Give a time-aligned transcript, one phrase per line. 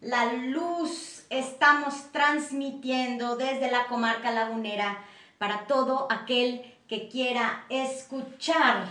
[0.00, 1.24] la luz.
[1.28, 4.98] Estamos transmitiendo desde la comarca lagunera
[5.38, 8.86] para todo aquel que quiera escuchar.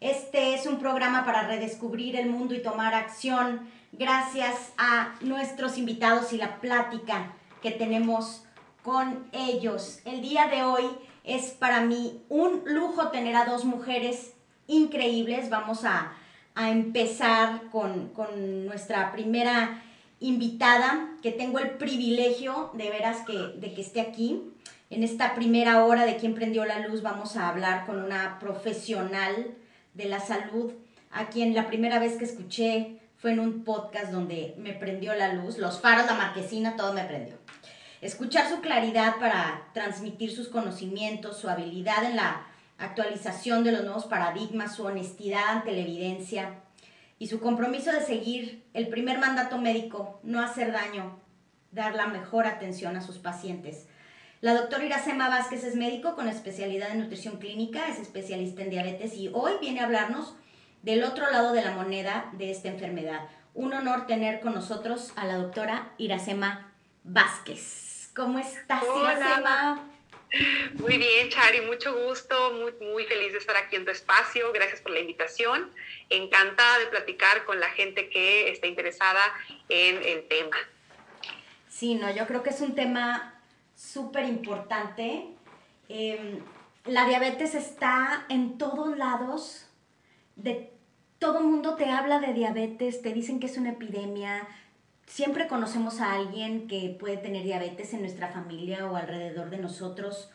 [0.00, 6.32] Este es un programa para redescubrir el mundo y tomar acción gracias a nuestros invitados
[6.32, 7.32] y la plática
[7.62, 8.44] que tenemos
[8.82, 10.00] con ellos.
[10.04, 10.84] El día de hoy
[11.22, 14.34] es para mí un lujo tener a dos mujeres
[14.66, 15.48] increíbles.
[15.48, 16.12] Vamos a,
[16.66, 19.82] empezar con, con, nuestra primera
[20.20, 24.42] invitada, que tengo el privilegio de veras que, de que esté aquí.
[24.90, 29.54] En esta primera hora de quien prendió la luz vamos a hablar con una profesional
[29.94, 30.72] de la salud,
[31.12, 35.34] a quien la primera vez que escuché fue en un podcast donde me prendió la
[35.34, 37.36] luz, los faros, la marquesina, todo me prendió.
[38.00, 42.46] Escuchar su claridad para transmitir sus conocimientos, su habilidad en la
[42.78, 46.60] actualización de los nuevos paradigmas, su honestidad ante la evidencia
[47.18, 51.18] y su compromiso de seguir el primer mandato médico, no hacer daño,
[51.72, 53.86] dar la mejor atención a sus pacientes
[54.40, 59.14] la doctora Iracema Vázquez es médico con especialidad en nutrición clínica, es especialista en diabetes
[59.14, 60.36] y hoy viene a hablarnos
[60.82, 63.22] del otro lado de la moneda de esta enfermedad.
[63.54, 68.12] Un honor tener con nosotros a la doctora Iracema Vázquez.
[68.14, 69.87] ¿Cómo estás, Iracema?
[70.74, 74.52] Muy bien, Chari, mucho gusto, muy, feliz de estar aquí en tu espacio.
[74.52, 75.70] Gracias por la invitación.
[76.10, 79.22] Encantada de platicar con la gente que está interesada
[79.68, 80.56] en el tema.
[81.68, 83.40] Sí, no, yo creo que es un tema
[83.74, 85.28] súper importante.
[85.88, 86.40] Em,
[86.84, 89.66] la diabetes está en todos lados,
[90.36, 90.72] de
[91.18, 94.46] todo mundo te habla de diabetes, te dicen que es una epidemia.
[95.08, 100.30] Siempre conocemos a alguien que puede tener diabetes en nuestra familia o alrededor de nosotros.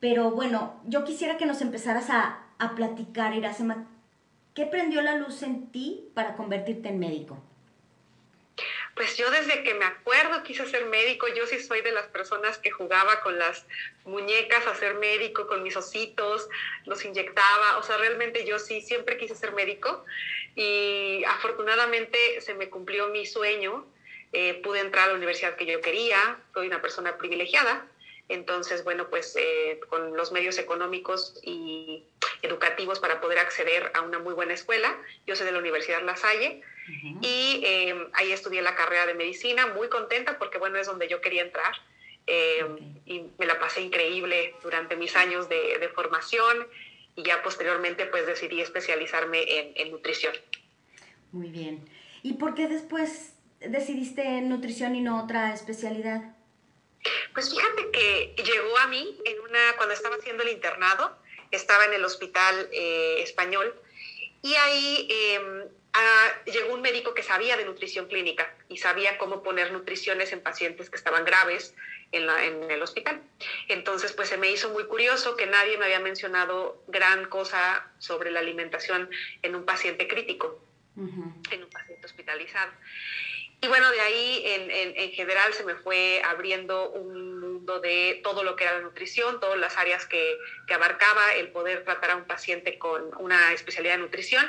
[0.00, 3.86] Pero bueno, yo quisiera que nos empezaras a, a platicar, Iracema,
[4.54, 7.38] ¿qué prendió la luz en ti para convertirte en médico?
[8.96, 12.58] Pues yo desde que me acuerdo quise ser médico, yo sí soy de las personas
[12.58, 13.66] que jugaba con las
[14.04, 16.48] muñecas a ser médico, con mis ositos,
[16.86, 20.04] los inyectaba, o sea, realmente yo sí siempre quise ser médico
[20.54, 23.86] y afortunadamente se me cumplió mi sueño,
[24.32, 27.86] eh, pude entrar a la universidad que yo quería, soy una persona privilegiada,
[28.28, 32.04] entonces, bueno, pues eh, con los medios económicos y
[32.42, 36.16] educativos para poder acceder a una muy buena escuela, yo soy de la Universidad La
[36.16, 36.62] Salle,
[37.22, 41.20] y em, ahí estudié la carrera de medicina, muy contenta porque, bueno, es donde yo
[41.20, 41.74] quería entrar.
[42.26, 46.66] Em, y me la pasé increíble durante mis años de, de, formación
[47.16, 50.34] y ya posteriormente pues decidí especializarme en, en, nutrición.
[51.32, 51.88] Muy bien.
[52.22, 56.34] ¿Y por qué después decidiste nutrición y no otra especialidad?
[57.32, 61.16] Pues fíjate que llegó a mí en una, cuando estaba haciendo el internado,
[61.50, 63.74] estaba en el hospital eh, español
[64.42, 65.68] y ahí eh,
[66.46, 70.90] llegó un médico que sabía de nutrición clínica y sabía cómo poner nutriciones en pacientes
[70.90, 71.74] que estaban graves
[72.12, 73.20] en, el hospital.
[73.68, 78.30] Entonces, pues se me hizo muy curioso que nadie me había mencionado gran cosa sobre
[78.30, 79.10] la alimentación
[79.42, 80.60] en un paciente crítico,
[80.96, 82.72] en un paciente hospitalizado.
[83.60, 88.44] Y bueno, de ahí en, en, general se me fue abriendo un mundo de todo
[88.44, 92.16] lo que era la nutrición, todas las áreas que, que abarcaba el poder tratar a
[92.16, 94.44] un paciente con una especialidad de nutrición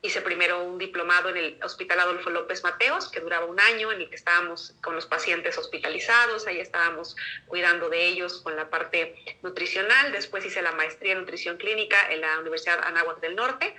[0.00, 4.00] Hice primero un diplomado en el Hospital Adolfo López Mateos, que duraba un año, en
[4.00, 7.16] el que estábamos con los pacientes hospitalizados, ahí estábamos
[7.46, 10.12] cuidando de ellos con la parte nutricional.
[10.12, 13.74] Después hice la maestría en nutrición clínica en la Universidad Anáhuac del Norte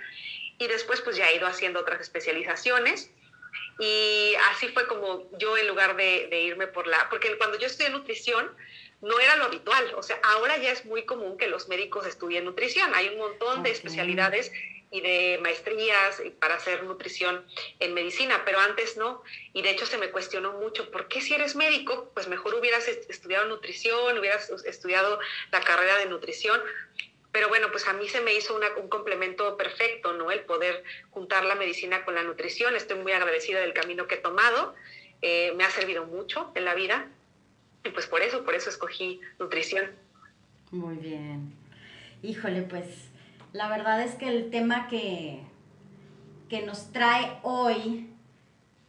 [0.58, 3.10] y después pues ya he ido haciendo otras especializaciones.
[3.78, 7.08] Y así fue como yo en lugar de, irme por la...
[7.08, 8.54] Porque cuando yo estudié nutrición,
[9.00, 9.94] no era lo habitual.
[9.96, 12.94] O sea, ahora ya es muy común que los médicos estudien nutrición.
[12.94, 14.52] Hay un montón de especialidades
[14.90, 17.44] y de maestrías para hacer nutrición
[17.78, 19.22] en medicina, pero antes no.
[19.52, 22.10] Y de hecho se me cuestionó mucho, ¿por qué si eres médico?
[22.14, 25.20] Pues mejor hubieras estudiado nutrición, hubieras estudiado
[25.52, 26.60] la carrera de nutrición.
[27.32, 30.32] Pero bueno, pues a mí se me hizo un complemento perfecto, ¿no?
[30.32, 32.74] El poder juntar la medicina con la nutrición.
[32.74, 34.74] Estoy muy agradecida del camino que he tomado.
[35.22, 37.08] Eh, me ha servido mucho en la vida.
[37.84, 39.92] Y pues por eso, por eso escogí nutrición.
[40.72, 41.52] Muy bien.
[42.22, 43.09] Híjole, pues
[43.52, 45.40] la verdad es que el tema que,
[46.48, 48.08] que nos trae hoy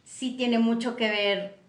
[0.03, 1.61] sí tiene mucho que ver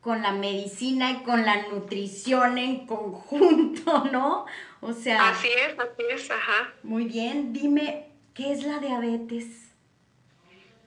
[0.00, 4.46] con la medicina y con la nutrición en conjunto, ¿no?
[4.80, 5.30] O sea...
[5.30, 6.72] Así es, así es, ajá.
[6.84, 9.72] Muy bien, dime, ¿qué es la diabetes?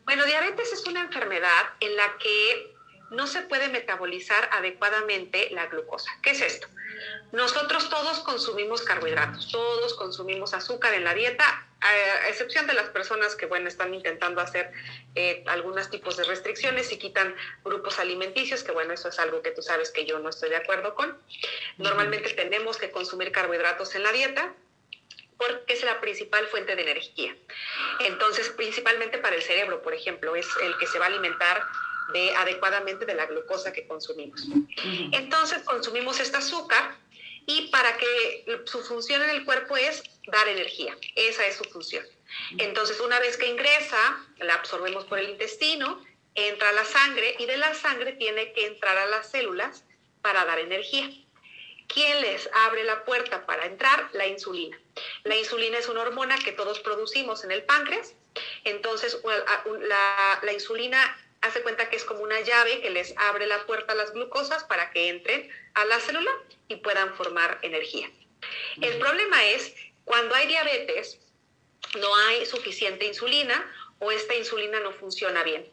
[0.05, 2.73] Bueno, diabetes es una enfermedad en la que
[3.11, 6.11] no se puede metabolizar adecuadamente la glucosa.
[6.21, 6.67] ¿Qué es esto?
[7.31, 13.35] Nosotros todos consumimos carbohidratos, todos consumimos azúcar en la dieta, a excepción de las personas
[13.35, 14.71] que, bueno, están intentando hacer
[15.15, 19.51] eh, algunos tipos de restricciones y quitan grupos alimenticios, que bueno, eso es algo que
[19.51, 21.17] tú sabes que yo no estoy de acuerdo con.
[21.77, 24.53] Normalmente tenemos que consumir carbohidratos en la dieta,
[25.37, 27.33] porque es la principal fuente de energía.
[28.01, 31.65] Entonces, principalmente para el cerebro, por ejemplo, es el que se va a alimentar
[32.13, 34.47] de, adecuadamente de la glucosa que consumimos.
[35.11, 36.97] Entonces consumimos este azúcar
[37.45, 42.05] y para que su función en el cuerpo es dar energía, esa es su función.
[42.57, 46.03] Entonces una vez que ingresa, la absorbemos por el intestino,
[46.35, 49.83] entra a la sangre y de la sangre tiene que entrar a las células
[50.21, 51.09] para dar energía.
[51.87, 54.09] ¿Quién les abre la puerta para entrar?
[54.13, 54.79] La insulina.
[55.23, 58.13] La insulina es una hormona que todos producimos en el páncreas.
[58.63, 63.65] Entonces, la, la insulina hace cuenta que es como una llave que les abre la
[63.65, 66.31] puerta a las glucosas para que entren a la célula
[66.67, 68.09] y puedan formar energía.
[68.81, 69.73] El problema es
[70.05, 71.19] cuando hay diabetes,
[71.99, 75.69] no hay suficiente insulina o esta insulina no funciona bien.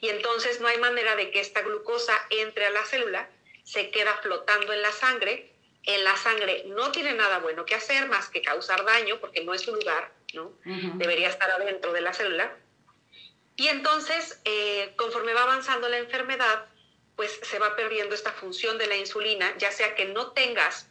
[0.00, 3.28] Y entonces no hay manera de que esta glucosa entre a la célula,
[3.64, 5.52] se queda flotando en la sangre.
[5.82, 9.54] En la sangre no tiene nada bueno que hacer más que causar daño porque no
[9.54, 10.52] es su lugar, ¿no?
[10.94, 12.56] Debería estar adentro de la célula
[13.56, 16.66] y entonces, eh, conforme va avanzando la enfermedad,
[17.16, 20.88] pues se va perdiendo esta función de la insulina, ya sea que no tengas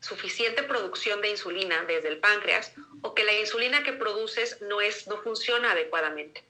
[0.00, 2.72] suficiente producción de insulina desde el páncreas
[3.02, 6.44] o que la insulina que produces no, es, no funciona adecuadamente.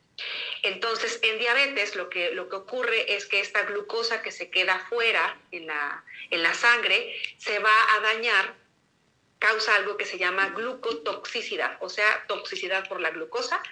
[0.62, 4.86] Entonces, en diabetes lo que, lo que ocurre es que esta glucosa que se queda
[4.88, 8.54] fuera en la, en la sangre se va a dañar,
[9.38, 13.62] causa algo que se llama glucotoxicidad, o sea, toxicidad por la glucosa,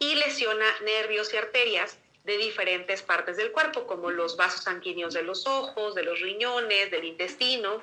[0.00, 5.22] y lesiona nervios y arterias de diferentes partes del cuerpo, como los vasos sanguíneos de
[5.22, 7.82] los ojos, de los riñones, del intestino,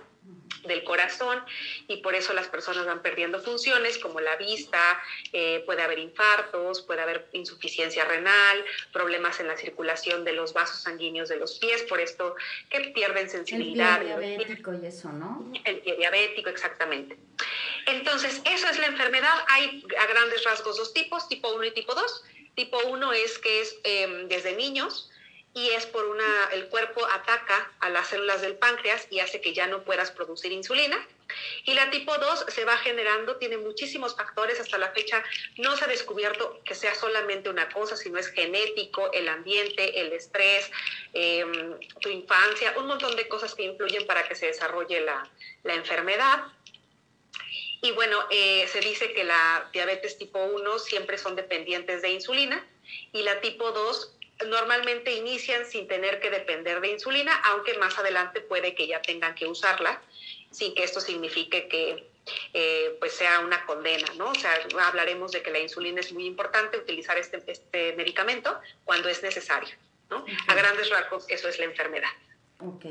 [0.63, 1.43] del corazón,
[1.87, 5.01] y por eso las personas van perdiendo funciones como la vista,
[5.33, 10.81] eh, puede haber infartos, puede haber insuficiencia renal, problemas en la circulación de los vasos
[10.81, 12.35] sanguíneos de los pies, por esto
[12.69, 14.01] que pierden sensibilidad.
[14.01, 15.51] El pie diabético y eso, ¿no?
[15.63, 17.17] El pie diabético, exactamente.
[17.87, 19.33] Entonces, eso es la enfermedad.
[19.49, 22.23] Hay a grandes rasgos dos tipos, tipo 1 y tipo 2.
[22.55, 25.09] Tipo 1 es que es em, desde niños
[25.57, 29.55] y es por una, el cuerpo ataca a las células del páncreas y hace que
[29.55, 31.03] ya no puedas producir insulina.
[31.65, 35.23] Y la tipo 2 se va generando, tiene muchísimos factores, hasta la fecha
[35.57, 40.13] no se ha descubierto que sea solamente una cosa, sino es genético, el ambiente, el
[40.13, 40.69] estrés,
[41.13, 45.27] em, tu infancia, un montón de cosas que influyen para que se desarrolle la,
[45.63, 46.45] la enfermedad.
[47.81, 52.63] Y bueno, eh, se dice que la diabetes tipo 1 siempre son dependientes de insulina
[53.11, 58.41] y la tipo 2 normalmente inician sin tener que depender de insulina, aunque más adelante
[58.41, 60.01] puede que ya tengan que usarla,
[60.51, 62.09] sin que esto signifique que
[62.53, 64.29] eh, pues sea una condena, ¿no?
[64.29, 64.51] O sea,
[64.85, 69.75] hablaremos de que la insulina es muy importante utilizar este, este medicamento cuando es necesario,
[70.09, 70.25] ¿no?
[70.47, 72.09] A grandes rasgos, eso es la enfermedad.
[72.59, 72.85] Ok.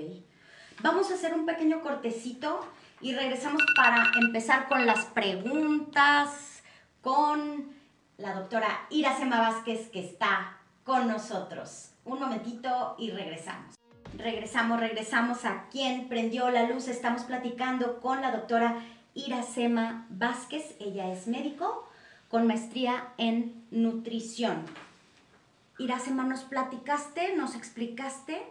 [0.80, 2.66] Vamos a hacer un pequeño cortecito
[3.00, 6.62] y regresamos para empezar con las preguntas
[7.02, 7.74] con
[8.18, 10.55] la doctora Iracema Vázquez que está
[10.86, 11.90] con nosotros.
[12.04, 13.74] Un momentito y regresamos.
[14.16, 16.86] Regresamos, regresamos a quien prendió la luz.
[16.86, 18.80] Estamos platicando con la doctora
[19.12, 20.76] Iracema Vázquez.
[20.78, 21.90] Ella es médico
[22.30, 24.64] con maestría en nutrición.
[25.78, 28.46] Iracema, nos platicaste, nos explicaste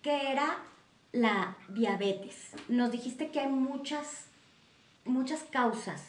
[0.00, 0.56] qué era
[1.12, 2.52] la diabetes.
[2.68, 4.24] Nos dijiste que hay muchas,
[5.04, 6.02] muchas causas.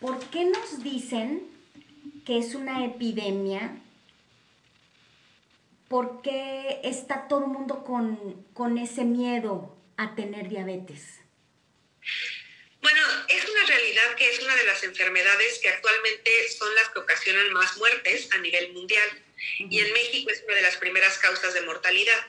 [0.00, 1.49] ¿Por qué nos dicen
[2.30, 3.76] que es una epidemia?
[5.88, 11.18] ¿Por qué está todo el mundo con, con ese miedo a tener diabetes?
[12.80, 17.00] Bueno, es una realidad que es una de las enfermedades que actualmente son las que
[17.00, 19.24] ocasionan más muertes a nivel mundial.
[19.58, 22.26] Y en México es una de las primeras causas de mortalidad.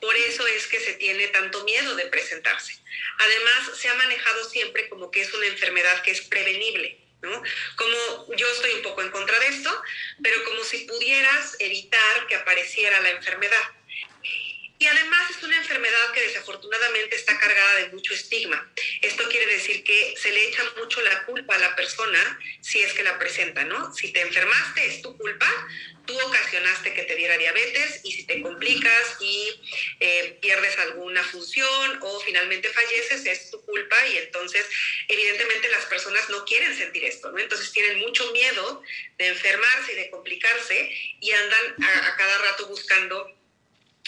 [0.00, 2.76] Por eso es que se tiene tanto miedo de presentarse.
[3.20, 7.05] Además, se ha manejado siempre como que es una enfermedad que es prevenible.
[7.76, 9.82] Como yo estoy un poco en contra de esto,
[10.22, 13.75] pero como si pudieras evitar que apareciera la enfermedad.
[14.78, 18.70] Y además es una enfermedad que desafortunadamente está cargada de mucho estigma.
[19.00, 22.92] Esto quiere decir que se le echa mucho la culpa a la persona si es
[22.92, 23.94] que la presenta, ¿no?
[23.94, 25.46] Si te enfermaste es tu culpa,
[26.06, 29.60] tú ocasionaste que te diera diabetes y si te complicas y
[30.00, 34.66] eh, pierdes alguna función o finalmente falleces es tu culpa y entonces
[35.08, 37.38] evidentemente las personas no quieren sentir esto, ¿no?
[37.38, 38.82] Entonces tienen mucho miedo
[39.16, 40.90] de enfermarse y de complicarse
[41.20, 43.36] y andan a, a cada rato buscando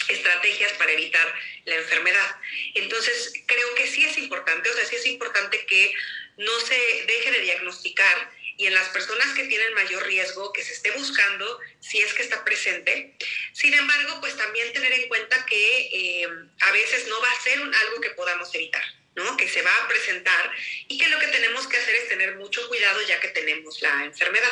[0.09, 1.33] estrategias para evitar
[1.65, 2.35] la enfermedad.
[2.75, 5.93] Entonces, creo que sí es importante, o sea, sí es importante que
[6.37, 6.75] no se
[7.05, 11.59] deje de diagnosticar y en las personas que tienen mayor riesgo, que se esté buscando
[11.79, 13.15] si es que está presente.
[13.53, 16.27] Sin embargo, pues también tener en cuenta que eh,
[16.59, 18.83] a veces no va a ser algo que podamos evitar.
[19.15, 19.35] ¿no?
[19.35, 20.51] que se va a presentar
[20.87, 24.05] y que lo que tenemos que hacer es tener mucho cuidado ya que tenemos la
[24.05, 24.47] enfermedad.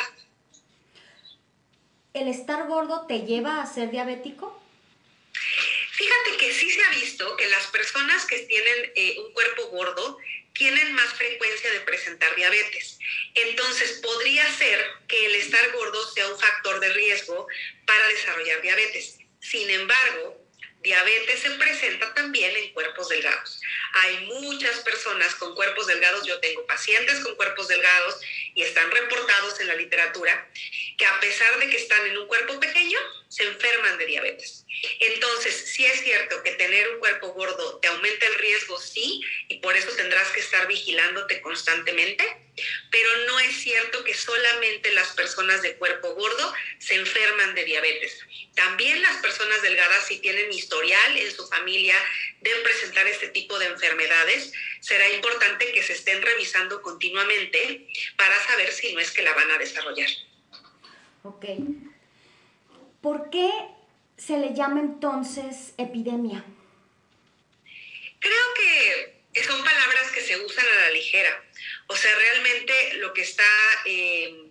[2.12, 4.57] ¿El estar gordo te lleva a ser diabético?
[5.92, 10.18] Fíjate que sí se ha visto que las personas que tienen eh, un cuerpo gordo
[10.52, 12.98] tienen más frecuencia de presentar diabetes.
[13.34, 17.46] Entonces, podría ser que el estar gordo sea un factor de riesgo
[17.86, 19.18] para desarrollar diabetes.
[19.40, 20.44] Sin embargo,
[20.82, 23.60] diabetes se presenta también en cuerpos delgados.
[23.94, 28.20] Hay muchas personas con cuerpos delgados, yo tengo pacientes con cuerpos delgados
[28.54, 30.50] y están reportados en la literatura,
[30.96, 34.64] que a pesar de que están en un cuerpo pequeño, se enferman de diabetes.
[35.00, 39.58] Entonces, sí es cierto que tener un cuerpo gordo te aumenta el riesgo, sí, y
[39.58, 42.24] por eso tendrás que estar vigilándote constantemente,
[42.90, 48.20] pero no es cierto que solamente las personas de cuerpo gordo se enferman de diabetes.
[48.54, 51.96] También las personas delgadas, si tienen historial en su familia
[52.40, 58.72] de presentar este tipo de enfermedades, será importante que se estén revisando continuamente para saber
[58.72, 60.10] si no es que la van a desarrollar.
[61.22, 61.44] Ok.
[63.00, 63.50] ¿Por qué
[64.18, 66.44] se le llama entonces epidemia?
[68.20, 71.44] Creo que son palabras que se usan a la ligera.
[71.86, 73.44] O sea, realmente lo que está...
[73.86, 74.44] Eh,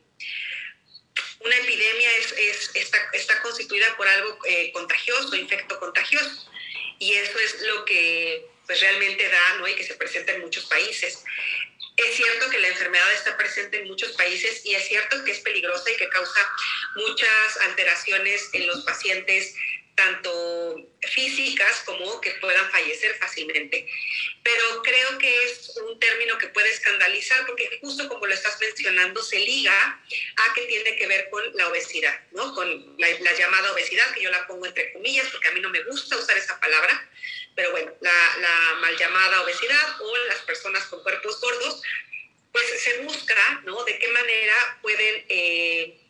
[1.39, 6.49] una epidemia es, está, constituida por algo eh, contagioso, infecto contagioso.
[6.99, 9.67] Y eso es lo que pues, realmente da ¿no?
[9.67, 11.23] y que se presenta en muchos países.
[11.97, 15.39] Es cierto que la enfermedad está presente en muchos países y es cierto que es
[15.39, 16.49] peligrosa y que causa
[16.95, 19.55] muchas alteraciones en los pacientes
[19.97, 20.75] tanto
[21.09, 23.87] físicas como que puedan fallecer fácilmente.
[24.43, 29.23] Pero creo que es un término que puede escandalizar porque justo como lo estás mencionando,
[29.23, 29.99] se liga
[30.37, 32.53] a que tiene que ver con la obesidad, ¿no?
[32.53, 35.83] Con la, llamada obesidad, que yo la pongo entre comillas porque a mí no me
[35.83, 37.09] gusta usar esa palabra,
[37.57, 41.81] pero bueno, la, mal llamada obesidad o las personas con cuerpos gordos,
[42.51, 43.83] pues se busca, ¿no?
[43.83, 45.25] De qué manera pueden...
[45.27, 46.03] Eh,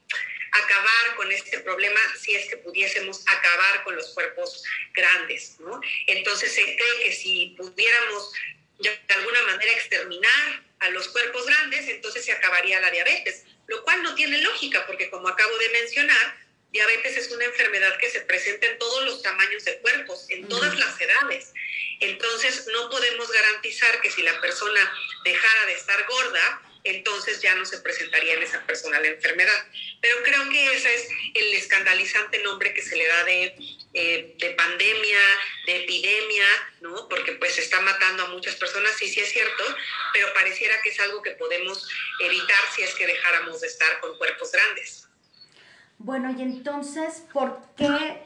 [0.49, 4.63] acabar con este problema si es que pudiésemos acabar con los cuerpos
[4.93, 5.79] grandes, ¿no?
[6.07, 8.31] Entonces se cree que si pudiéramos
[8.79, 14.01] de alguna manera exterminar a los cuerpos grandes, entonces se acabaría la diabetes, lo cual
[14.03, 18.67] no tiene lógica porque como acabo de mencionar, diabetes es una enfermedad que se presenta
[18.67, 21.53] en todos los tamaños de cuerpos, en todas las edades.
[21.99, 24.93] Entonces no podemos garantizar que si la persona
[25.23, 29.67] dejara de estar gorda, entonces ya no se presentaría en esa persona la enfermedad.
[30.01, 33.55] Pero creo que ese es el escandalizante nombre que se le da de,
[33.93, 35.19] eh, de pandemia,
[35.65, 36.45] de epidemia,
[36.81, 37.09] ¿no?
[37.09, 39.63] Porque pues está matando a muchas personas, sí, sí es cierto,
[40.13, 41.89] pero pareciera que es algo que podemos
[42.21, 45.06] evitar si es que dejáramos de estar con cuerpos grandes.
[45.97, 48.23] Bueno, y entonces, ¿por qué,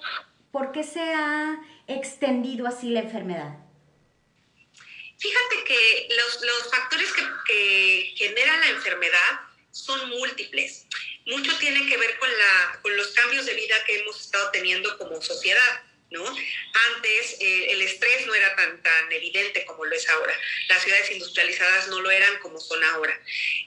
[0.51, 3.57] por qué se ha extendido así la enfermedad?
[5.17, 10.87] Fíjate que los, los factores que, que, generan la enfermedad son múltiples.
[11.27, 14.97] Mucho tiene que ver con, la, con los cambios de vida que hemos estado teniendo
[14.97, 15.83] como sociedad.
[16.11, 16.25] ¿No?
[16.25, 20.37] Antes eh, el estrés no era tan, tan evidente como lo es ahora.
[20.67, 23.17] Las ciudades industrializadas no lo eran como son ahora.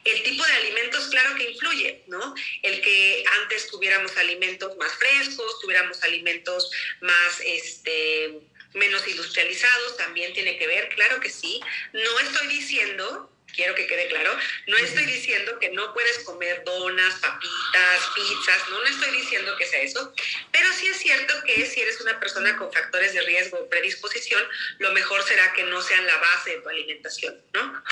[0.04, 2.34] El tipo de alimentos, claro que influye, ¿no?
[2.62, 6.70] El que antes tuviéramos alimentos más frescos, tuviéramos alimentos
[7.00, 8.40] más, este,
[8.74, 11.60] menos industrializados también tiene que ver, claro que sí.
[11.92, 17.14] No estoy diciendo, quiero que quede claro, no estoy diciendo que no puedes comer donas,
[17.20, 20.12] papitas, pizzas, no, no estoy diciendo que sea eso,
[20.52, 24.42] pero sí es cierto que si eres una persona con factores de riesgo o predisposición,
[24.78, 27.84] lo mejor será que no sean la base de tu alimentación, ¿no?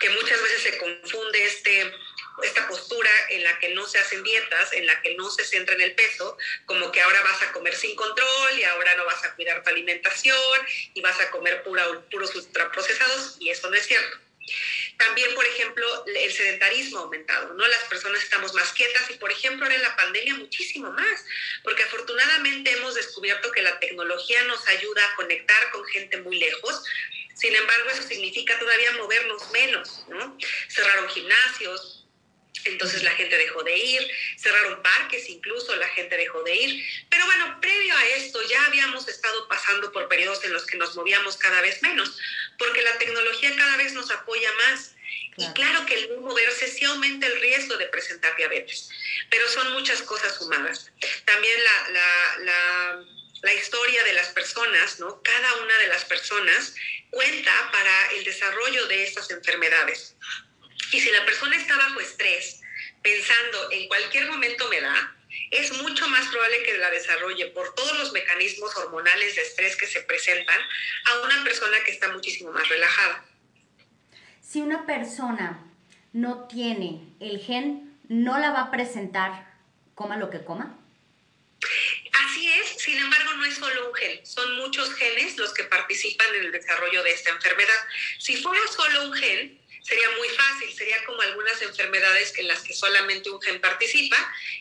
[0.00, 1.92] Que muchas veces se confunde este
[2.42, 5.74] esta postura en la que no se hacen dietas, en la que no se centra
[5.74, 9.24] en el peso, como que ahora vas a comer sin control y ahora no vas
[9.24, 13.86] a cuidar tu alimentación y vas a comer pura, puros ultraprocesados y eso no es
[13.86, 14.27] cierto.
[14.96, 17.66] También, por ejemplo, el sedentarismo ha aumentado, ¿no?
[17.66, 21.24] Las personas estamos más quietas y, por ejemplo, ahora en la pandemia muchísimo más,
[21.62, 26.82] porque afortunadamente hemos descubierto que la tecnología nos ayuda a conectar con gente muy lejos.
[27.34, 30.36] Sin embargo, eso significa todavía movernos menos, ¿no?
[30.68, 32.07] Cerraron gimnasios,
[32.64, 36.84] entonces la gente dejó de ir, cerraron parques incluso, la gente dejó de ir.
[37.08, 40.94] Pero bueno, previo a esto ya habíamos estado pasando por periodos en los que nos
[40.96, 42.18] movíamos cada vez menos,
[42.58, 44.94] porque la tecnología cada vez nos apoya más.
[45.36, 48.90] Y claro que el moverse sí aumenta el riesgo de presentar diabetes,
[49.30, 50.90] pero son muchas cosas sumadas.
[51.24, 53.04] También la, la, la,
[53.42, 55.22] la historia de las personas, ¿no?
[55.22, 56.74] Cada una de las personas
[57.10, 60.16] cuenta para el desarrollo de estas enfermedades.
[60.92, 62.60] Y si la persona está bajo estrés,
[63.02, 65.14] pensando en cualquier momento me da,
[65.50, 69.86] es mucho más probable que la desarrolle por todos los mecanismos hormonales de estrés que
[69.86, 70.60] se presentan
[71.06, 73.24] a una persona que está muchísimo más relajada.
[74.40, 75.64] Si una persona
[76.12, 79.46] no tiene el gen, ¿no la va a presentar
[79.94, 80.78] coma lo que coma?
[82.24, 86.26] Así es, sin embargo no es solo un gen, son muchos genes los que participan
[86.36, 87.78] en el desarrollo de esta enfermedad.
[88.18, 89.57] Si fuera solo un gen,
[89.88, 94.16] sería muy fácil, sería como algunas enfermedades en las que solamente un gen participa,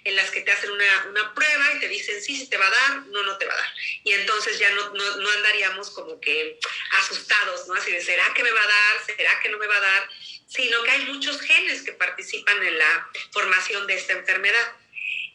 [0.06, 2.68] en las que te hacen una, una prueba y te dicen sí, sí te va
[2.68, 3.74] a dar, no, no te va a dar.
[4.06, 6.58] Y entonces ya no, no, no andaríamos como que
[6.92, 7.74] asustados, ¿no?
[7.74, 9.06] Así de, ¿será que me va a dar?
[9.06, 10.10] ¿Será que no me va a dar?
[10.48, 14.76] Sino que hay muchos genes que participan en la formación de esta enfermedad.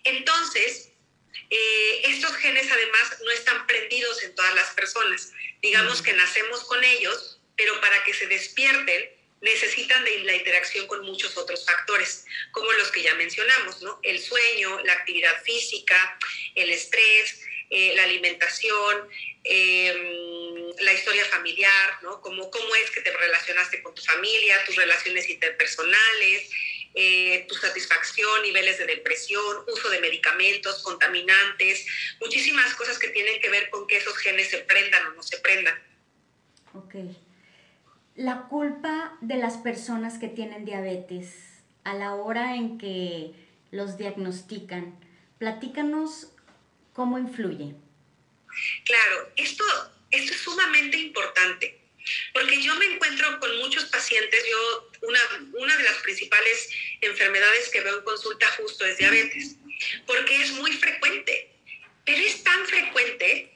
[0.05, 0.89] Entonces,
[1.51, 5.33] eh, estos genes además no están prendidos en todas las personas.
[5.61, 11.05] Digamos que nacemos con ellos, pero para que se despierten, necesitan de la interacción con
[11.05, 13.99] muchos otros factores, como los que ya mencionamos, ¿no?
[14.03, 16.19] El sueño, la actividad física,
[16.55, 19.09] el estrés, eh, la alimentación,
[19.45, 22.21] em, la historia familiar, ¿no?
[22.21, 26.49] Cómo, cómo es que te relacionaste con tu familia, tus relaciones interpersonales,
[26.95, 31.85] eh, tu satisfacción, niveles de depresión, uso de medicamentos, contaminantes,
[32.21, 35.39] muchísimas cosas que tienen que ver con que esos genes se prendan o no se
[35.39, 35.83] prendan.
[36.75, 36.95] Ok
[38.15, 43.33] la culpa de las personas que tienen diabetes a la hora en que
[43.71, 44.99] los diagnostican.
[45.39, 46.29] Platícanos
[46.93, 47.75] cómo influye.
[48.85, 49.65] Claro, esto,
[50.11, 51.81] esto es sumamente importante,
[52.35, 55.21] porque yo me encuentro con muchos pacientes, yo una,
[55.59, 56.69] una de las principales
[57.01, 59.57] enfermedades que veo en consulta justo es diabetes,
[60.07, 61.51] porque es muy frecuente,
[62.05, 63.53] pero es tan frecuente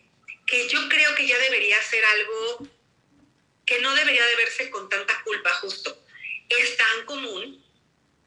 [0.47, 2.69] que yo creo que ya debería ser algo
[3.67, 6.03] que no debería de verse con tanta culpa justo.
[6.49, 7.65] Es tan común,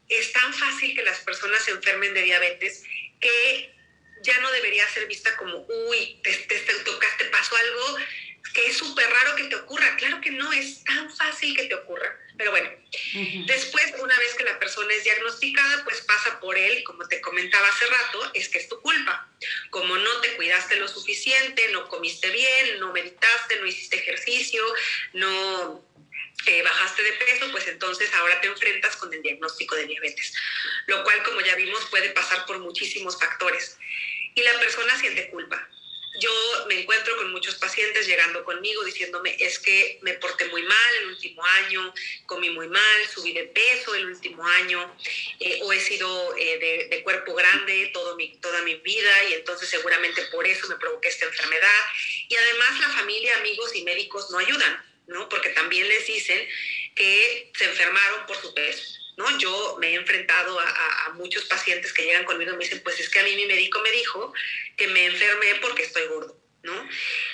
[0.08, 2.84] es tan fácil que las personas se enfermen de diabetes
[3.20, 3.74] que
[4.22, 7.96] ya no debería ser vista como, uy, te, te, te tocaste, pasó algo
[8.54, 9.96] que es súper raro que te ocurra.
[9.96, 12.16] Claro que no, es tan fácil que te ocurra.
[12.36, 12.70] Pero bueno,
[13.46, 17.68] después, una vez que la persona es diagnosticada, pues pasa por él, como te comentaba
[17.68, 19.28] hace rato, es que es tu culpa.
[19.68, 24.64] Como no te cuidaste lo suficiente, no comiste bien, no meditaste, no hiciste ejercicio,
[25.12, 25.84] no
[26.46, 30.34] eh, bajaste de peso, pues entonces ahora te enfrentas con el diagnóstico de diabetes,
[30.86, 33.76] lo cual, como ya vimos, puede pasar por muchísimos factores.
[34.34, 35.68] Y la persona siente culpa
[36.18, 36.30] yo
[36.66, 41.08] me encuentro con muchos pacientes llegando conmigo diciéndome, es que me porté muy mal el
[41.08, 41.94] último año,
[42.26, 44.96] comí muy mal, subí de peso el último año,
[45.38, 49.68] eh, o he sido eh, de, cuerpo grande todo mi, toda mi vida y entonces
[49.68, 51.80] seguramente por eso me provoqué esta enfermedad.
[52.28, 55.28] Y además la familia, amigos y médicos no ayudan, ¿no?
[55.28, 56.46] Porque también les dicen
[56.94, 58.99] que se enfermaron por su peso.
[59.20, 59.38] ¿No?
[59.38, 63.10] Yo me he enfrentado a, muchos pacientes que llegan conmigo y me dicen, pues es
[63.10, 64.32] que a mí mi médico me dijo
[64.76, 66.36] que me enfermé porque estoy gordo.
[66.62, 66.88] ¿No?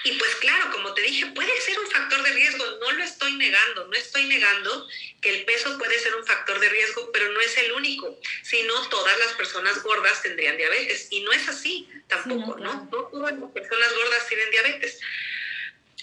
[0.05, 3.33] Y pues claro, como te dije, puede ser un factor de riesgo, no lo estoy
[3.33, 4.87] negando, no estoy negando
[5.21, 8.63] que el peso puede ser un factor de riesgo, pero no es el único, si
[8.63, 12.73] no todas las personas gordas tendrían diabetes y no es así tampoco, ¿no?
[12.73, 15.01] No todas las personas gordas tienen diabetes.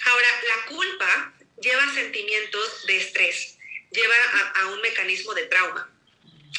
[0.06, 3.58] Ahora, la culpa lleva sentimientos de estrés,
[3.94, 4.16] lleva
[4.56, 5.90] a, un mecanismo de trauma.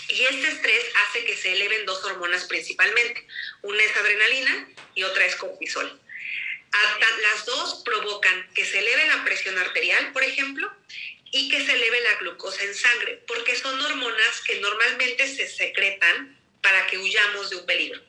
[0.09, 3.27] Y este estrés hace que se eleven dos hormonas principalmente.
[3.63, 6.01] Una es adrenalina y otra es cortisol.
[7.23, 10.71] Las dos provocan que se eleve la presión arterial, por ejemplo,
[11.31, 16.39] y que se eleve la glucosa en sangre, porque son hormonas que normalmente se secretan
[16.61, 18.01] para que huyamos de un peligro.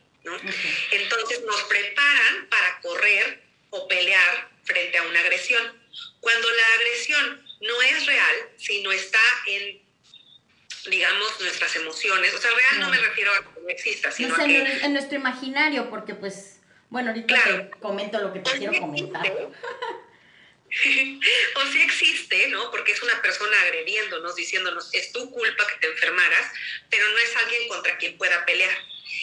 [0.92, 5.86] Entonces nos preparan para correr o pelear frente a una agresión.
[6.20, 9.82] Cuando la agresión no es real, sino está en,
[10.90, 12.34] digamos, nuestras emociones.
[12.34, 14.86] O sea, real no, me refiero a que no exista, sino en, que...
[14.86, 19.26] en nuestro imaginario, porque pues, bueno, ahorita te comento lo que te quiero comentar.
[21.56, 22.70] o sí existe, ¿no?
[22.72, 26.52] Porque es una persona agrediéndonos, diciéndonos, es tu culpa que te enfermaras,
[26.90, 28.78] pero no es alguien contra quien pueda pelear.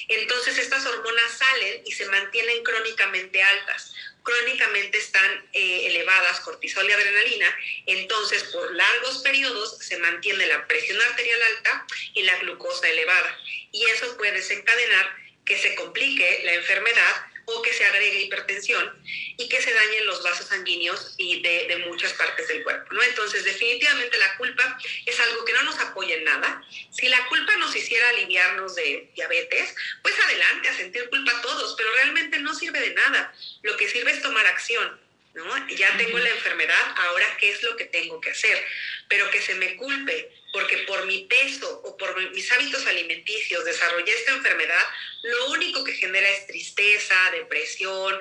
[0.08, 3.94] Entonces estas hormonas salen y se mantienen crónicamente altas.
[4.22, 7.56] Crónicamente están eh, elevadas cortisol y adrenalina,
[7.86, 13.38] entonces por largos periodos se mantiene la presión arterial alta y la glucosa elevada.
[13.72, 19.02] Y eso puede desencadenar que se complique la enfermedad o que se agregue hipertensión
[19.36, 23.02] y que se dañen los vasos sanguíneos y de, de, muchas partes del cuerpo, ¿no?
[23.02, 26.62] Entonces, definitivamente la culpa es algo que no nos apoya en nada.
[26.90, 31.74] Si la culpa nos hiciera aliviarnos de diabetes, pues adelante, a sentir culpa a todos,
[31.76, 33.34] pero realmente no sirve de nada.
[33.62, 35.00] Lo que sirve es tomar acción.
[35.34, 35.68] ¿no?
[35.68, 38.62] Ya tengo la enfermedad, ahora qué es lo que tengo que hacer,
[39.08, 44.12] pero que se me culpe porque por mi peso o por mis hábitos alimenticios desarrollé
[44.12, 44.84] esta enfermedad,
[45.22, 48.14] lo único que genera es tristeza, depresión,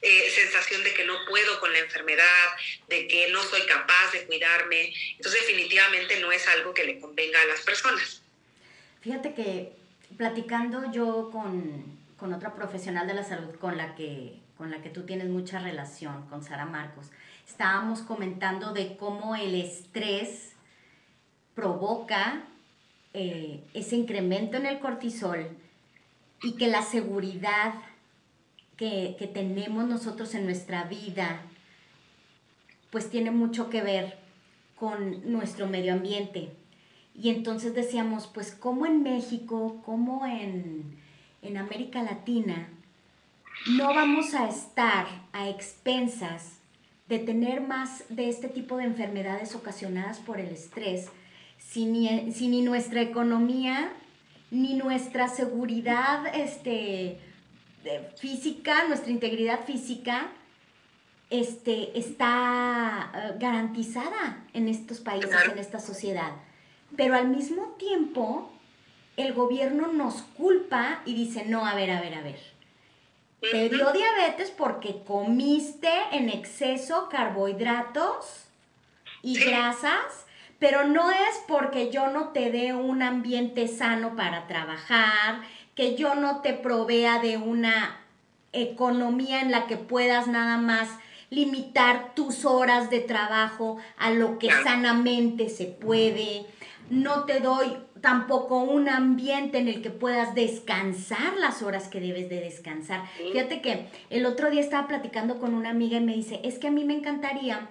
[0.00, 2.48] eh, sensación de que no puedo con la enfermedad,
[2.88, 4.94] de que no soy capaz de cuidarme.
[5.16, 8.22] Entonces definitivamente no es algo que le convenga a las personas.
[9.00, 9.72] Fíjate que
[10.16, 14.90] platicando yo con, con otra profesional de la salud con la que con la que
[14.90, 17.06] tú tienes mucha relación, con Sara Marcos,
[17.48, 20.51] estábamos comentando de cómo el estrés
[21.54, 22.44] provoca
[23.14, 25.48] eh, ese incremento en el cortisol
[26.42, 27.74] y que la seguridad
[28.76, 31.42] que, que tenemos nosotros en nuestra vida,
[32.90, 34.18] pues tiene mucho que ver
[34.76, 36.50] con nuestro medio ambiente.
[37.14, 40.98] Y entonces decíamos, pues como en México, como en,
[41.42, 42.68] en América Latina,
[43.76, 46.58] no vamos a estar a expensas
[47.08, 51.10] de tener más de este tipo de enfermedades ocasionadas por el estrés
[51.70, 53.92] si ni, nuestra economía
[54.50, 57.18] ni nuestra seguridad este,
[58.16, 60.28] física, nuestra integridad física
[61.30, 66.32] este, está eh, garantizada en estos países, en esta sociedad.
[66.96, 68.52] Pero al mismo tiempo,
[69.16, 72.52] el gobierno nos culpa y dice, no, a ver, a ver, a ver.
[73.40, 78.44] Te dio diabetes porque comiste en exceso carbohidratos
[79.20, 80.26] y grasas,
[80.62, 85.40] pero no es porque yo no te dé un ambiente sano para trabajar,
[85.74, 87.98] que yo no te provea de una
[88.52, 90.88] economía en la que puedas nada más
[91.30, 96.46] limitar tus horas de trabajo a lo que sanamente se puede.
[96.90, 102.28] No te doy tampoco un ambiente en el que puedas descansar las horas que debes
[102.28, 103.02] de descansar.
[103.16, 106.68] Fíjate que el otro día estaba platicando con una amiga y me dice, es que
[106.68, 107.68] a mí me encantaría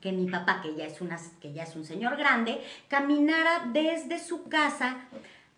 [0.00, 4.18] que mi papá, que ya es, una, que ya es un señor grande, caminara desde
[4.18, 4.96] su casa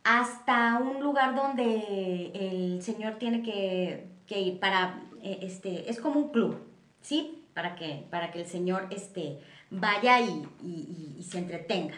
[0.04, 6.28] hasta un lugar donde el señor tiene que, ir para, eh, este, es como un
[6.30, 6.58] club,
[7.02, 7.44] ¿sí?
[7.54, 9.38] Para que, para que el señor este,
[9.70, 11.96] vaya y se entretenga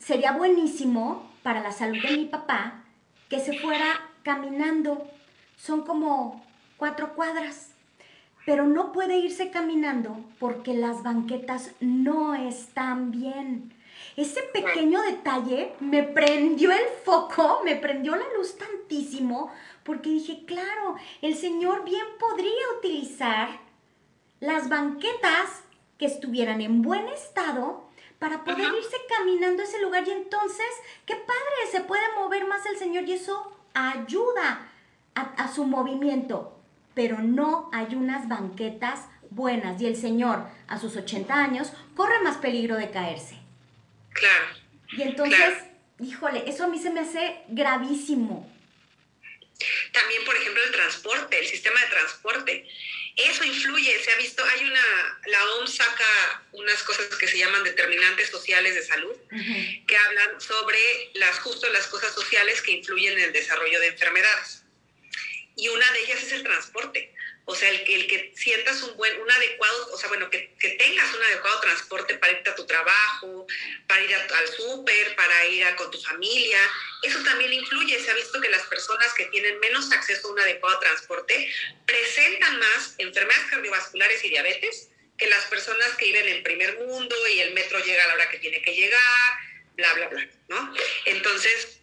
[0.00, 2.82] sería buenísimo para la salud de mi papá
[3.28, 3.86] que se fuera
[4.24, 5.08] caminando.
[5.56, 6.44] Son como
[6.76, 7.70] cuatro cuadras,
[8.50, 13.72] pero no puede irse caminando porque las banquetas no están bien.
[14.16, 19.52] Ese pequeño detalle me prendió el foco, me prendió la luz tantísimo,
[19.84, 23.50] porque dije, claro, el Señor bien podría utilizar
[24.40, 25.62] las banquetas
[25.96, 27.84] que estuvieran en buen estado
[28.18, 30.02] para poder irse caminando a ese lugar.
[30.08, 30.66] Y entonces,
[31.06, 34.66] qué padre, se puede mover más el Señor y eso ayuda
[35.14, 36.59] a, su movimiento,
[36.94, 39.00] pero no hay unas banquetas
[39.30, 43.36] buenas y el Señor a sus 80 años corre más peligro de caerse.
[44.12, 44.46] Claro.
[44.92, 45.54] Y entonces,
[46.00, 48.50] híjole, eso a mí se me hace gravísimo.
[49.92, 52.68] También, por ejemplo, el transporte, el sistema de transporte.
[53.16, 57.64] Eso influye, se ha visto, hay una, la OMS saca unas cosas que se llaman
[57.64, 59.14] determinantes sociales de salud,
[59.86, 60.78] que hablan sobre
[61.14, 64.59] las, justo las cosas sociales que influyen en el desarrollo de enfermedades.
[65.56, 67.12] Y una de ellas es el transporte.
[67.46, 70.54] O sea, el que, el que sientas un buen, un adecuado, o sea, bueno, que,
[70.60, 73.46] que tengas un adecuado transporte para irte a tu trabajo,
[73.88, 76.60] para ir al súper, para ir a, con tu familia,
[77.02, 77.98] eso también influye.
[77.98, 81.52] Se ha visto que las personas que tienen menos acceso a un adecuado transporte
[81.86, 87.40] presentan más enfermedades cardiovasculares y diabetes que las personas que viven en primer mundo y
[87.40, 89.38] el metro llega a la hora que tiene que llegar,
[89.74, 90.74] bla, bla, bla, ¿no?
[91.04, 91.79] Entonces,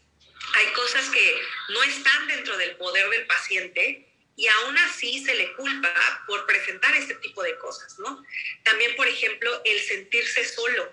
[0.57, 5.53] hay cosas que no están dentro del poder del paciente y aún así se le
[5.53, 8.23] culpa por presentar este tipo de cosas, ¿no?
[8.63, 10.91] También, por ejemplo, el sentirse solo.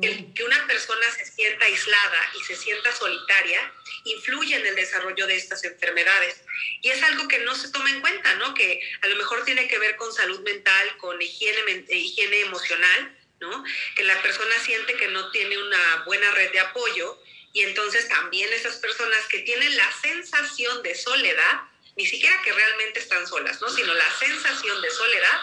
[0.00, 3.72] El que una persona se sienta aislada y se sienta solitaria
[4.04, 6.42] influye en el desarrollo de estas enfermedades.
[6.80, 8.54] Y es algo que no se toma en cuenta, ¿no?
[8.54, 13.64] Que a lo mejor tiene que ver con salud mental, con higiene, higiene emocional, ¿no?
[13.94, 17.20] Que la persona siente que no tiene una buena red de apoyo
[17.52, 21.62] y entonces también esas personas que tienen la sensación de soledad,
[21.96, 23.68] ni siquiera que realmente están solas, ¿no?
[23.68, 25.40] Sino la sensación de soledad,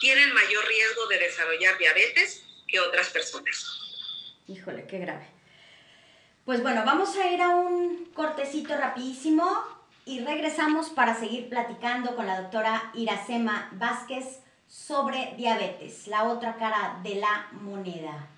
[0.00, 3.78] tienen mayor riesgo de desarrollar diabetes que otras personas.
[4.48, 5.28] Híjole, qué grave.
[6.44, 9.64] Pues bueno, vamos a ir a un cortecito rapidísimo
[10.04, 16.98] y regresamos para seguir platicando con la doctora Iracema Vázquez sobre diabetes, la otra cara
[17.04, 18.28] de la moneda.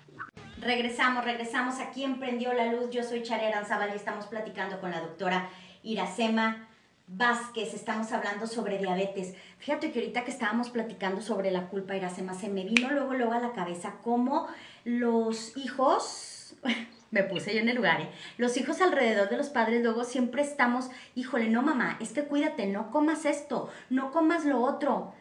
[0.65, 2.89] Regresamos, regresamos aquí en Prendió la Luz.
[2.89, 5.47] Yo soy Charera Aranzábal y estamos platicando con la doctora
[5.83, 6.67] Iracema
[7.05, 7.75] Vázquez.
[7.75, 9.35] Estamos hablando sobre diabetes.
[9.59, 13.33] Fíjate que ahorita que estábamos platicando sobre la culpa, Iracema, se me vino luego, luego
[13.33, 14.47] a la cabeza cómo
[14.85, 16.55] los hijos,
[17.11, 18.09] me puse yo en el lugar, ¿eh?
[18.39, 22.65] los hijos alrededor de los padres luego siempre estamos, híjole, no mamá, es que cuídate,
[22.65, 25.13] no comas esto, no comas lo otro.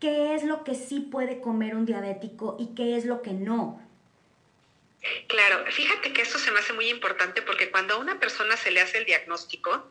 [0.00, 3.78] ¿Qué es lo que sí puede comer un diabético y qué es lo que no?
[5.26, 8.70] Claro, fíjate que esto se me hace muy importante porque cuando a una persona se
[8.70, 9.90] le hace el diagnóstico,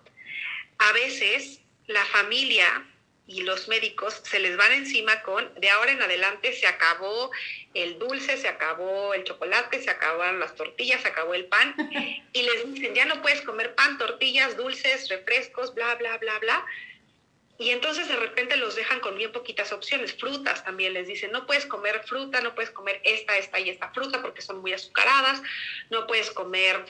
[0.77, 2.85] a veces la familia
[3.27, 7.31] y los médicos se les van encima con, de ahora en adelante se acabó
[7.73, 11.75] el dulce, se acabó el chocolate, se acabaron las tortillas, se acabó el pan,
[12.33, 16.65] y les dicen, ya no puedes comer pan, tortillas, dulces, refrescos, bla, bla, bla, bla.
[17.61, 20.15] Y entonces de repente los dejan con bien poquitas opciones.
[20.15, 23.91] Frutas también les dicen, no puedes comer fruta, no puedes comer esta, esta y esta
[23.91, 25.43] fruta porque son muy azucaradas,
[25.91, 26.83] no puedes comer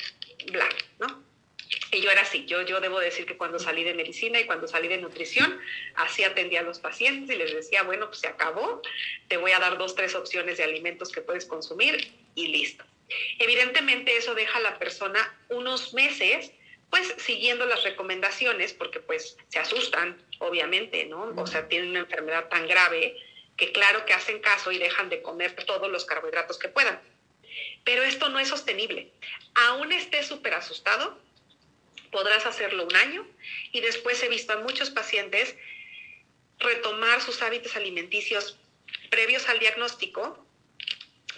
[0.50, 1.24] bla, ¿no?
[1.92, 4.66] Y yo era así, yo, yo debo decir que cuando salí de medicina y cuando
[4.66, 5.60] salí de nutrición,
[5.96, 8.82] así atendía a los pacientes y les decía, bueno, pues se acabó,
[9.28, 12.86] te voy a dar dos, tres opciones de alimentos que puedes consumir y listo.
[13.40, 16.54] Evidentemente eso deja a la persona unos meses
[16.92, 21.34] pues siguiendo las recomendaciones porque pues se asustan, obviamente, ¿no?
[21.38, 23.16] O sea, tienen una enfermedad tan grave
[23.56, 27.00] que claro que hacen caso y dejan de comer todos los carbohidratos que puedan.
[27.86, 29.12] Pero esto no es sostenible.
[29.56, 31.18] Aún esté súper asustado,
[32.12, 33.26] podrás hacerlo un año
[33.72, 35.56] y después he visto a muchos pacientes
[36.60, 38.58] retomar sus hábitos alimenticios
[39.10, 40.46] previos al diagnóstico,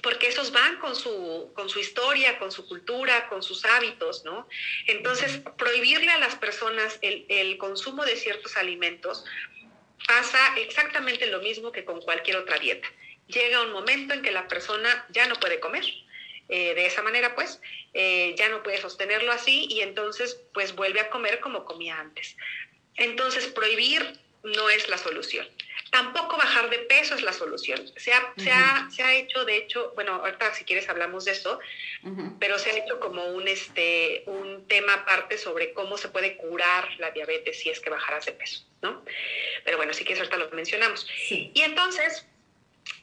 [0.03, 4.47] porque esos van con su, con su historia, con su cultura, con sus hábitos, ¿no?
[4.85, 9.23] Entonces, prohibirle a las personas el, el consumo de ciertos alimentos
[10.05, 12.87] pasa exactamente lo mismo que con cualquier otra dieta.
[13.27, 15.85] Llega un momento en que la persona ya no puede comer
[16.49, 17.61] eh, de esa manera, pues
[17.93, 22.35] eh, ya no puede sostenerlo así y entonces pues vuelve a comer como comía antes.
[22.95, 25.47] Entonces prohibir no es la solución.
[25.93, 27.79] Tampoco bajar de peso es la solución.
[27.97, 31.33] Se ha, se, ha, se ha, hecho, de hecho, bueno, ahorita si quieres hablamos de
[31.33, 31.59] esto,
[32.39, 36.89] pero se ha hecho como un, este, un tema aparte sobre cómo se puede curar
[36.97, 39.05] la diabetes si es que bajaras de peso, ¿no?
[39.65, 41.07] Pero bueno, si quieres ahorita lo mencionamos.
[41.29, 42.25] Y entonces,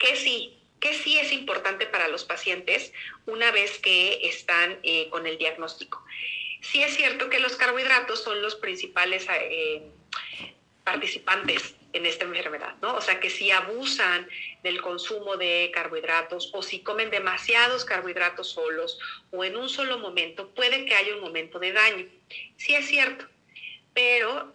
[0.00, 0.59] ¿qué sí?
[0.81, 2.92] ¿Qué sí es importante para los pacientes
[3.24, 6.05] una vez que están eh, con el diagnóstico?
[6.61, 9.81] Sí es cierto que los carbohidratos son los principales eh,
[10.83, 12.94] participantes en esta enfermedad, ¿no?
[12.94, 14.29] O sea que si abusan
[14.62, 18.98] del consumo de carbohidratos o si comen demasiados carbohidratos solos
[19.31, 22.07] o en un solo momento, puede que haya un momento de daño.
[22.57, 23.26] Sí es cierto,
[23.94, 24.55] pero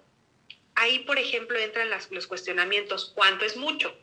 [0.76, 3.95] ahí, por ejemplo, entran los cuestionamientos, ¿cuánto es mucho?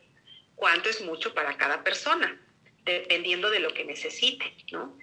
[0.55, 2.39] cuánto es mucho para cada persona,
[2.85, 4.97] dependiendo de lo que necesite, ¿no?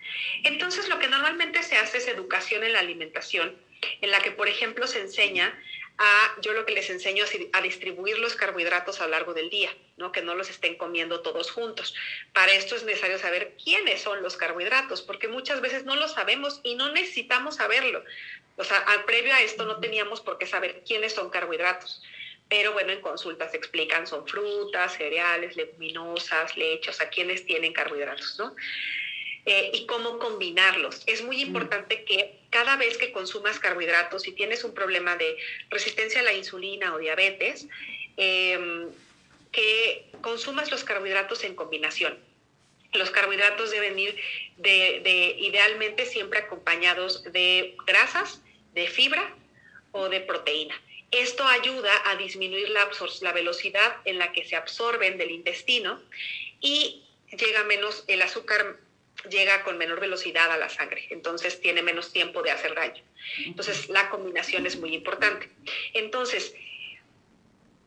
[0.45, 3.57] Entonces, lo que normalmente se hace es educación en la alimentación,
[4.01, 5.59] en la que, por ejemplo, se enseña
[6.03, 9.51] a, yo lo que les enseño es a distribuir los carbohidratos a lo largo del
[9.51, 10.13] día, ¿no?
[10.13, 11.95] Que no los estén comiendo todos juntos.
[12.33, 16.61] Para esto es necesario saber quiénes son los carbohidratos, porque muchas veces no lo sabemos
[16.63, 18.03] y no necesitamos saberlo.
[18.57, 22.03] O sea, al previo a esto no teníamos por qué saber quiénes son carbohidratos
[22.51, 28.41] pero bueno, en consultas explican, son frutas, cereales, leguminosas, leche, o sea, quienes tienen carbohidratos,
[28.41, 28.57] ¿no?
[29.46, 31.03] Eh, y cómo combinarlos.
[31.07, 31.46] Es muy mm.
[31.46, 35.37] importante que cada vez que consumas carbohidratos, si tienes un problema de
[35.70, 37.66] resistencia a la insulina o diabetes,
[38.18, 38.90] em,
[39.50, 42.18] que consumas los carbohidratos en combinación.
[42.92, 44.14] Los carbohidratos deben ir
[44.59, 48.42] de, de, idealmente siempre acompañados de grasas,
[48.74, 49.35] de fibra
[49.92, 50.81] o de proteína.
[51.11, 52.88] Esto ayuda a disminuir la,
[53.22, 56.00] la velocidad en la que se absorben del intestino
[56.61, 58.76] y llega menos, el azúcar
[59.28, 63.02] llega con menor velocidad a la sangre, entonces tiene menos tiempo de hacer daño.
[63.44, 65.50] Entonces la combinación es muy importante.
[65.94, 66.54] Entonces,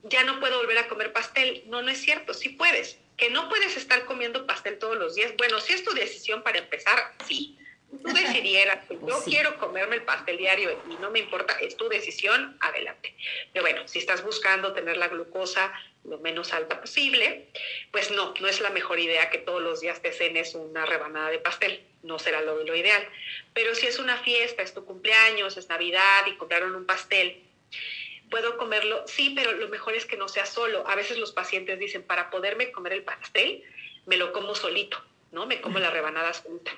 [0.04, 1.64] ya no puedo volver a comer pastel.
[1.68, 3.00] No, no es cierto, sí puedes.
[3.16, 5.34] que no puedes estar comiendo pastel todos los días.
[5.38, 7.58] Bueno, si es tu decisión para empezar, sí.
[8.02, 11.88] Tú decidieras, yo pues quiero comerme el pastel diario y no me importa, es tu
[11.90, 13.16] decisión, adelante.
[13.52, 15.72] Pero bueno, si estás buscando tener la glucosa
[16.04, 17.48] lo menos alta posible,
[17.92, 21.30] pues no, no es la mejor idea que todos los días te cenes una rebanada
[21.30, 23.08] de pastel, no será lo, lo ideal.
[23.54, 27.42] Pero si es una fiesta, es tu cumpleaños, es Navidad y compraron un pastel,
[28.34, 29.04] ¿Puedo comerlo?
[29.06, 30.88] Sí, pero lo mejor es que no sea solo.
[30.88, 33.64] A veces los pacientes dicen, para poderme comer el pastel,
[34.08, 35.00] me lo como solito,
[35.32, 35.46] ¿no?
[35.46, 36.74] Me como las rebanadas juntas.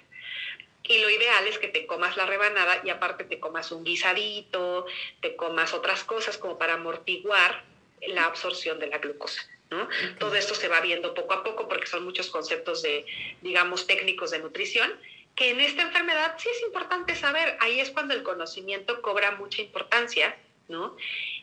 [0.87, 4.85] Y lo ideal es que te comas la rebanada y aparte te comas un guisadito,
[5.21, 7.63] te comas otras cosas como para amortiguar
[8.07, 9.41] la absorción de la glucosa.
[9.71, 9.89] ¿no?
[10.19, 13.05] Todo esto se va viendo poco a poco porque son muchos conceptos de,
[13.41, 14.93] digamos, técnicos de nutrición,
[15.35, 17.57] que en esta enfermedad sí es importante saber.
[17.59, 20.95] Ahí es cuando el conocimiento cobra mucha importancia ¿no?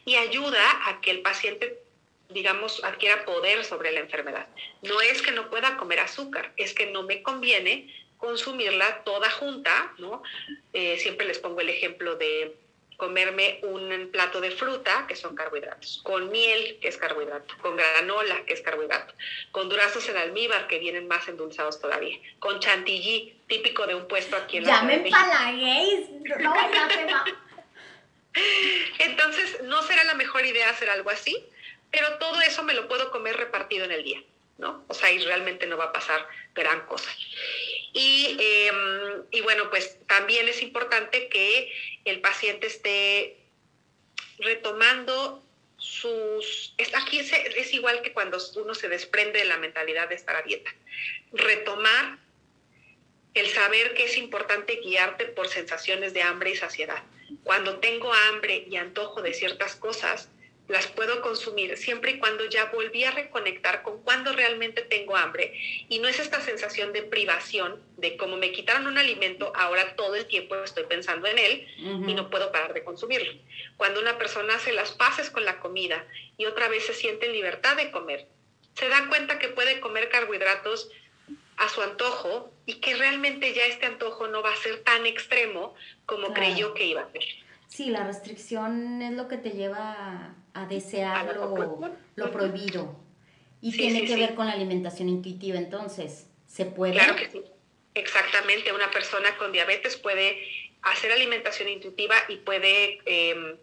[0.04, 1.78] Y ayuda a que el paciente,
[2.30, 4.46] digamos, adquiera poder sobre la enfermedad.
[4.82, 9.92] No es que no pueda comer azúcar, es que no me conviene consumirla toda junta,
[9.98, 10.22] ¿no?
[10.72, 12.56] Eh, siempre les pongo el ejemplo de
[12.96, 18.44] comerme un plato de fruta, que son carbohidratos, con miel, que es carbohidrato, con granola,
[18.46, 19.12] que es carbohidrato,
[19.50, 24.36] con duraznos en almíbar, que vienen más endulzados todavía, con chantilly, típico de un puesto
[24.36, 27.24] aquí en la Ya me empalaguéis, no, ya se va.
[29.00, 31.36] Entonces, no será la mejor idea hacer algo así,
[31.90, 34.22] pero todo eso me lo puedo comer repartido en el día,
[34.58, 34.84] ¿no?
[34.86, 37.10] O sea, y realmente no va a pasar gran cosa.
[37.92, 41.72] Y, em, y bueno, pues también es importante que
[42.04, 43.36] el paciente esté
[44.38, 45.42] retomando
[45.76, 46.74] sus...
[46.94, 50.42] Aquí es, es igual que cuando uno se desprende de la mentalidad de estar a
[50.42, 50.74] dieta.
[51.32, 52.18] Retomar
[53.34, 57.02] el saber que es importante guiarte por sensaciones de hambre y saciedad
[57.44, 60.28] cuando tengo hambre y antojo de ciertas cosas,
[60.68, 65.52] las puedo consumir siempre y cuando ya volví a reconectar con cuando realmente tengo hambre.
[65.88, 70.14] Y no es esta sensación de privación, de como me quitaron un alimento, ahora todo
[70.14, 71.66] el tiempo estoy pensando en él
[72.06, 73.32] y no puedo parar de consumirlo.
[73.76, 77.32] Cuando una persona hace las paces con la comida y otra vez se siente en
[77.32, 78.28] libertad de comer,
[78.74, 80.90] se da cuenta que puede comer carbohidratos
[81.58, 85.74] a su antojo y que realmente ya este antojo no va a ser tan extremo
[86.06, 87.22] como creyó que iba a ser.
[87.68, 90.34] Sí, la restricción es lo que te lleva a,
[90.68, 91.34] desear
[92.16, 92.96] lo, prohibido.
[93.60, 96.94] Y tiene que ver con la alimentación intuitiva, entonces, ¿se puede?
[96.94, 97.42] Claro que sí.
[97.94, 100.42] Exactamente, una persona con diabetes puede
[100.82, 103.56] hacer alimentación intuitiva y puede em,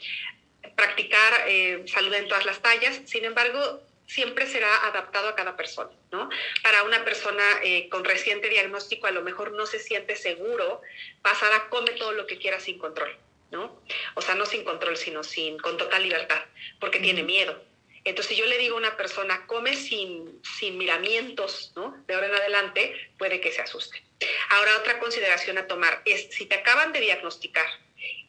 [0.76, 3.02] practicar eh, salud en todas las tallas.
[3.06, 6.30] Sin embargo, siempre será adaptado a cada persona, ¿no?
[6.64, 10.82] Para una persona eh, con reciente diagnóstico a lo mejor no se siente seguro
[11.22, 13.16] pasar a come todo lo que quiera sin control,
[13.52, 13.82] ¿no?
[14.16, 16.42] O sea, no sin control, sino sin, con total libertad,
[16.80, 17.62] porque tiene miedo.
[18.04, 22.02] Entonces, si yo le digo a una persona, come sin, sin miramientos, ¿no?
[22.08, 24.02] De ahora en adelante, puede que se asuste.
[24.50, 27.68] Ahora, otra consideración a tomar es, si te acaban de diagnosticar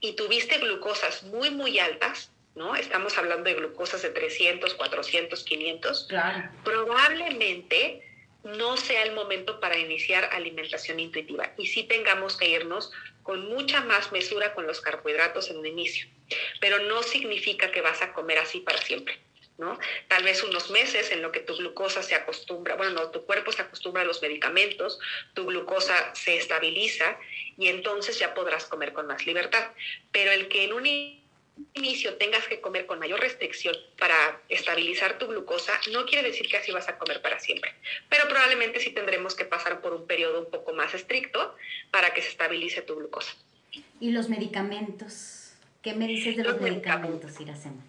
[0.00, 2.74] y tuviste glucosas muy, muy altas, ¿no?
[2.74, 6.09] Estamos hablando de glucosas de 300, 400, 500.
[6.64, 8.06] Probablemente
[8.44, 12.90] no sea el momento para iniciar alimentación intuitiva y sí tengamos que irnos
[13.31, 16.09] con mucha más mesura con los carbohidratos en un inicio,
[16.61, 19.21] pero no significa que vas a comer así para siempre.
[19.57, 19.79] ¿no?
[20.09, 23.53] Tal vez unos meses en lo que tu glucosa se acostumbra, bueno, no, tu cuerpo
[23.53, 24.99] se acostumbra a los medicamentos,
[25.33, 27.21] tu glucosa se estabiliza
[27.57, 29.71] y entonces ya podrás comer con más libertad.
[30.11, 31.19] Pero el que en un
[31.75, 36.57] inicio tengas que comer con mayor restricción para estabilizar tu glucosa, no quiere decir que
[36.57, 37.75] así vas a comer para siempre,
[38.09, 41.57] pero probablemente sí tendremos que pasar por un periodo un poco más estricto
[41.90, 43.33] para que se estabilice tu glucosa.
[44.01, 45.53] ¿Y los medicamentos?
[45.83, 47.83] ¿Qué me dices de los, medicamentos, Iracema?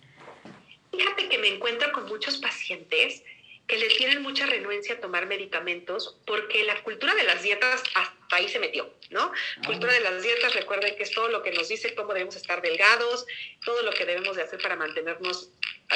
[0.91, 3.23] Fíjate que me encuentro con muchos pacientes
[3.71, 8.35] que le tienen mucha renuencia a tomar medicamentos porque la cultura de las dietas hasta
[8.35, 9.31] ahí se metió, ¿no?
[9.31, 9.61] Ah.
[9.65, 12.61] Cultura de las dietas, recuerden que es todo lo que nos dice cómo debemos estar
[12.61, 13.25] delgados,
[13.63, 15.51] todo lo que debemos de hacer para mantenernos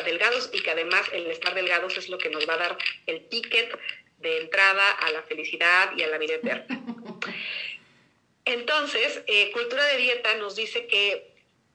[0.06, 3.28] delgados y que además el estar delgados es lo que nos va a dar el
[3.28, 3.78] ticket
[4.20, 6.80] de entrada a la felicidad y a la vida eterna.
[8.46, 11.30] Entonces, eh, cultura de dieta nos dice que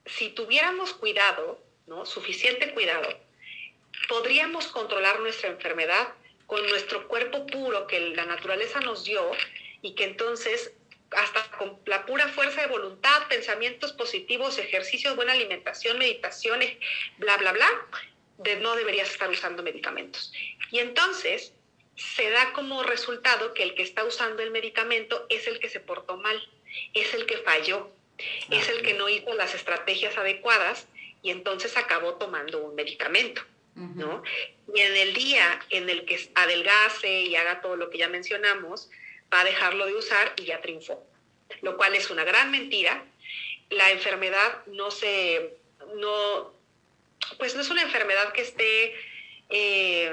[0.07, 2.07] si tuviéramos cuidado, ¿no?
[2.07, 3.07] Suficiente cuidado,
[4.09, 6.15] podríamos controlar nuestra enfermedad
[6.47, 9.31] con nuestro cuerpo puro que la naturaleza nos dio
[9.83, 10.73] y que entonces
[11.13, 16.77] hasta con la pura fuerza de voluntad, pensamientos positivos, ejercicios, buena alimentación, meditaciones,
[17.19, 17.69] bla, bla, bla,
[18.39, 20.33] de, no deberías estar usando medicamentos.
[20.71, 21.53] Y entonces
[21.97, 25.81] se da como resultado que el que está usando el medicamento es el que se
[25.81, 26.41] portó mal,
[26.95, 27.91] es el que falló,
[28.51, 30.87] es el que no hizo las estrategias adecuadas
[31.23, 33.43] y entonces acabó tomando un medicamento.
[33.75, 34.23] ¿No?
[34.75, 38.91] Y en el día en el que adelgace y haga todo lo que ya mencionamos,
[39.33, 41.07] va a dejarlo de usar y ya triunfó,
[41.63, 43.05] lo cual es una gran mentira.
[43.71, 45.57] La enfermedad no se,
[45.97, 46.53] no,
[47.39, 48.95] pues no es una enfermedad que esté
[49.49, 50.13] eh,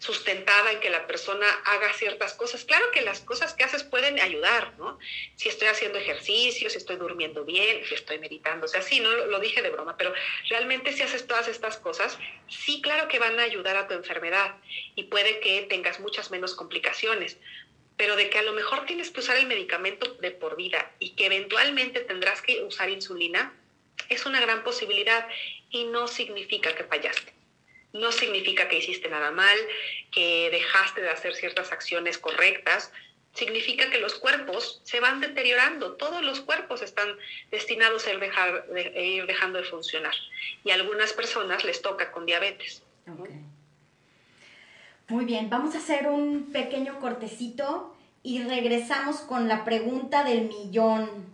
[0.00, 2.64] sustentada en que la persona haga ciertas cosas.
[2.64, 4.98] Claro que las cosas que haces pueden ayudar, ¿no?
[5.36, 9.12] Si estoy haciendo ejercicio, si estoy durmiendo bien, si estoy meditando, o sea, sí, no
[9.12, 10.14] lo dije de broma, pero
[10.48, 14.56] realmente si haces todas estas cosas, sí, claro que van a ayudar a tu enfermedad
[14.94, 17.36] y puede que tengas muchas menos complicaciones,
[17.98, 21.10] pero de que a lo mejor tienes que usar el medicamento de por vida y
[21.10, 23.54] que eventualmente tendrás que usar insulina,
[24.08, 25.28] es una gran posibilidad
[25.68, 27.39] y no significa que fallaste
[27.92, 29.56] no significa que hiciste nada mal,
[30.10, 32.92] que dejaste de hacer ciertas acciones correctas.
[33.34, 35.92] Significa que los cuerpos se van deteriorando.
[35.92, 37.08] Todos los cuerpos están
[37.50, 40.14] destinados a ir, dejando de funcionar.
[40.64, 42.82] Y a algunas personas les toca con diabetes.
[45.08, 51.28] Muy bien, vamos a hacer un pequeño cortecito y regresamos con la pregunta del millón.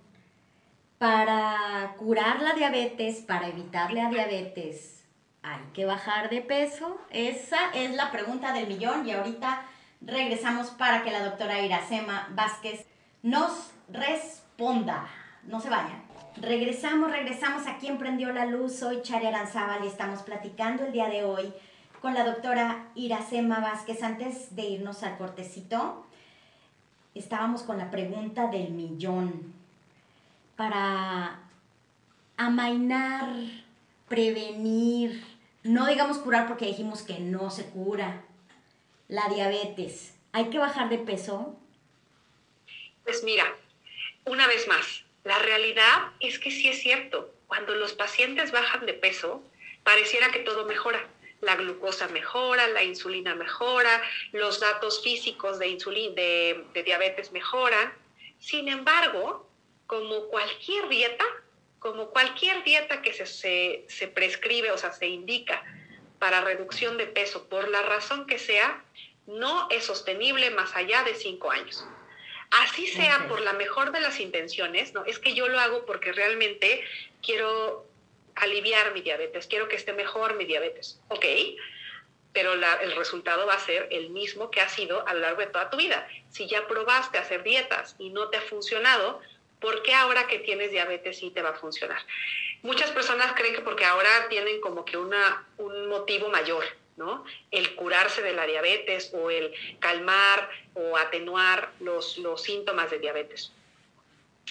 [0.99, 4.96] Para curar la diabetes, para evitarle a diabetes,
[5.47, 6.99] hay que bajar de peso?
[7.11, 9.63] Esa es la pregunta del millón y ahorita
[10.01, 12.85] regresamos para que la doctora Iracema Vázquez
[13.23, 15.07] nos responda.
[15.45, 16.03] No se vayan.
[16.39, 18.75] Regresamos, regresamos aquí en Prendió la Luz.
[18.75, 21.53] Soy Chari Aranzábal y estamos platicando el día de hoy
[22.03, 24.03] con la doctora Iracema Vázquez.
[24.03, 26.05] Antes de irnos al cortecito,
[27.15, 29.55] estábamos con la pregunta del millón.
[30.57, 31.39] Para
[32.37, 33.29] amainar,
[34.09, 35.36] prevenir,
[35.67, 38.25] no digamos curar porque dijimos que no se cura.
[39.09, 41.57] La diabetes, ¿hay que bajar de peso?
[43.05, 43.45] Pues mira,
[44.25, 47.33] una vez más, la realidad es que sí es cierto.
[47.47, 49.43] Cuando los pacientes bajan de peso,
[49.85, 51.07] pareciera que todo mejora.
[51.41, 54.03] La glucosa mejora, la insulina mejora,
[54.33, 57.93] los datos físicos de, insulina, de, de diabetes mejoran.
[58.39, 59.49] Sin embargo,
[59.87, 61.25] como cualquier dieta,
[61.87, 65.63] como cualquier dieta que se, prescribe, o sea, se indica
[66.19, 68.83] para reducción de peso, por la razón que sea,
[69.29, 71.87] no es sostenible más allá de cinco años.
[72.51, 75.05] Así sea por la mejor de las intenciones, ¿no?
[75.05, 76.83] Es que yo lo hago porque realmente
[77.23, 77.87] quiero
[78.35, 81.01] aliviar mi diabetes, quiero que esté mejor mi diabetes.
[81.07, 81.25] Ok,
[82.33, 85.47] pero el resultado va a ser el mismo que ha sido a lo largo de
[85.47, 86.09] toda tu vida.
[86.31, 89.21] Si ya probaste hacer dietas y no te ha funcionado,
[89.61, 92.01] ¿Por qué ahora que tienes diabetes sí te va a funcionar?
[92.63, 96.65] Muchas personas creen que porque ahora tienen como que una, un motivo mayor,
[96.97, 97.25] ¿no?
[97.51, 103.53] El curarse de la diabetes o el calmar o atenuar los, los síntomas de diabetes.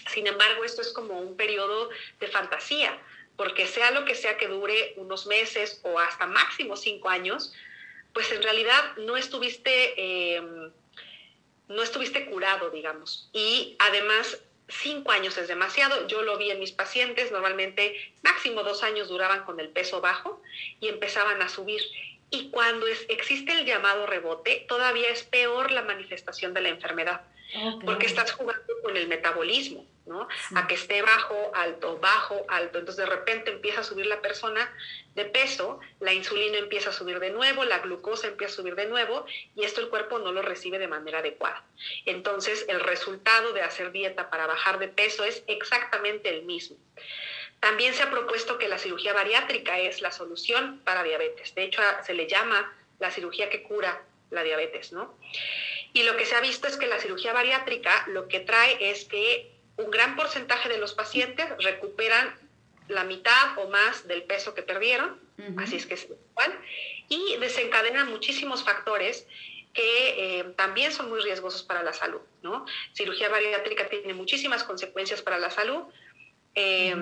[0.09, 1.89] Sin embargo, esto es como un periodo
[2.19, 2.97] de fantasía,
[3.37, 7.53] porque sea lo que sea que dure unos meses o hasta máximo cinco años,
[8.13, 10.71] pues en realidad no estuviste, em,
[11.67, 13.29] no estuviste curado, digamos.
[13.33, 16.07] Y además cinco años es demasiado.
[16.07, 20.41] Yo lo vi en mis pacientes, normalmente máximo dos años duraban con el peso bajo
[20.79, 21.81] y empezaban a subir.
[22.29, 27.21] Y cuando es, existe el llamado rebote, todavía es peor la manifestación de la enfermedad,
[27.85, 29.85] porque estás jugando con el metabolismo.
[30.05, 30.27] ¿No?
[30.55, 32.79] A que esté bajo, alto, bajo, alto.
[32.79, 34.71] Entonces de repente empieza a subir la persona
[35.15, 38.85] de peso, la insulina empieza a subir de nuevo, la glucosa empieza a subir de
[38.85, 39.25] nuevo
[39.55, 41.63] y esto el cuerpo no lo recibe de manera adecuada.
[42.05, 46.77] Entonces el resultado de hacer dieta para bajar de peso es exactamente el mismo.
[47.59, 51.55] También se ha propuesto que la cirugía bariátrica es la solución para diabetes.
[51.55, 55.17] De hecho, se le llama la cirugía que cura la diabetes, ¿no?
[55.93, 59.05] Y lo que se ha visto es que la cirugía bariátrica lo que trae es
[59.05, 62.35] que un gran porcentaje de los pacientes recuperan
[62.87, 65.19] la mitad o más del peso que perdieron,
[65.57, 66.59] así es que es igual,
[67.09, 69.27] y desencadenan muchísimos factores
[69.73, 72.65] que eh, también son muy riesgosos para la salud, ¿no?
[72.93, 75.83] Cirugía bariátrica tiene muchísimas consecuencias para la salud
[76.53, 76.95] eh,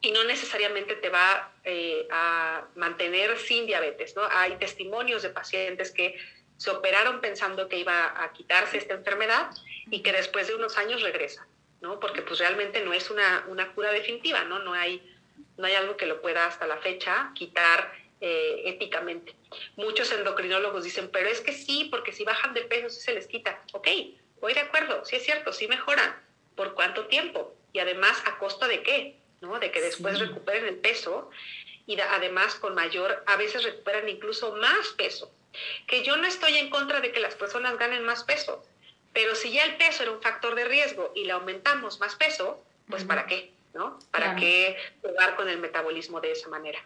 [0.00, 4.22] y no necesariamente te va eh, a mantener sin diabetes, ¿no?
[4.30, 6.18] Hay testimonios de pacientes que
[6.56, 9.50] se operaron pensando que iba a quitarse esta enfermedad
[9.90, 11.46] y que después de unos años regresa.
[11.84, 12.00] ¿No?
[12.00, 14.58] Porque pues realmente no es una, cura definitiva, ¿no?
[14.58, 15.02] No hay,
[15.58, 19.34] no hay algo que lo pueda hasta la fecha quitar eh, éticamente.
[19.76, 23.26] Muchos endocrinólogos dicen, pero es que sí, porque si bajan de peso sí se les
[23.26, 23.62] quita.
[23.74, 23.86] Ok,
[24.40, 26.16] voy de acuerdo, sí es cierto, sí mejoran.
[26.56, 27.54] ¿Por cuánto tiempo?
[27.74, 29.18] Y además, ¿a costa de qué?
[29.42, 29.58] ¿no?
[29.58, 31.30] De que después recuperen el peso
[31.86, 35.30] y además con mayor, a veces recuperan incluso más peso.
[35.86, 38.64] Que yo no estoy en contra de que las personas ganen más peso,
[39.14, 42.62] pero si ya el peso era un factor de riesgo y le aumentamos más peso,
[42.88, 43.54] pues ¿para qué?
[43.72, 43.98] ¿No?
[44.10, 46.78] ¿Para qué jugar con el metabolismo de esa manera?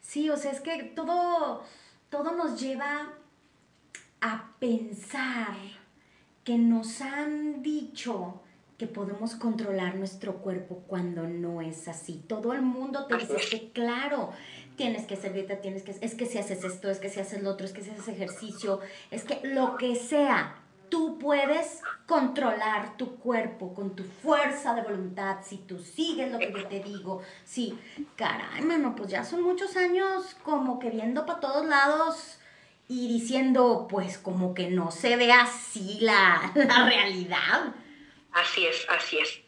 [0.00, 1.64] Sí, o sea, es que todo,
[2.08, 3.12] todo nos lleva
[4.20, 5.56] a pensar
[6.44, 8.40] que nos han dicho
[8.78, 12.22] que podemos controlar nuestro cuerpo cuando no es así.
[12.26, 14.32] Todo el mundo te dice que claro,
[14.76, 17.42] tienes que hacer dieta, tienes que es que si haces esto, es que si haces
[17.42, 18.80] lo otro, es que si haces ejercicio,
[19.12, 20.61] es que lo que sea,
[20.92, 26.52] tú puedes controlar tu cuerpo con tu fuerza de voluntad, si tú sigues lo que
[26.52, 27.22] yo te digo.
[27.46, 27.78] Sí,
[28.14, 32.38] caray, mano, pues ya son muchos años como que viendo para todos lados
[32.88, 37.74] y diciendo, pues como que no se ve así la, realidad.
[38.30, 39.40] Así es, así es.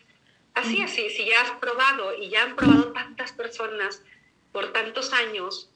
[0.54, 4.02] Así es, sí, si ya has probado y ya han probado tantas personas
[4.50, 5.68] por tantos años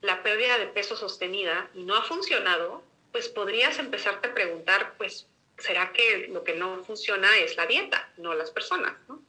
[0.00, 2.82] la pérdida de peso sostenida y no ha funcionado,
[3.16, 8.12] pues podrías empezarte a preguntar, pues, ¿será que lo que no funciona es la dieta,
[8.18, 9.22] no las personas, ¿no?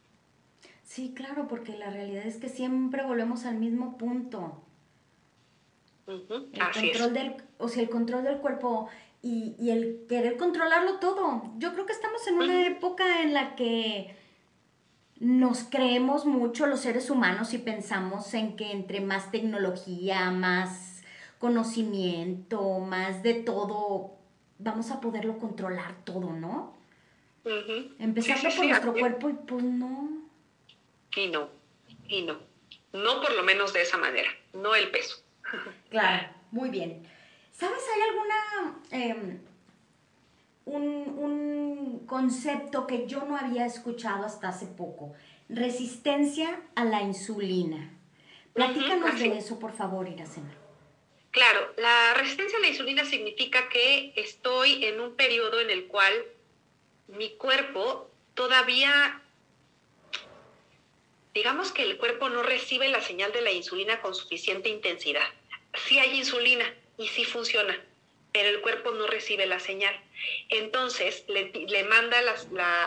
[0.84, 4.62] Sí, claro, porque la realidad es que siempre volvemos al mismo punto.
[6.06, 6.20] el
[6.74, 8.90] control del, o sea, el control del cuerpo
[9.22, 11.54] y, el querer controlarlo todo.
[11.58, 14.18] Yo creo que estamos en una época en la que
[15.22, 20.87] nos creemos mucho los seres humanos y pensamos en que entre más tecnología, más
[21.40, 24.12] conocimiento, más de todo,
[24.60, 26.76] vamos a poderlo controlar todo, ¿no?
[28.00, 30.10] Empezando por nuestro cuerpo y pues no.
[31.16, 31.50] Y no,
[32.08, 32.38] y no.
[32.94, 35.18] No por lo menos de esa manera, no el peso.
[35.90, 37.04] claro, muy bien.
[37.52, 38.82] ¿Sabes, hay alguna...
[38.92, 39.40] Em,
[40.66, 40.84] un,
[41.18, 45.14] un, concepto que yo no había escuchado hasta hace poco.
[45.48, 47.94] Resistencia a la insulina.
[48.54, 50.52] Platícanos de eso, por favor, Iracema.
[51.38, 56.26] Claro, la resistencia a la insulina significa que estoy en un periodo en el cual
[57.10, 59.22] mi cuerpo todavía,
[61.36, 65.30] digamos que el cuerpo no recibe la señal de la insulina con suficiente intensidad.
[65.88, 67.80] Sí hay insulina y sí funciona,
[68.32, 69.96] pero el cuerpo no recibe la señal.
[70.50, 72.20] Entonces le, manda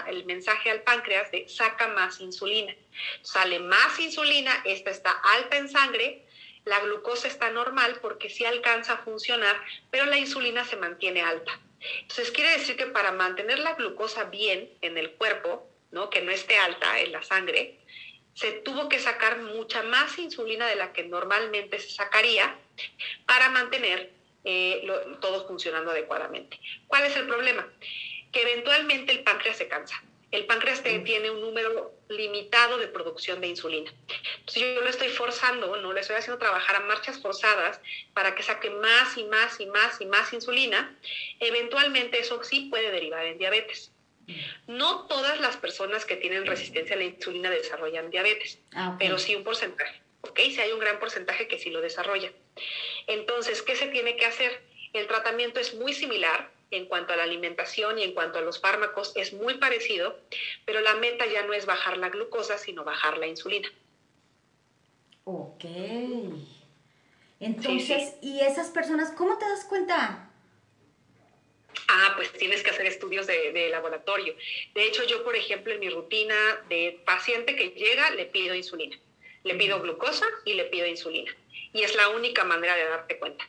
[0.09, 2.74] el mensaje al páncreas de saca más insulina.
[3.22, 6.26] Sale más insulina, esta está alta en sangre,
[6.64, 9.56] la glucosa está normal porque sí alcanza a funcionar,
[9.90, 11.58] pero la insulina se mantiene alta.
[12.02, 16.11] Entonces quiere decir que para mantener la glucosa bien en el cuerpo, ¿no?
[16.11, 17.78] que no esté alta en la sangre,
[18.34, 22.56] se tuvo que sacar mucha más insulina de la que normalmente se sacaría
[23.26, 24.12] para mantener
[24.44, 24.86] eh,
[25.20, 26.58] todo funcionando adecuadamente.
[26.86, 27.66] ¿Cuál es el problema?
[28.32, 33.48] Que eventualmente el páncreas se cansa el páncreas tiene un número limitado de producción de
[33.48, 33.92] insulina.
[34.38, 37.80] Entonces yo lo estoy forzando, no le estoy haciendo trabajar a marchas forzadas
[38.14, 40.96] para que saque más y más y más y más insulina.
[41.40, 43.92] Eventualmente eso sí puede derivar en diabetes.
[44.68, 49.34] No todas las personas que tienen resistencia a la insulina desarrollan diabetes, ah, pero sí
[49.34, 50.00] un porcentaje.
[50.20, 50.38] ¿Ok?
[50.38, 52.30] Si hay un gran porcentaje que sí lo desarrolla.
[53.08, 54.62] Entonces, ¿qué se tiene que hacer?
[54.92, 58.60] El tratamiento es muy similar, en cuanto a la alimentación y en cuanto a los
[58.60, 60.18] fármacos es muy parecido,
[60.64, 63.70] pero la meta ya no es bajar la glucosa, sino bajar la insulina.
[65.24, 65.64] Ok.
[67.40, 70.30] Entonces, ¿y esas personas, cómo te das cuenta?
[71.88, 74.36] Ah, pues tienes que hacer estudios de, de, laboratorio.
[74.74, 76.34] De hecho, yo, por ejemplo, en mi rutina
[76.68, 78.96] de paciente que llega, le pido insulina.
[79.42, 81.34] Le pido glucosa y le pido insulina.
[81.72, 83.48] Y es la única manera de darte cuenta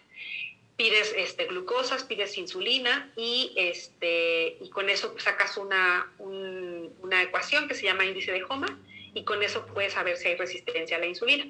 [0.81, 7.75] pides este, glucosas, pides insulina y, este, y con eso sacas una, una ecuación que
[7.75, 8.79] se llama índice de HOMA
[9.13, 11.45] y con eso puedes saber si hay resistencia a la insulina.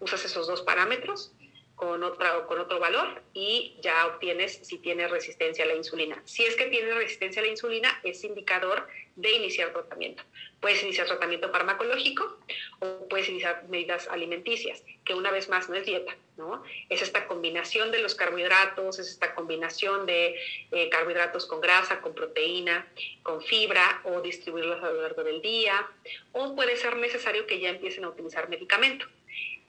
[0.00, 1.32] Usas esos dos parámetros
[1.76, 6.20] con, otra, con otro valor y ya obtienes si tiene resistencia a la insulina.
[6.24, 10.22] Si es que tiene resistencia a la insulina, es indicador de iniciar tratamiento.
[10.60, 12.38] Puedes iniciar tratamiento farmacológico
[12.80, 16.62] o puedes iniciar medidas alimenticias, que una vez más no es dieta, ¿no?
[16.88, 20.36] Es esta combinación de los carbohidratos, es esta combinación de
[20.70, 22.86] eh, carbohidratos con grasa, con proteína,
[23.22, 25.86] con fibra o distribuirlos a lo largo del día,
[26.32, 29.06] o puede ser necesario que ya empiecen a utilizar medicamento.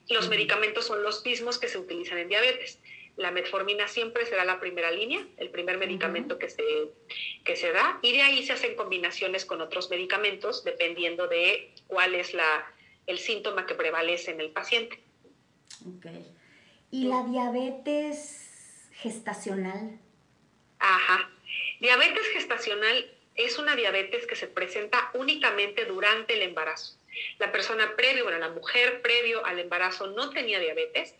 [0.08, 2.78] Los medicamentos son los mismos que se utilizan en diabetes
[3.16, 6.64] la metformina siempre será la primera línea, el primer medicamento que, se,
[7.44, 12.14] que se da, y de ahí se hacen combinaciones con otros medicamentos dependiendo de cuál
[12.14, 12.66] es la,
[13.06, 15.00] el síntoma que prevalece en el paciente.
[15.86, 16.06] Ok.
[16.90, 19.98] ¿Y la diabetes gestacional?
[20.78, 21.30] Ajá.
[21.80, 26.96] Diabetes gestacional es una diabetes que se presenta únicamente durante el embarazo.
[27.38, 31.14] La persona previo, bueno, la mujer previo al embarazo no tenía diabetes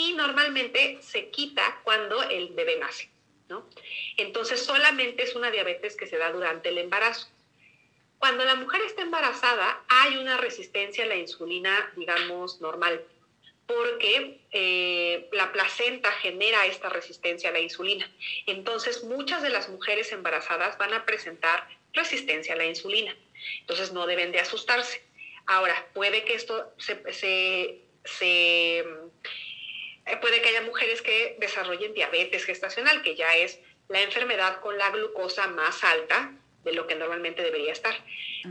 [0.00, 3.10] y normalmente se quita cuando el bebé nace,
[3.50, 3.68] ¿no?
[4.16, 7.28] Entonces solamente es una diabetes que se da durante el embarazo.
[8.18, 13.04] Cuando la mujer está embarazada hay una resistencia a la insulina, digamos, normal.
[13.66, 18.10] porque eh, la placenta genera esta resistencia a la insulina.
[18.46, 23.14] Entonces, muchas de las mujeres embarazadas van a presentar resistencia a la insulina.
[23.60, 25.04] Entonces, no deben de asustarse.
[25.46, 28.84] Ahora, puede que esto se, se, se
[30.20, 34.90] puede que haya mujeres que desarrollen diabetes gestacional, que ya es la enfermedad con la
[34.90, 36.32] glucosa más alta
[36.64, 37.94] de lo que normalmente debería estar.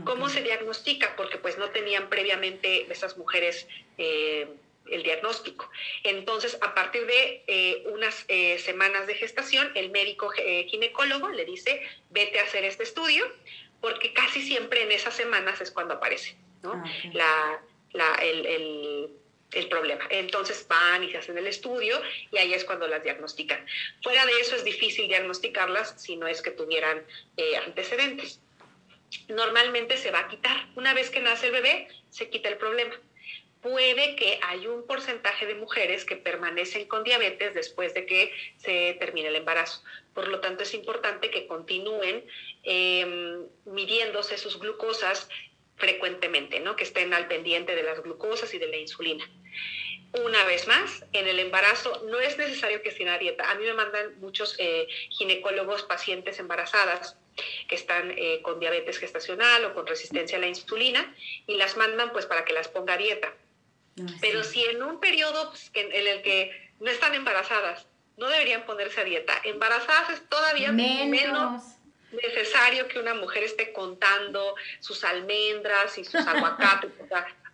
[0.04, 1.14] ¿Cómo se diagnostica?
[1.16, 3.66] Porque pues no tenían previamente esas mujeres
[3.98, 4.48] eh,
[4.86, 5.70] el diagnóstico.
[6.02, 11.82] Entonces, a partir de eh, unas eh, semanas de gestación, el médico ginecólogo le dice,
[12.10, 13.24] vete a hacer este estudio,
[13.80, 16.72] porque casi siempre en esas semanas es cuando aparece ¿no?
[16.72, 19.10] Ah, la, la, el el
[19.68, 20.06] problema.
[20.10, 23.64] Entonces van y se hacen el estudio y ahí es cuando las diagnostican.
[24.02, 27.04] Fuera de eso es difícil diagnosticarlas si no es que tuvieran
[27.36, 28.40] eh, antecedentes.
[29.28, 30.68] Normalmente se va a quitar.
[30.76, 32.94] Una vez que nace el bebé, se quita el problema.
[33.60, 38.96] Puede que hay un porcentaje de mujeres que permanecen con diabetes después de que se
[38.98, 39.82] termine el embarazo.
[40.14, 42.24] Por lo tanto, es importante que continúen
[42.62, 45.28] em, midiéndose sus glucosas
[45.80, 46.76] frecuentemente, ¿no?
[46.76, 49.28] que estén al pendiente de las glucosas y de la insulina.
[50.24, 53.50] Una vez más, en el embarazo no es necesario que estén a dieta.
[53.50, 57.16] A mí me mandan muchos eh, ginecólogos pacientes embarazadas
[57.68, 61.14] que están eh, con diabetes gestacional o con resistencia a la insulina
[61.46, 63.32] y las mandan pues para que las ponga a dieta.
[64.00, 68.66] Ah, Pero si en un periodo pues, en el que no están embarazadas, no deberían
[68.66, 69.40] ponerse a dieta.
[69.44, 71.62] Embarazadas es todavía menos
[72.12, 76.90] necesario que una mujer esté contando sus almendras y sus aguacates.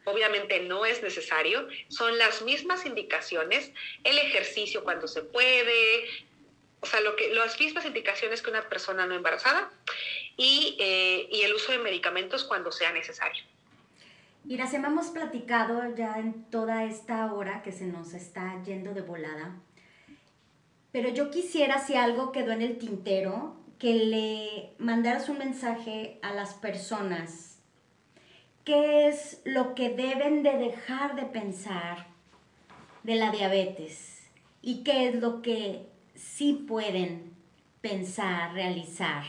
[0.05, 1.69] obviamente no es necesario.
[1.89, 3.73] Son las mismas indicaciones,
[4.05, 6.09] el ejercicio cuando se puede,
[6.81, 9.71] o sea, lo que, las mismas indicaciones que una persona no embarazada
[10.37, 13.45] y, eh, y el uso de medicamentos cuando sea necesario.
[14.47, 19.57] se hemos platicado ya en toda esta hora que se nos está yendo de volada,
[20.93, 26.33] pero yo quisiera, si algo quedó en el tintero, que le mandaras un mensaje a
[26.33, 27.59] las personas.
[28.65, 32.07] ¿Qué es lo que deben de dejar de pensar
[33.03, 34.29] de la diabetes?
[34.63, 37.37] ¿Y qué es lo que sí pueden
[37.81, 39.25] pensar, realizar?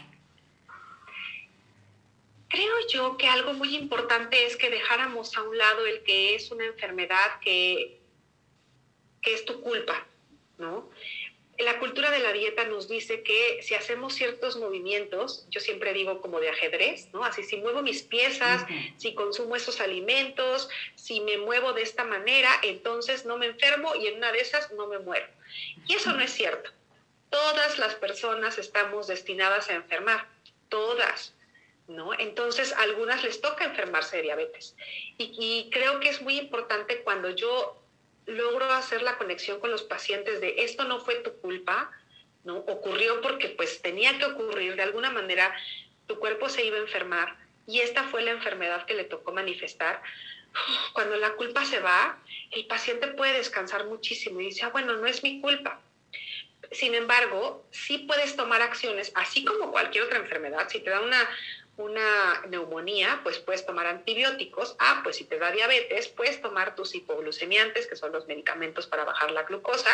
[2.48, 6.50] Creo yo que algo muy importante es que dejáramos a un lado el que es
[6.50, 8.00] una enfermedad que,
[9.22, 10.08] que es tu culpa,
[10.58, 10.89] ¿no?
[11.60, 16.22] La cultura de la dieta nos dice que si hacemos ciertos movimientos, yo siempre digo
[16.22, 17.24] como de ajedrez, ¿no?
[17.24, 18.64] Así, si muevo mis piezas,
[18.97, 24.08] si consumo esos alimentos, si me muevo de esta manera, entonces no me enfermo y
[24.08, 25.28] en una de esas no me muero.
[25.88, 26.72] Y eso no es cierto.
[27.30, 30.28] Todas las personas estamos destinadas a enfermar,
[30.70, 31.34] todas.
[31.88, 32.12] ¿No?
[32.20, 34.76] Entonces, a algunas les toca enfermarse de diabetes.
[35.18, 37.77] Y, y creo que es muy importante cuando yo
[38.28, 41.92] logro hacer la conexión con los pacientes de esto no fue tu culpa,
[42.44, 42.58] ¿no?
[42.58, 45.56] Ocurrió porque pues tenía que ocurrir, de alguna manera
[46.06, 50.02] tu cuerpo se iba a enfermar y esta fue la enfermedad que le tocó manifestar.
[50.94, 52.20] Cuando la culpa se va,
[52.52, 55.82] el paciente puede descansar muchísimo y dice, ah, bueno, no es mi culpa.
[56.72, 60.68] Sin embargo, sí puedes tomar acciones, así como cualquier otra enfermedad.
[60.70, 61.30] Si te da una,
[61.78, 64.76] una neumonía, pues puedes tomar antibióticos.
[64.80, 69.06] Ah, pues si te da diabetes, puedes tomar tus hipoglucemiantes, que son los medicamentos para
[69.06, 69.90] bajar la glucosa.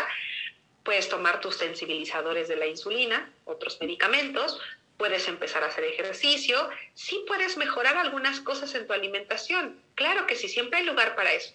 [0.84, 4.60] Puedes tomar tus sensibilizadores de la insulina, otros medicamentos.
[4.98, 6.70] Puedes empezar a hacer ejercicio.
[6.94, 9.82] Sí puedes mejorar algunas cosas en tu alimentación.
[9.96, 11.54] Claro que sí, siempre hay lugar para eso.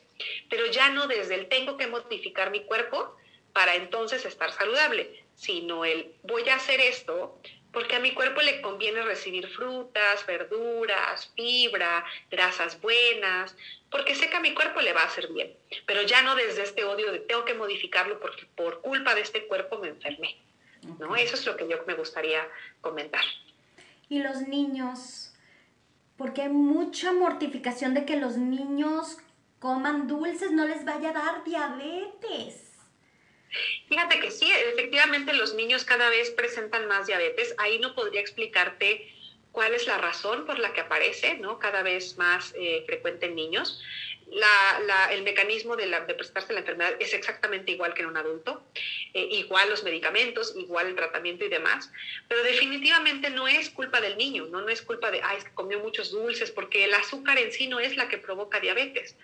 [0.51, 3.17] Pero ya no desde el tengo que modificar mi cuerpo
[3.55, 7.41] para entonces estar saludable, sino el voy a hacer esto
[7.73, 13.57] porque a mi cuerpo le conviene recibir frutas, verduras, fibra, grasas buenas,
[13.91, 15.55] porque sé que a mi cuerpo le va a hacer bien,
[15.87, 19.47] pero ya no desde este odio de tengo que modificarlo porque por culpa de este
[19.47, 20.37] cuerpo me enfermé.
[20.99, 21.17] ¿no?
[21.17, 22.47] Eso es lo que yo me gustaría
[22.81, 23.23] comentar.
[24.09, 25.35] Y los niños,
[26.17, 29.19] porque hay mucha mortificación de que los niños
[29.59, 32.68] coman dulces, no les vaya a dar diabetes.
[33.89, 37.55] Fíjate que sí, efectivamente los niños cada vez presentan más diabetes.
[37.59, 39.13] Ahí no podría explicarte
[39.53, 41.59] cuál es la razón por la que aparece, ¿no?
[41.59, 43.83] Cada vez más eh, frecuente en niños.
[45.11, 48.63] el mecanismo de, presentarse la enfermedad es exactamente igual que en un adulto,
[49.15, 51.91] eh, igual los medicamentos, igual el tratamiento y demás,
[52.29, 55.55] pero definitivamente no es culpa del niño, no, no es culpa de, ay, es que
[55.55, 59.17] comió muchos dulces, porque el azúcar en sí no es la que provoca diabetes.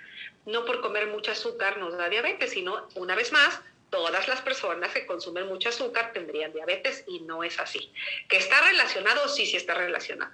[0.46, 3.60] No por comer mucho azúcar nos da diabetes, sino, una vez más,
[3.94, 7.92] todas las personas que consumen mucho azúcar tendrían diabetes y no es así.
[8.28, 9.28] ¿Que está relacionado?
[9.28, 10.32] Sí, sí está relacionado.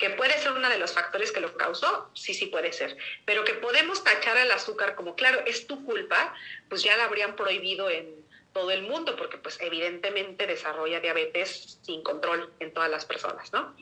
[0.00, 2.96] Que puede ser uno de los factores que lo causó, sí, sí puede ser.
[3.24, 6.34] Pero que podemos tachar al azúcar como, claro, es tu culpa,
[6.68, 8.12] pues ya la habrían prohibido en
[8.52, 13.76] todo el mundo, porque pues evidentemente desarrolla diabetes sin control en todas las personas, ¿no?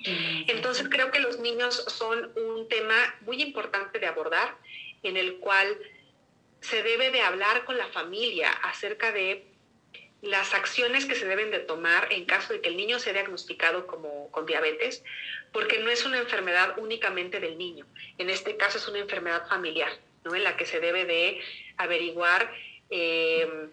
[0.48, 4.54] Entonces creo que los niños son un tema muy importante de abordar,
[5.02, 5.78] en el cual
[6.64, 9.46] se debe de hablar con la familia acerca de
[10.22, 13.86] las acciones que se deben de tomar en caso de que el niño sea diagnosticado
[13.86, 15.04] como con diabetes,
[15.52, 17.86] porque no es una enfermedad únicamente del niño.
[18.16, 19.90] En este caso es una enfermedad familiar,
[20.24, 20.34] ¿no?
[20.34, 21.40] En la que se debe de
[21.76, 22.50] averiguar
[22.88, 23.68] eh,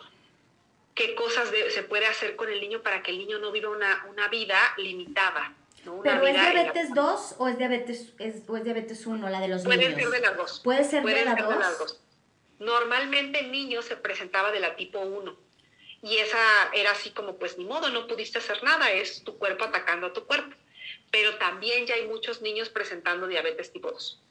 [0.93, 4.05] qué cosas se puede hacer con el niño para que el niño no viva una,
[4.09, 5.55] una vida limitada.
[5.85, 6.01] ¿no?
[6.03, 9.63] ¿Pero es diabetes 2 o es diabetes, es, o es diabetes 1, la de los
[9.63, 10.01] Puede niños?
[10.01, 10.59] Ser de las dos.
[10.59, 12.01] Puede ser, Puede de, ser las dos.
[12.61, 15.35] Normalmente en niños se presentaba de la tipo 1
[16.03, 16.39] y esa
[16.73, 20.13] era así como pues ni modo, no pudiste hacer nada, es tu cuerpo atacando a
[20.13, 20.55] tu cuerpo.
[21.11, 24.21] Pero también ya hay muchos niños presentando diabetes tipo 2.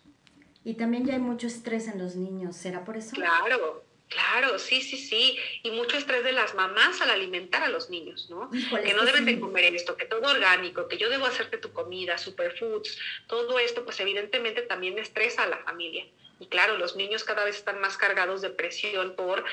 [0.65, 3.17] Y también ya hay mucho estrés en los niños, ¿será por eso?
[3.17, 5.37] Claro, Claro, sí, sí, sí.
[5.63, 8.51] Y mucho estrés de las mamás al alimentar a los niños, ¿no?
[8.53, 11.73] Híjole, que no deben de comer esto, que todo orgánico, que yo debo hacerte tu
[11.73, 16.05] comida, superfoods, todo esto, pues evidentemente también estresa a la familia.
[16.41, 19.45] Y claro, los niños cada vez están más cargados de presión por,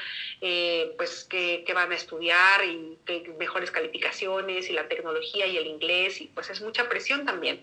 [0.41, 5.57] eh, pues, que, que van a estudiar y que mejores calificaciones y la tecnología y
[5.57, 7.61] el inglés, y pues es mucha presión también.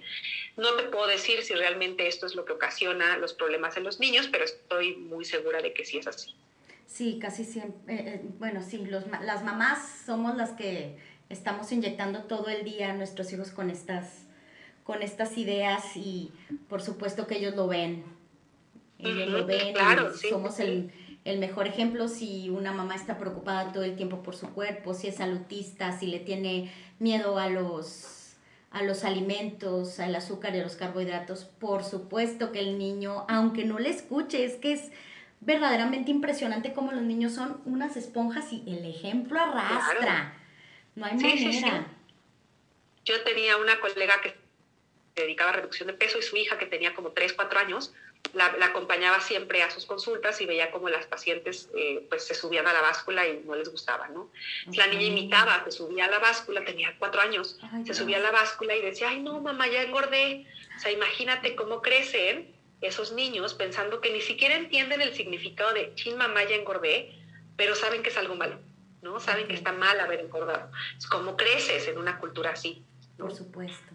[0.58, 3.98] No te puedo decir si realmente esto es lo que ocasiona los problemas en los
[3.98, 6.34] niños, pero estoy muy segura de que sí es así.
[6.86, 7.94] Sí, casi siempre.
[7.94, 10.96] eh, eh, bueno, sí, los, las mamás somos las que
[11.28, 14.26] estamos inyectando todo el día a nuestros hijos con estas,
[14.84, 16.30] con estas ideas y
[16.68, 18.04] por supuesto que ellos lo ven.
[18.98, 20.92] Ellos lo ven claro, y sí, somos sí, el,
[21.24, 25.08] el mejor ejemplo si una mamá está preocupada todo el tiempo por su cuerpo, si
[25.08, 28.20] es salutista, si le tiene miedo a los
[28.74, 33.64] a los alimentos, al azúcar y a los carbohidratos, por supuesto que el niño, aunque
[33.64, 34.90] no le escuche, es que es
[35.40, 39.96] verdaderamente impresionante cómo los niños son unas esponjas y el ejemplo arrastra.
[39.98, 40.30] Claro.
[40.96, 41.46] No hay sí.
[41.46, 41.86] manera.
[43.04, 44.30] Yo tenía una colega que
[45.14, 47.94] se dedicaba a reducción de peso y su hija que tenía como 3, 4 años,
[48.32, 52.34] la, la acompañaba siempre a sus consultas y veía como las pacientes eh, pues se
[52.34, 54.30] subían a la báscula y no les gustaba, ¿no?
[54.74, 58.20] La niña imitaba, se subía a la báscula, tenía 4 años, Ay, se subía a
[58.20, 60.46] la báscula y decía, ay no, mamá, ya engordé.
[60.76, 65.94] O sea, imagínate cómo crecen esos niños pensando que ni siquiera entienden el significado de,
[65.94, 67.12] chin, mamá, ya engordé,
[67.56, 68.58] pero saben que es algo malo,
[69.02, 69.20] ¿no?
[69.20, 70.70] Saben que está mal haber engordado.
[70.98, 72.84] Es como creces en una cultura así.
[73.16, 73.26] ¿no?
[73.26, 73.92] Por supuesto.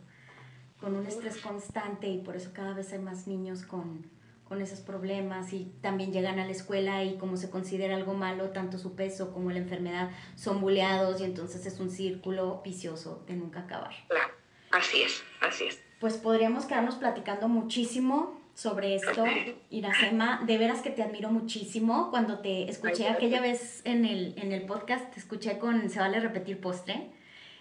[0.80, 4.10] Con un estrés constante y por eso cada vez hay más niños con,
[4.50, 8.50] con esos problemas y también llegan a la escuela y como se considera algo malo,
[8.50, 13.36] tanto su peso como la enfermedad son buleados y entonces es un círculo vicioso de
[13.36, 13.94] nunca acabar.
[14.08, 14.34] Claro,
[14.72, 15.80] así es, así es.
[16.00, 19.24] Pues podríamos quedarnos platicando muchísimo sobre esto,
[19.70, 20.42] Iracema.
[20.46, 22.10] De veras que te admiro muchísimo.
[22.10, 26.20] Cuando te escuché aquella vez en el, en el podcast, te escuché con Se vale
[26.20, 27.10] repetir postre.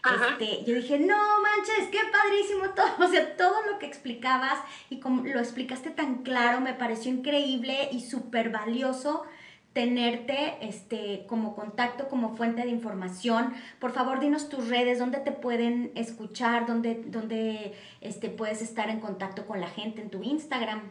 [0.05, 5.01] Este, yo dije, no manches, qué padrísimo todo, o sea, todo lo que explicabas y
[5.01, 9.25] como lo explicaste tan claro, me pareció increíble y súper valioso
[9.73, 13.55] tenerte este, como contacto, como fuente de información.
[13.79, 19.01] Por favor, dinos tus redes, dónde te pueden escuchar, dónde, dónde este, puedes estar en
[19.01, 20.91] contacto con la gente, en tu Instagram.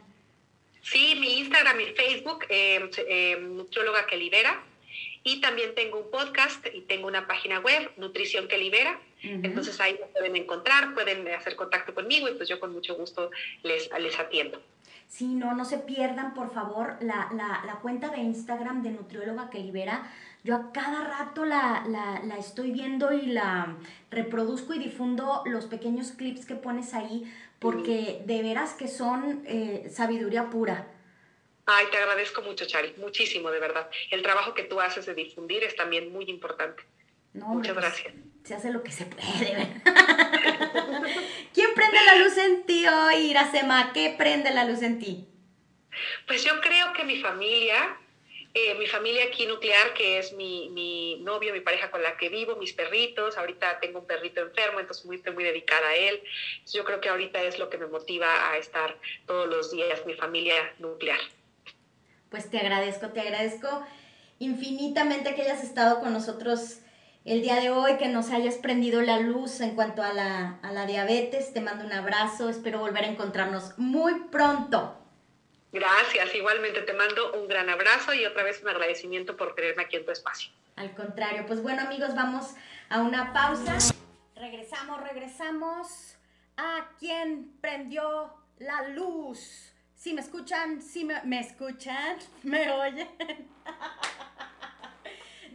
[0.81, 4.63] Sí, mi Instagram y Facebook, eh, eh, Nutrióloga que Libera.
[5.23, 8.99] Y también tengo un podcast y tengo una página web, Nutrición que Libera.
[9.21, 13.31] Entonces ahí me pueden encontrar, pueden hacer contacto conmigo y pues yo con mucho gusto
[13.63, 14.61] les, les atiendo.
[15.07, 19.49] Sí, no, no se pierdan, por favor, la, la, la cuenta de Instagram de Nutrióloga
[19.49, 20.11] que Libera.
[20.43, 23.75] Yo a cada rato la, la, la estoy viendo y la
[24.11, 29.89] reproduzco y difundo los pequeños clips que pones ahí, porque de veras que son eh,
[29.91, 30.87] sabiduría pura.
[31.69, 33.89] Ay, te agradezco mucho, Chari, muchísimo, de verdad.
[34.09, 36.81] El trabajo que tú haces de difundir es también muy importante.
[37.33, 38.13] No, Muchas pues, gracias.
[38.45, 39.53] Se hace lo que se puede.
[39.53, 39.67] ¿verdad?
[41.53, 43.91] ¿Quién prende la luz en ti hoy, Iracema?
[43.91, 45.27] ¿Qué prende la luz en ti?
[46.25, 47.97] Pues yo creo que mi familia,
[48.53, 52.29] eh, mi familia aquí nuclear, que es mi, mi novio, mi pareja con la que
[52.29, 56.23] vivo, mis perritos, ahorita tengo un perrito enfermo, entonces muy, estoy muy dedicada a él.
[56.53, 60.05] Entonces yo creo que ahorita es lo que me motiva a estar todos los días,
[60.05, 61.19] mi familia nuclear.
[62.29, 63.85] Pues te agradezco, te agradezco
[64.39, 66.79] infinitamente que hayas estado con nosotros
[67.25, 70.71] el día de hoy, que nos hayas prendido la luz en cuanto a la, a
[70.71, 71.53] la diabetes.
[71.53, 74.97] Te mando un abrazo, espero volver a encontrarnos muy pronto.
[75.73, 79.97] Gracias, igualmente te mando un gran abrazo y otra vez un agradecimiento por tenerme aquí
[79.97, 80.51] en tu espacio.
[80.77, 82.53] Al contrario, pues bueno amigos, vamos
[82.89, 83.77] a una pausa.
[84.35, 86.15] Regresamos, regresamos
[86.55, 89.73] a quien prendió la luz.
[89.97, 93.09] Si me escuchan, si me, me escuchan, me oyen.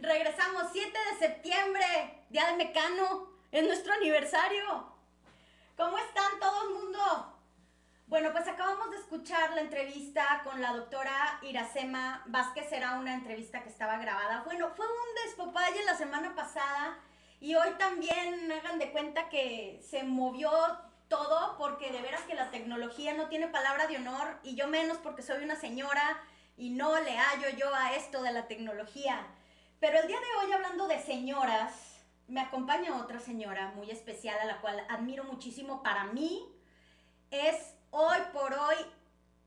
[0.01, 4.91] Regresamos 7 de septiembre, Día del Mecano, es nuestro aniversario.
[5.77, 7.39] ¿Cómo están todo el mundo?
[8.07, 13.63] Bueno, pues acabamos de escuchar la entrevista con la doctora Iracema Vázquez, era una entrevista
[13.63, 14.43] que estaba grabada.
[14.43, 16.99] Bueno, fue un despopalle la semana pasada
[17.39, 20.51] y hoy también hagan de cuenta que se movió
[21.13, 24.97] todo porque de veras que la tecnología no tiene palabra de honor y yo menos
[24.97, 26.19] porque soy una señora
[26.57, 29.23] y no le hallo yo a esto de la tecnología.
[29.79, 34.45] Pero el día de hoy hablando de señoras, me acompaña otra señora muy especial a
[34.45, 36.51] la cual admiro muchísimo para mí.
[37.29, 38.77] Es hoy por hoy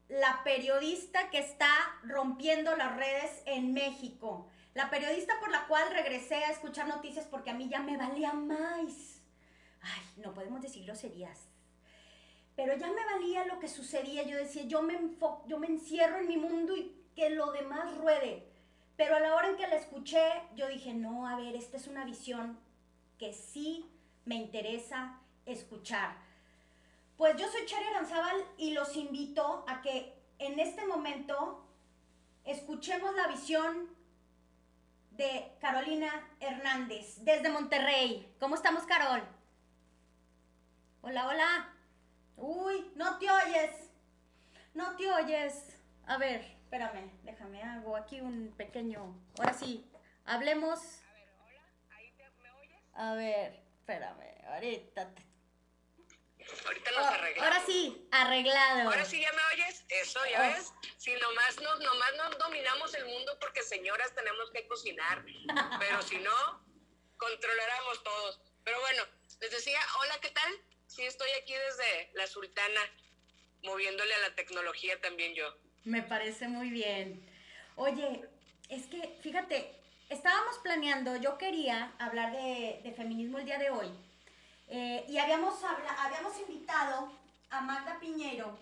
[0.08, 1.68] la periodista que está
[2.04, 4.48] rompiendo las redes en México.
[4.74, 8.32] La periodista por la cual regresé a escuchar noticias porque a mí ya me valía
[8.34, 9.20] más.
[9.80, 11.55] Ay, no podemos decir groserías.
[12.56, 14.22] Pero ya me valía lo que sucedía.
[14.22, 14.98] Yo decía, yo me,
[15.46, 18.48] yo me encierro en mi mundo y que lo demás ruede.
[18.96, 21.86] Pero a la hora en que la escuché, yo dije, no, a ver, esta es
[21.86, 22.58] una visión
[23.18, 23.90] que sí
[24.24, 26.16] me interesa escuchar.
[27.18, 31.66] Pues yo soy Chari Aranzábal y los invito a que en este momento
[32.44, 33.88] escuchemos la visión
[35.10, 38.34] de Carolina Hernández desde Monterrey.
[38.40, 39.22] ¿Cómo estamos, Carol?
[41.02, 41.75] Hola, hola.
[42.36, 43.90] Uy, no te oyes.
[44.74, 45.76] No te oyes.
[46.06, 49.16] A ver, Espérame, déjame, hago aquí un pequeño...
[49.38, 49.88] Ahora sí,
[50.24, 50.80] hablemos...
[50.80, 51.62] A ver, hola,
[51.96, 52.12] ¿ahí
[52.42, 52.82] me oyes?
[52.92, 55.14] A ver, espérame, ahorita...
[56.64, 57.54] Ahorita los oh, arreglamos.
[57.54, 58.90] Ahora sí, arreglado.
[58.90, 60.42] Ahora sí ya me oyes, eso ya oh.
[60.42, 60.72] ves.
[60.96, 65.24] Si nomás no, nomás no dominamos el mundo porque señoras tenemos que cocinar,
[65.78, 66.66] pero si no,
[67.16, 68.40] controlaremos todos.
[68.64, 69.04] Pero bueno,
[69.40, 70.52] les decía, hola, ¿qué tal?
[70.86, 72.80] Sí, estoy aquí desde la Sultana,
[73.62, 75.44] moviéndole a la tecnología también yo.
[75.84, 77.28] Me parece muy bien.
[77.76, 78.28] Oye,
[78.68, 79.74] es que, fíjate,
[80.08, 83.88] estábamos planeando, yo quería hablar de, feminismo el día de hoy.
[84.68, 87.12] Eh, y habíamos, habíamos invitado
[87.50, 88.58] a Magda Piñero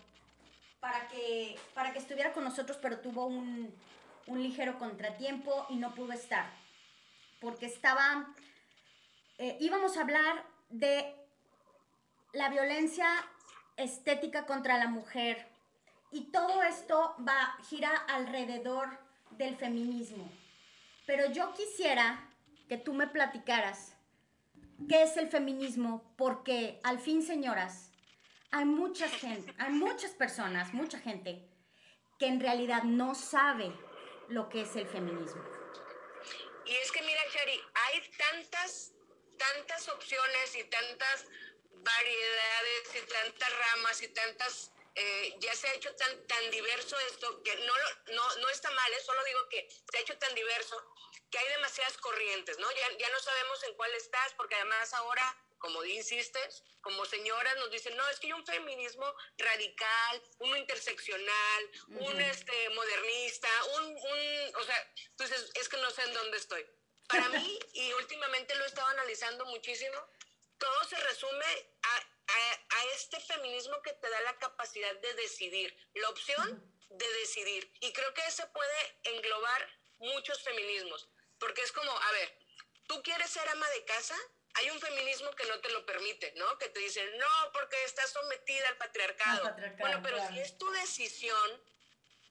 [0.80, 3.74] para que, para que estuviera con nosotros, pero tuvo un,
[4.26, 6.50] un ligero contratiempo y no pudo estar.
[7.40, 8.34] Porque estaba,
[9.38, 11.23] eh, íbamos a hablar de
[12.34, 13.06] la violencia
[13.76, 15.48] estética contra la mujer
[16.10, 18.88] y todo esto va, gira alrededor
[19.32, 20.30] del feminismo.
[21.06, 22.28] Pero yo quisiera
[22.68, 23.96] que tú me platicaras
[24.88, 27.90] qué es el feminismo, porque al fin, señoras,
[28.50, 29.06] hay mucha
[29.58, 31.48] hay muchas personas, mucha gente
[32.18, 33.72] que en realidad no sabe
[34.28, 35.42] lo que es el feminismo.
[36.66, 38.92] Y es que mira, Chari, hay tantas,
[39.36, 41.26] tantas opciones y tantas
[41.84, 47.42] variedades y tantas ramas y tantas eh, ya se ha hecho tan, tan diverso esto,
[47.42, 47.74] que no,
[48.12, 49.00] no, no está mal, ¿eh?
[49.04, 50.80] solo digo que se ha hecho tan diverso
[51.30, 52.70] que hay demasiadas corrientes, ¿no?
[52.70, 57.70] Ya, ya no sabemos en cuál estás, porque además ahora como insistes, como señoras nos
[57.70, 59.06] dicen, no, es que hay un feminismo
[59.38, 66.02] radical, uno interseccional, un este, modernista, un, un, o sea, entonces es que no sé
[66.02, 66.66] en dónde estoy.
[67.08, 69.98] Para mí, y últimamente lo he estado analizando muchísimo,
[70.58, 71.46] todo se resume
[71.82, 77.72] a a, este feminismo que te da la capacidad de decidir, la opción de decidir.
[77.80, 82.38] Y creo que ese puede englobar muchos feminismos, porque es como, a ver,
[82.86, 84.16] tú quieres ser ama de casa,
[84.54, 86.58] hay un feminismo que no te lo permite, ¿no?
[86.58, 89.56] Que te dicen, no, porque estás sometida al patriarcado.
[89.78, 91.64] bueno, pero si es tu decisión,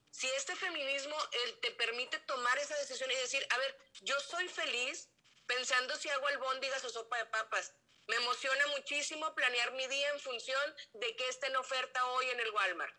[0.09, 1.17] si este feminismo
[1.61, 5.09] te permite tomar esa decisión y decir, a ver, yo soy feliz
[5.47, 7.73] pensando si hago albóndigas o sopa de papas,
[8.07, 12.39] me emociona muchísimo planear mi día en función de qué está en oferta hoy en
[12.39, 12.95] el Walmart.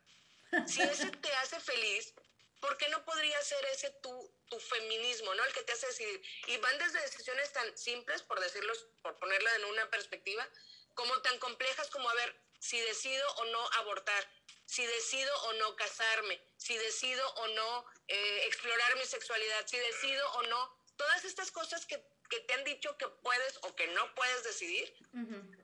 [0.66, 2.14] Si ese te hace feliz,
[2.60, 5.44] ¿por qué no podría ser ese tu, tu feminismo, ¿no?
[5.44, 6.22] El que te hace decidir.
[6.46, 10.48] Y van desde decisiones tan simples, por decirlo, por ponerla en una perspectiva,
[10.94, 14.26] como tan complejas como, a ver, si decido o no abortar,
[14.64, 20.32] si decido o no casarme, si decido o no eh, explorar mi sexualidad, si decido
[20.32, 24.14] o no, todas estas cosas que que te han dicho que puedes o que no
[24.14, 24.94] puedes decidir,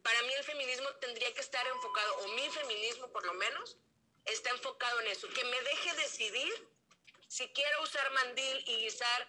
[0.02, 3.76] para mí el feminismo tendría que estar enfocado, o mi feminismo por lo menos,
[4.26, 6.68] está enfocado en eso, que me deje decidir
[7.28, 9.28] si quiero usar mandil y guisar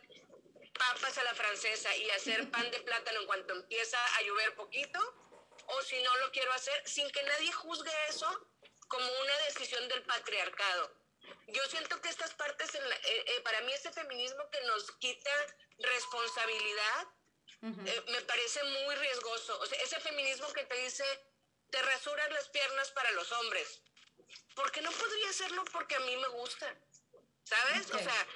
[0.73, 4.99] papas a la francesa y hacer pan de plátano en cuanto empieza a llover poquito,
[5.67, 8.47] o si no lo quiero hacer, sin que nadie juzgue eso
[8.87, 10.91] como una decisión del patriarcado.
[11.47, 15.31] Yo siento que estas partes, eh, eh, para mí ese feminismo que nos quita
[15.77, 17.07] responsabilidad,
[17.63, 19.59] eh, me parece muy riesgoso.
[19.59, 21.05] O sea, ese feminismo que te dice,
[21.69, 23.81] te rasuras las piernas para los hombres.
[24.55, 26.75] ¿Por qué no podría hacerlo porque a mí me gusta?
[27.43, 27.91] ¿Sabes?
[27.91, 28.27] O sea,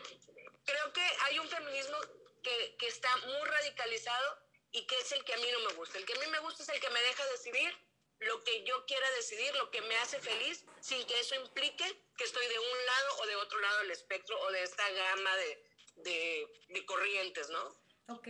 [0.65, 1.97] creo que hay un feminismo
[2.43, 4.39] que, que está muy radicalizado
[4.71, 5.97] y que es el que a mí no me gusta.
[5.97, 7.75] El que a mí me gusta es el que me deja decidir
[8.19, 11.85] lo que yo quiera decidir, lo que me hace feliz, sin que eso implique
[12.17, 15.35] que estoy de un lado o de otro lado del espectro o de esta gama
[15.35, 15.63] de,
[15.97, 17.84] de, de corrientes, ¿no?
[18.07, 18.27] Ok.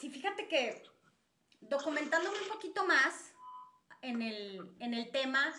[0.00, 0.82] Sí, fíjate que
[1.60, 3.32] documentándome un poquito más
[4.00, 5.52] en el, en el tema,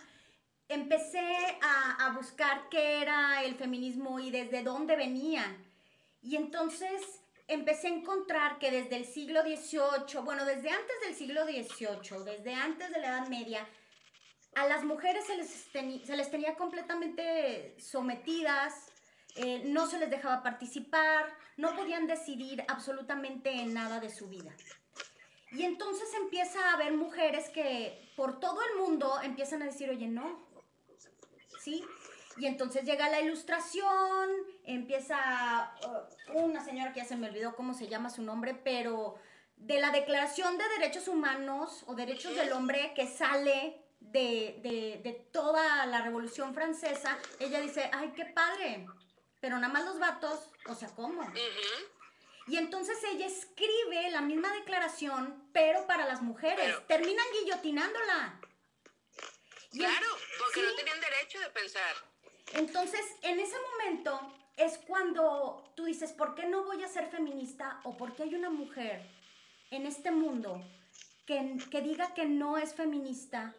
[0.67, 5.55] empecé a, a, buscar qué era el feminismo y desde dónde venía.
[6.21, 7.01] Y entonces
[7.47, 12.53] empecé a encontrar que desde el siglo XVIII, bueno, desde antes del siglo XVIII, desde
[12.55, 13.67] antes de la Edad Media,
[14.55, 15.49] a las mujeres se les,
[16.05, 18.92] se les tenía completamente sometidas,
[19.35, 24.51] eh, no se les dejaba participar, no podían decidir absolutamente en nada de su vida.
[25.51, 30.07] Y entonces empieza a haber mujeres que por todo el mundo empiezan a decir, oye,
[30.07, 30.47] no,
[31.59, 31.83] ¿sí?
[32.37, 34.29] Y entonces llega la ilustración,
[34.63, 35.73] empieza
[36.33, 39.15] uh, una señora que ya se me olvidó cómo se llama su nombre, pero
[39.57, 45.13] de la Declaración de Derechos Humanos o Derechos del Hombre que sale de, de, de
[45.31, 48.87] toda la Revolución Francesa, ella dice, ay, qué padre,
[49.43, 51.21] pero nada más los vatos, o sea, ¿cómo?
[52.47, 56.77] Y entonces ella escribe la misma declaración, pero para las mujeres.
[56.87, 58.39] Terminan guillotinándola.
[59.73, 60.07] claro,
[60.39, 61.93] porque no tenían derecho de pensar.
[62.53, 67.81] Entonces, en ese momento es cuando tú dices, ¿por qué no voy a ser feminista?
[67.83, 69.05] O ¿por qué hay una mujer
[69.71, 70.65] en este mundo
[71.27, 73.53] que, que diga que no es feminista?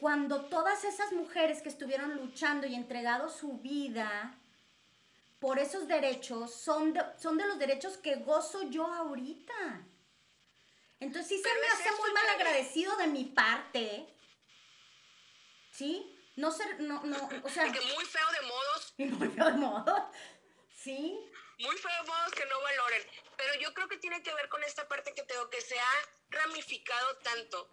[0.00, 4.36] Cuando todas esas mujeres que estuvieron luchando y entregado su vida
[5.38, 9.86] por esos derechos son de, son de los derechos que gozo yo ahorita.
[10.98, 14.06] Entonces sí se me hace muy mal agradecido de mi parte.
[15.70, 16.12] ¿Sí?
[16.36, 17.70] No ser, no, no, o sea.
[17.70, 18.94] Que muy feo de modos.
[18.98, 20.02] Muy feo de modos.
[20.74, 21.18] Sí.
[21.58, 23.02] Muy feo de modos que no valoren.
[23.36, 25.92] Pero yo creo que tiene que ver con esta parte que tengo, que se ha
[26.30, 27.70] ramificado tanto.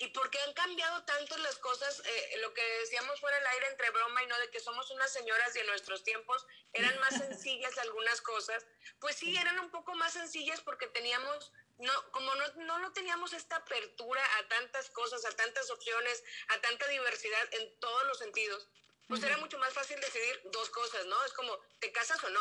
[0.00, 3.90] Y porque han cambiado tanto las cosas, eh, lo que decíamos fuera del aire entre
[3.90, 7.76] broma y no de que somos unas señoras y en nuestros tiempos eran más sencillas
[7.76, 8.64] algunas cosas,
[8.98, 13.34] pues sí, eran un poco más sencillas porque teníamos no, como no, no, no, teníamos
[13.34, 18.68] esta apertura a tantas cosas, a tantas opciones, a tanta diversidad en todos los sentidos,
[19.06, 21.24] pues era mucho más fácil decidir dos cosas, ¿no?
[21.24, 22.40] Es como, ¿te casas o no?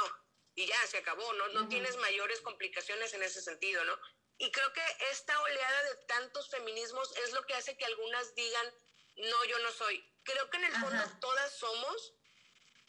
[0.55, 3.99] Y ya, se acabó, no, no tienes mayores complicaciones en ese sentido, ¿no?
[4.39, 4.81] Y creo que
[5.11, 8.73] esta oleada de tantos feminismos es lo que hace que algunas digan,
[9.17, 10.01] no, yo no soy.
[10.23, 12.13] Creo que en el fondo todas somos,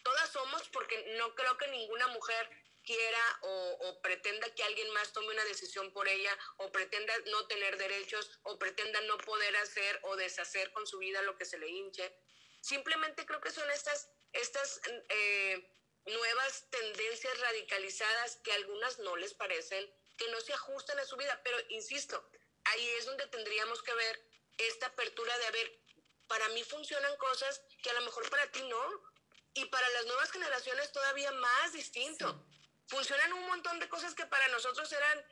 [0.05, 2.48] todas somos porque no creo que ninguna mujer
[2.84, 7.76] quiera o, pretenda que alguien más tome una decisión por ella, o pretenda no tener
[7.76, 11.68] derechos, o pretenda no poder hacer o deshacer con su vida lo que se le
[11.68, 12.16] hinche.
[12.61, 15.68] Simplemente creo que son estas, estas eh,
[16.07, 21.16] nuevas tendencias radicalizadas que a algunas no les parecen, que no se ajustan a su
[21.16, 22.30] vida, pero insisto,
[22.64, 24.22] ahí es donde tendríamos que ver
[24.58, 25.80] esta apertura de, a ver,
[26.28, 29.10] para mí funcionan cosas que a lo mejor para ti no,
[29.54, 32.46] y para las nuevas generaciones todavía más distinto
[32.86, 35.24] funcionan un montón de cosas que para nosotros eran,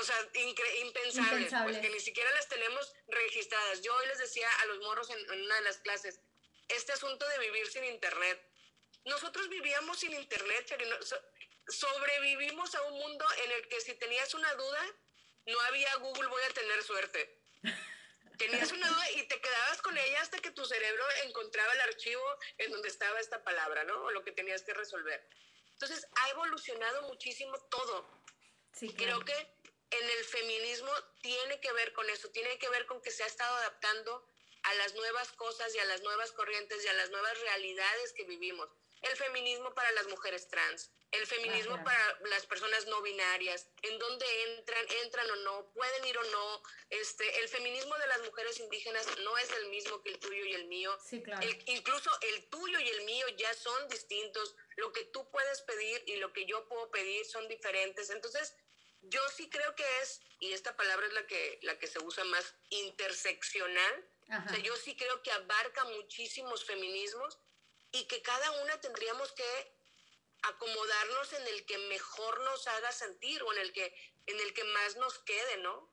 [0.00, 0.30] o sea,
[0.82, 3.82] impensables, porque pues, ni siquiera las tenemos registradas.
[3.82, 6.20] Yo hoy les decía a los morros en, una de las clases,
[6.68, 8.48] este asunto de vivir sin internet.
[9.06, 10.66] Nosotros vivíamos sin internet,
[11.68, 14.96] sobrevivimos a un mundo en el que si tenías una duda,
[15.46, 17.40] no había Google, voy a tener suerte.
[18.38, 22.24] Tenías una duda y te quedabas con ella hasta que tu cerebro encontraba el archivo
[22.58, 23.94] en donde estaba esta palabra, ¿no?
[24.02, 25.24] O lo que tenías que resolver.
[25.74, 28.24] Entonces, ha evolucionado muchísimo todo.
[28.72, 29.34] Sí, Creo que
[29.90, 30.90] en el feminismo
[31.22, 34.26] tiene que ver con eso, tiene que ver con que se ha estado adaptando
[34.64, 38.24] a las nuevas cosas y a las nuevas corrientes y a las nuevas realidades que
[38.24, 38.68] vivimos.
[39.02, 44.26] El feminismo para las mujeres trans, el feminismo para las personas no binarias, en dónde
[44.44, 46.62] entran, entran o no, pueden ir o no.
[46.90, 50.54] Este, el feminismo de las mujeres indígenas no es el mismo que el tuyo y
[50.54, 50.96] el mío.
[51.04, 51.46] Sí, claro.
[51.66, 54.56] incluso el tuyo y el mío ya son distintos.
[54.76, 58.10] Lo que tú puedes pedir y lo que yo puedo pedir son diferentes.
[58.10, 58.54] Entonces,
[59.02, 62.24] yo sí creo que es, y esta palabra es la que, la que se usa
[62.24, 64.08] más, interseccional.
[64.46, 67.38] O sea, yo sí creo que abarca muchísimos feminismos
[67.92, 69.73] y que cada una tendríamos que
[70.48, 73.94] acomodarnos en el que mejor nos haga sentir o en el que,
[74.26, 75.92] en el que más nos quede, ¿no?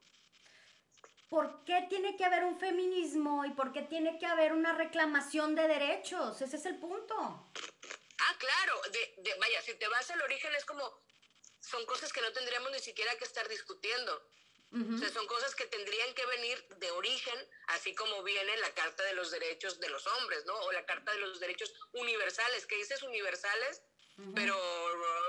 [1.30, 5.56] ¿Por qué tiene que haber un feminismo y por qué tiene que haber una reclamación
[5.56, 6.42] de derechos?
[6.42, 7.16] Ese es el punto.
[7.16, 8.82] Ah, claro.
[8.92, 10.84] De, vaya, si te vas al origen es como,
[11.62, 14.28] son cosas que no tendríamos ni siquiera que estar discutiendo.
[14.74, 17.38] O sea, son cosas que tendrían que venir de origen,
[17.68, 20.54] así como viene la Carta de los Derechos de los Hombres, ¿no?
[20.54, 23.82] O la Carta de los Derechos Universales, que dices universales,
[24.36, 24.56] pero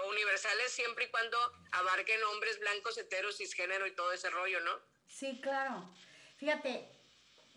[0.08, 1.38] universales siempre y cuando
[1.72, 4.72] abarquen hombres blancos, heteros, cisgénero y todo ese rollo, ¿no?
[5.06, 5.88] Sí, claro.
[6.36, 6.88] Fíjate,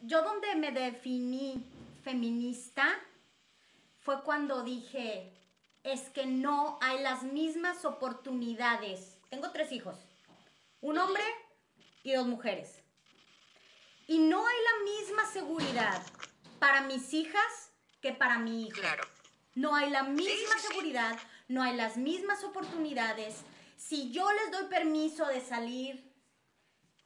[0.01, 1.63] yo donde me definí
[2.03, 2.99] feminista
[4.01, 5.33] fue cuando dije,
[5.83, 9.17] es que no hay las mismas oportunidades.
[9.29, 9.97] Tengo tres hijos,
[10.81, 11.23] un hombre
[12.03, 12.81] y dos mujeres.
[14.07, 16.05] Y no hay la misma seguridad
[16.59, 17.71] para mis hijas
[18.01, 18.79] que para mi hijo.
[18.79, 19.14] Claro.
[19.55, 23.37] No hay la misma seguridad, no hay las mismas oportunidades.
[23.77, 26.13] Si yo les doy permiso de salir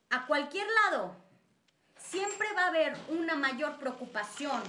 [0.09, 1.15] a cualquier lado,
[1.95, 4.61] siempre va a haber una mayor preocupación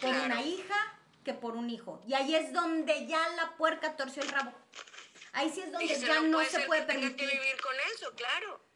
[0.00, 0.76] por una hija
[1.24, 2.00] que por un hijo.
[2.06, 4.52] Y ahí es donde ya la puerca torció el rabo.
[5.32, 7.16] Ahí sí es donde ya no, se puede permitir.
[7.16, 8.69] que vivir con eso, claro.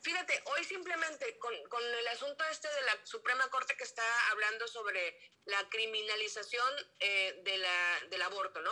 [0.00, 5.18] Fíjate, hoy simplemente con, el asunto este de la Suprema Corte que está hablando sobre
[5.44, 6.68] la criminalización
[7.00, 8.70] eh, de la, del aborto, ¿no?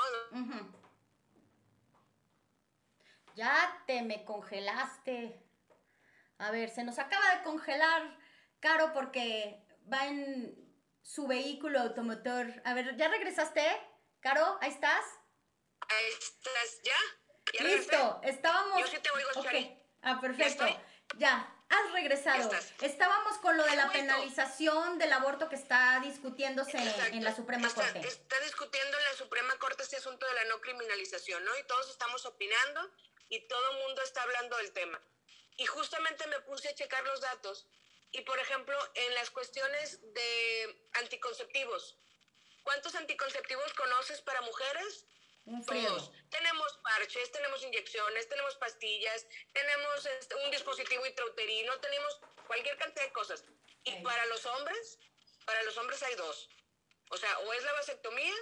[3.34, 5.42] Ya te me congelaste.
[6.38, 8.18] A ver, se nos acaba de congelar,
[8.60, 9.62] Caro, porque
[9.92, 10.66] va en
[11.02, 12.46] su vehículo automotor.
[12.64, 13.62] A ver, ¿ya regresaste?
[14.20, 15.04] Caro, ¿ahí estás?
[15.88, 17.64] Ahí estás, ¿ya?
[17.64, 18.80] Listo, estábamos...
[18.80, 19.82] Yo sí te oigo, okay.
[20.02, 20.64] Ah, perfecto.
[21.18, 22.50] Ya, has regresado.
[22.80, 28.00] Estábamos con lo de la penalización del aborto que está discutiéndose en la Suprema Corte.
[28.06, 31.56] Está discutiendo en la Suprema Corte este asunto de la no criminalización, ¿no?
[31.58, 32.90] Y todos estamos opinando
[33.28, 35.00] y todo el mundo está hablando del tema.
[35.56, 37.66] Y justamente me puse a checar los datos
[38.12, 41.96] y, por ejemplo, en las cuestiones de anticonceptivos,
[42.62, 45.06] ¿cuántos anticonceptivos conoces para mujeres?
[45.46, 46.12] Todos.
[46.28, 53.12] Tenemos parches, tenemos inyecciones, tenemos pastillas, tenemos este, un dispositivo intrauterino, tenemos cualquier cantidad de
[53.12, 53.44] cosas.
[53.84, 54.98] Y para los hombres,
[55.44, 56.48] para los hombres hay dos.
[57.10, 58.34] O sea, o es la vasectomía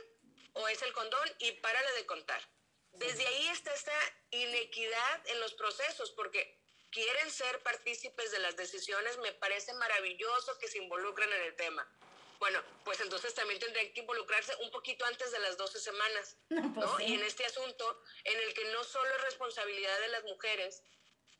[0.54, 2.40] o es el condón y párale de contar.
[2.92, 3.92] Desde ahí está esta
[4.30, 6.58] inequidad en los procesos, porque
[6.90, 11.86] quieren ser partícipes de las decisiones, me parece maravilloso que se involucren en el tema.
[12.38, 16.86] Bueno, pues entonces también tendrían que involucrarse un poquito antes de las 12 semanas, pues
[16.86, 17.00] ¿no?
[17.00, 20.82] Y en este asunto, en el que no solo es responsabilidad de las mujeres,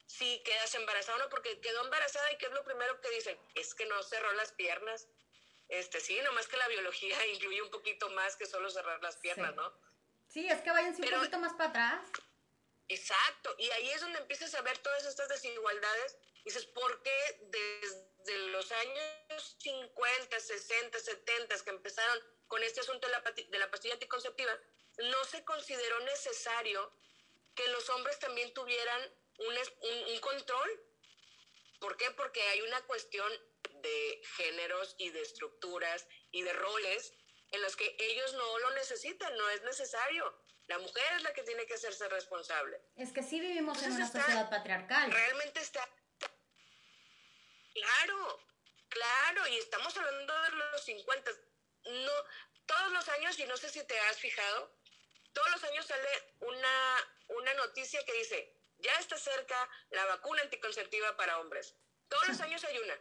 [0.07, 3.39] si quedas embarazada o no, porque quedó embarazada y ¿qué es lo primero que dicen?
[3.55, 5.09] Es que no cerró las piernas.
[5.69, 9.55] Este, sí, nomás que la biología incluye un poquito más que solo cerrar las piernas,
[9.55, 9.73] ¿no?
[10.29, 12.11] Sí, es que vayan un poquito más para atrás.
[12.89, 16.19] Exacto, y ahí es donde empiezas a ver todas estas desigualdades.
[16.45, 18.14] dices, ¿por qué desde
[18.53, 23.95] los años 50, 60, 70 que empezaron con este asunto de la, de la pastilla
[23.95, 24.53] anticonceptiva,
[24.99, 26.93] no se consideró necesario
[27.55, 29.01] que los hombres también tuvieran
[29.39, 30.71] un, un, un control?
[31.81, 32.11] ¿Por qué?
[32.13, 33.31] Porque hay una cuestión
[33.83, 37.13] de géneros y de estructuras y de roles
[37.51, 40.41] en los que ellos no lo necesitan, no es necesario.
[40.67, 42.81] La mujer es la que tiene que hacerse responsable.
[42.97, 45.13] Es que sí vivimos en una sociedad patriarcal.
[45.13, 45.89] Realmente está...
[47.75, 48.41] Claro,
[48.89, 51.31] claro, y estamos hablando de los 50.
[51.87, 52.13] No,
[52.67, 54.73] todos los años, y no sé si te has fijado,
[55.33, 56.09] todos los años sale
[56.41, 61.75] una, una noticia que dice, ya está cerca la vacuna anticonceptiva para hombres.
[62.09, 62.95] Todos los años hay una.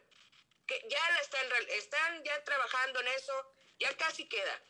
[0.66, 4.62] Que ya la están, están ya trabajando en eso, ya casi queda.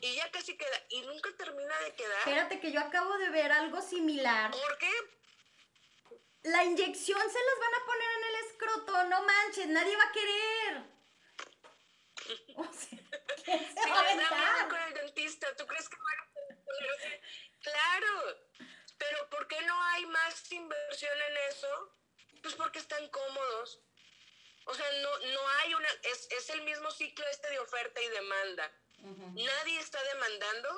[0.00, 0.86] Y ya casi queda.
[0.88, 2.18] Y nunca termina de quedar.
[2.20, 4.50] Espérate, que yo acabo de ver algo similar.
[4.50, 4.90] ¿Por qué?
[6.48, 9.04] La inyección se las van a poner en el escroto.
[9.04, 10.98] No manches, nadie va a querer.
[12.56, 12.98] O sea,
[13.44, 15.54] ¿quién se va a con el dentista.
[15.56, 16.28] ¿Tú crees que van a
[17.60, 18.38] Claro.
[18.98, 21.94] Pero ¿por qué no hay más inversión en eso?
[22.42, 23.80] Pues porque están cómodos.
[24.64, 28.08] O sea, no, no hay una, es, es el mismo ciclo este de oferta y
[28.08, 28.70] demanda.
[28.98, 30.68] Nadie está demandando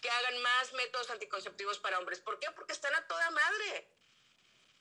[0.00, 2.20] que hagan más métodos anticonceptivos para hombres.
[2.20, 2.50] ¿Por qué?
[2.52, 3.88] Porque están a toda madre.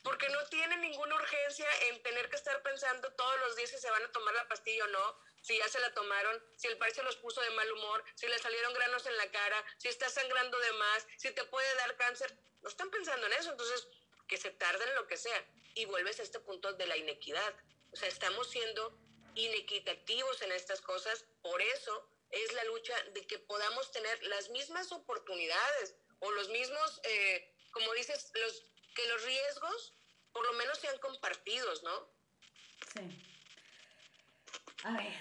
[0.04, 3.90] Porque no tienen ninguna urgencia en tener que estar pensando todos los días si se
[3.90, 6.92] van a tomar la pastilla o no, si ya se la tomaron, si el par
[6.92, 10.10] se los puso de mal humor, si le salieron granos en la cara, si está
[10.10, 12.36] sangrando de más, si te puede dar cáncer.
[12.62, 13.88] No están pensando en eso, entonces
[14.28, 15.46] que se tarden lo que sea.
[15.76, 17.56] Y vuelves a este punto de la inequidad.
[17.92, 18.98] O sea, estamos siendo
[19.36, 24.92] inequitativos en estas cosas, por eso es la lucha de que podamos tener las mismas
[24.92, 29.94] oportunidades o los mismos, eh, como dices, los, que los riesgos
[30.32, 32.10] por lo menos sean compartidos, ¿no?
[32.94, 33.24] Sí.
[34.84, 35.14] A ver,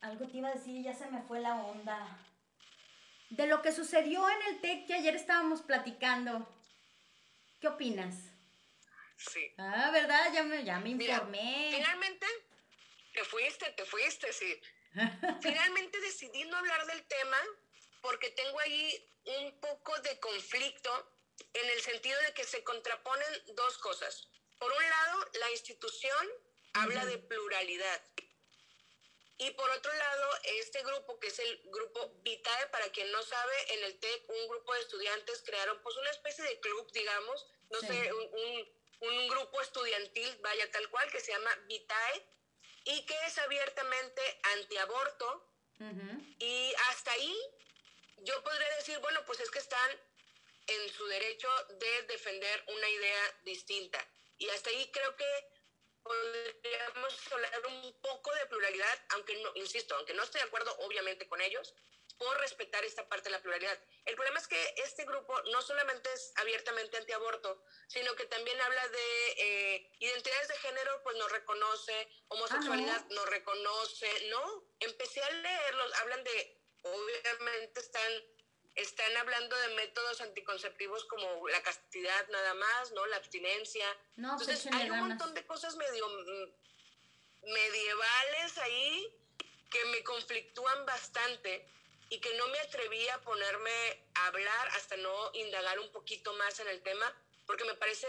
[0.00, 2.18] algo te iba a decir y ya se me fue la onda.
[3.30, 6.48] De lo que sucedió en el TEC que ayer estábamos platicando,
[7.60, 8.14] ¿qué opinas?
[9.16, 9.54] sí.
[9.56, 10.32] Ah, ¿verdad?
[10.32, 11.70] Ya me, ya me informé.
[11.74, 12.26] finalmente,
[13.12, 14.60] te fuiste, te fuiste, sí.
[15.40, 17.38] finalmente decidí no hablar del tema
[18.00, 21.11] porque tengo ahí un poco de conflicto
[21.54, 24.28] en el sentido de que se contraponen dos cosas.
[24.58, 26.28] Por un lado, la institución
[26.74, 28.02] habla de pluralidad.
[29.38, 33.74] Y por otro lado, este grupo, que es el grupo Vitae, para quien no sabe,
[33.74, 37.80] en el TEC un grupo de estudiantes crearon pues una especie de club, digamos, no
[37.80, 38.68] sé, un,
[39.00, 42.26] un, grupo estudiantil, vaya tal cual, que se llama Vitae,
[42.84, 44.22] y que es abiertamente
[44.54, 45.48] antiaborto.
[46.38, 47.36] Y hasta ahí
[48.18, 49.90] yo podría decir, bueno, pues es que están
[50.74, 51.48] en su derecho
[51.80, 54.06] de defender una idea distinta.
[54.38, 55.52] Y hasta ahí creo que
[56.02, 61.28] podríamos hablar un poco de pluralidad, aunque no, insisto, aunque no estoy de acuerdo obviamente
[61.28, 61.74] con ellos,
[62.18, 63.78] por respetar esta parte de la pluralidad.
[64.04, 68.88] El problema es que este grupo no solamente es abiertamente antiaborto, sino que también habla
[68.88, 73.16] de eh, identidades de género, pues no reconoce, homosexualidad ah, no.
[73.16, 74.64] no reconoce, ¿no?
[74.80, 78.12] Empecé a leerlos, hablan de, obviamente están
[78.74, 83.04] están hablando de métodos anticonceptivos como la castidad nada más, ¿no?
[83.06, 83.86] La abstinencia.
[84.16, 89.18] No, pues Entonces hay un montón de cosas medio mm, medievales ahí
[89.70, 91.66] que me conflictúan bastante
[92.08, 96.60] y que no me atreví a ponerme a hablar hasta no indagar un poquito más
[96.60, 97.10] en el tema,
[97.46, 98.06] porque me parece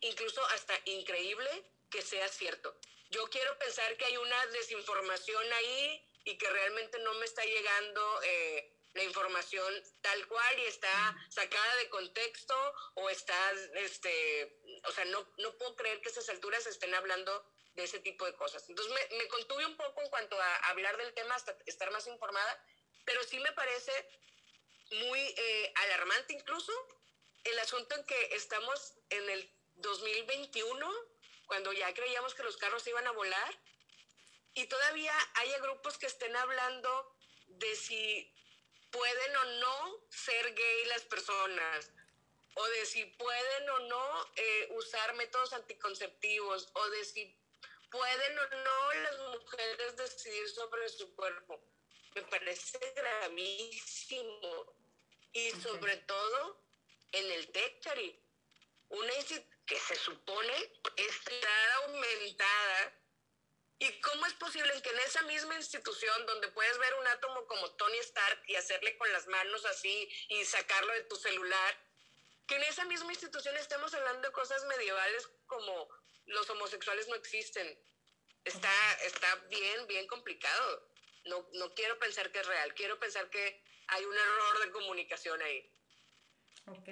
[0.00, 1.50] incluso hasta increíble
[1.90, 2.76] que sea cierto.
[3.10, 8.22] Yo quiero pensar que hay una desinformación ahí y que realmente no me está llegando
[8.22, 12.54] eh, la información tal cual y está sacada de contexto
[12.94, 17.44] o está, este, o sea, no, no puedo creer que a estas alturas estén hablando
[17.74, 18.68] de ese tipo de cosas.
[18.68, 22.06] Entonces me, me contuve un poco en cuanto a hablar del tema hasta estar más
[22.06, 22.64] informada,
[23.04, 23.92] pero sí me parece
[24.90, 26.72] muy eh, alarmante incluso
[27.44, 30.92] el asunto en que estamos en el 2021,
[31.46, 33.58] cuando ya creíamos que los carros iban a volar,
[34.54, 38.32] y todavía haya grupos que estén hablando de si
[38.90, 41.92] pueden o no ser gay las personas,
[42.54, 47.36] o de si pueden o no eh, usar métodos anticonceptivos, o de si
[47.90, 51.60] pueden o no las mujeres decidir sobre su cuerpo.
[52.14, 54.74] Me parece gravísimo.
[55.32, 56.60] Y sobre todo
[57.12, 58.20] en el TECHARI,
[58.88, 60.52] una institución que se supone
[60.96, 62.99] está aumentada
[63.82, 67.70] ¿Y cómo es posible que en esa misma institución donde puedes ver un átomo como
[67.76, 71.74] Tony Stark y hacerle con las manos así y sacarlo de tu celular,
[72.46, 75.88] que en esa misma institución estemos hablando de cosas medievales como
[76.26, 77.66] los homosexuales no existen?
[78.44, 78.70] Está,
[79.02, 80.86] está bien, bien complicado.
[81.24, 85.40] No, no quiero pensar que es real, quiero pensar que hay un error de comunicación
[85.40, 85.72] ahí.
[86.66, 86.88] Ok.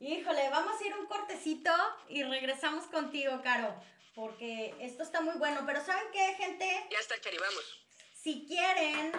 [0.00, 1.70] Híjole, vamos a ir un cortecito
[2.08, 3.80] y regresamos contigo, Caro
[4.20, 5.62] porque esto está muy bueno.
[5.64, 6.66] Pero ¿saben qué, gente?
[6.90, 7.64] Ya está, Chari, vamos.
[8.12, 9.12] Si quieren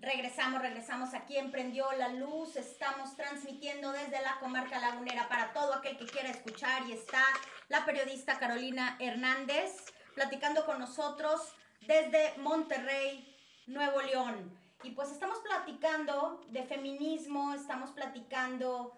[0.00, 2.54] Regresamos, regresamos aquí Emprendió la Luz.
[2.54, 7.24] Estamos transmitiendo desde la comarca lagunera para todo aquel que quiera escuchar y está
[7.68, 9.72] la periodista Carolina Hernández
[10.14, 14.56] platicando con nosotros desde Monterrey, Nuevo León.
[14.84, 18.96] Y pues estamos platicando de feminismo, estamos platicando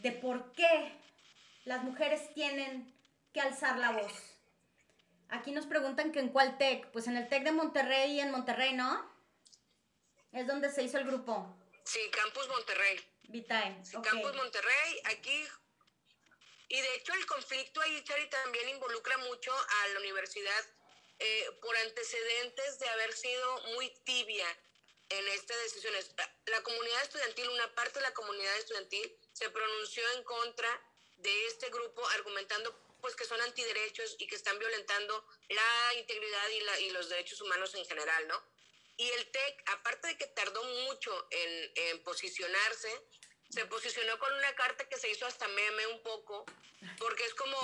[0.00, 1.00] de por qué
[1.64, 2.92] las mujeres tienen
[3.32, 4.12] que alzar la voz.
[5.28, 8.74] Aquí nos preguntan que en cuál TEC, pues en el TEC de Monterrey, en Monterrey,
[8.74, 9.15] ¿no?
[10.36, 11.56] Es donde se hizo el grupo.
[11.82, 13.00] Sí, Campus Monterrey.
[13.22, 13.82] Vitae.
[14.02, 15.48] Campus Monterrey, aquí.
[16.68, 20.64] Y de hecho el conflicto ahí, Chari, también involucra mucho a la universidad
[21.18, 24.46] eh, por antecedentes de haber sido muy tibia
[25.08, 26.12] en estas decisiones.
[26.46, 30.68] La comunidad estudiantil, una parte de la comunidad estudiantil, se pronunció en contra
[31.16, 36.60] de este grupo, argumentando pues que son antiderechos y que están violentando la integridad y,
[36.60, 38.55] la, y los derechos humanos en general, ¿no?
[38.96, 42.88] Y el TEC, aparte de que tardó mucho en, posicionarse,
[43.50, 46.46] se posicionó con una carta que se hizo hasta meme un poco,
[46.98, 47.58] porque es como,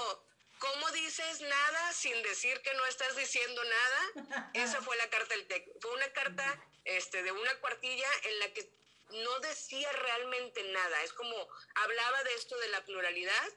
[0.58, 4.50] ¿cómo dices nada sin decir que no estás diciendo nada?
[4.54, 5.66] Esa fue la carta del TEC.
[5.80, 8.70] Fue una carta este, de una cuartilla en la que
[9.12, 11.02] no decía realmente nada.
[11.02, 11.34] Es como
[11.76, 13.48] hablaba de esto de la pluralidad,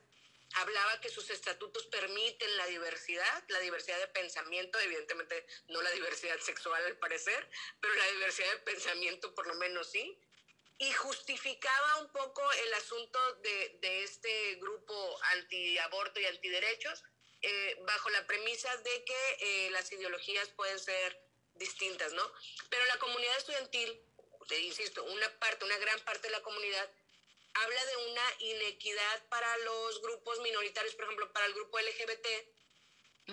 [0.56, 6.40] hablaba que sus estatutos permiten la diversidad, la diversidad de pensamiento, evidentemente no la diversidad
[6.40, 7.50] sexual al parecer,
[7.80, 10.20] pero la diversidad de pensamiento por lo menos sí,
[10.78, 17.04] y justificaba un poco el asunto de, de este grupo antiaborto y antiderechos
[17.42, 21.22] eh, bajo la premisa de que eh, las ideologías pueden ser
[21.54, 22.24] distintas, ¿no?
[22.70, 24.02] Pero la comunidad estudiantil,
[24.48, 26.90] te insisto, una parte, una gran parte de la comunidad
[27.56, 32.28] habla de una inequidad para los grupos minoritarios, por ejemplo, para el grupo LGBT,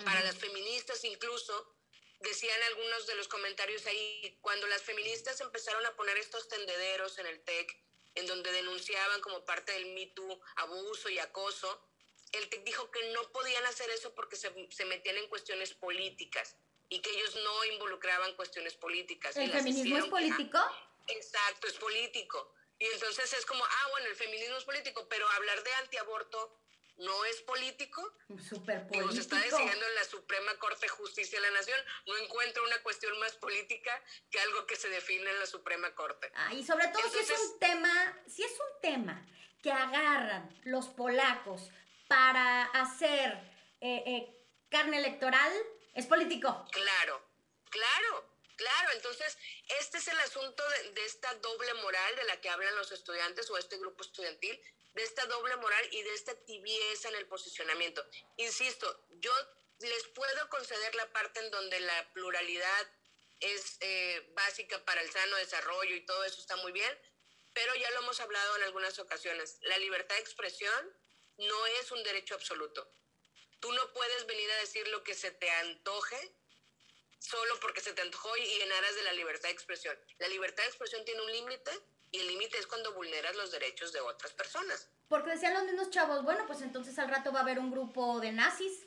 [0.05, 1.75] para las feministas incluso,
[2.19, 7.27] decían algunos de los comentarios ahí, cuando las feministas empezaron a poner estos tendederos en
[7.27, 7.77] el TEC,
[8.15, 11.85] en donde denunciaban como parte del Me Too abuso y acoso,
[12.31, 16.55] el TEC dijo que no podían hacer eso porque se, se, metían en cuestiones políticas
[16.89, 19.35] y que ellos no involucraban cuestiones políticas.
[19.35, 20.59] ¿El feminismo es político?
[21.07, 22.53] exacto, es político.
[22.83, 26.59] Y entonces es como, ah, bueno, el feminismo es político, pero hablar de antiaborto
[26.97, 28.01] no es político.
[28.49, 29.13] Súper político.
[29.13, 31.79] se está decidiendo en la Suprema Corte de Justicia de la Nación.
[32.07, 33.91] No encuentro una cuestión más política
[34.29, 36.29] que algo que se define en la Suprema Corte.
[36.35, 39.25] Ah, y sobre todo Entonces, si es un tema, si es un tema
[39.61, 41.69] que agarran los polacos
[42.09, 43.31] para hacer
[43.79, 45.53] eh, eh, carne electoral,
[45.93, 46.65] es político.
[46.69, 47.25] Claro,
[47.69, 48.32] claro.
[48.55, 49.37] Claro, entonces
[49.79, 50.63] este es el asunto
[50.93, 54.59] de, esta doble moral de la que hablan los estudiantes o este grupo estudiantil,
[54.93, 58.05] de esta doble moral y de esta tibieza en el posicionamiento.
[58.37, 59.33] Insisto, yo
[59.79, 62.87] les puedo conceder la parte en donde la pluralidad
[63.39, 66.99] es eh, básica para el sano desarrollo y todo eso está muy bien,
[67.53, 70.97] pero ya lo hemos hablado en algunas ocasiones, la libertad de expresión
[71.37, 72.87] no es un derecho absoluto.
[73.59, 76.35] Tú no puedes venir a decir lo que se te antoje
[77.23, 79.97] solo porque se te antojó y en aras de la libertad de expresión.
[80.19, 81.71] La libertad de expresión tiene un límite
[82.11, 84.89] y el límite es cuando vulneras los derechos de otras personas.
[85.07, 88.19] Porque decían los mismos chavos, bueno, pues entonces al rato va a haber un grupo
[88.19, 88.85] de nazis.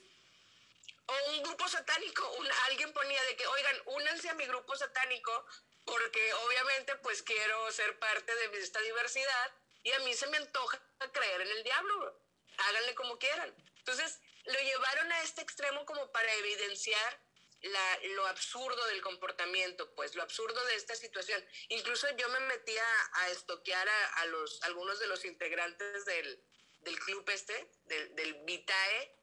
[1.06, 2.30] O un grupo satánico.
[2.68, 5.46] alguien ponía de que, oigan, únanse a mi grupo satánico
[5.84, 9.52] porque obviamente pues quiero ser parte de esta diversidad
[9.84, 10.82] y a mí se me antoja
[11.12, 12.20] creer en el diablo.
[12.58, 13.54] Háganle como quieran.
[13.78, 17.25] Entonces lo llevaron a este extremo como para evidenciar
[17.66, 21.44] la, lo absurdo del comportamiento, pues lo absurdo de esta situación.
[21.68, 26.44] Incluso yo me metí a, estoquear a, los, algunos de los integrantes del,
[26.80, 29.16] del club este, del, del Vitae,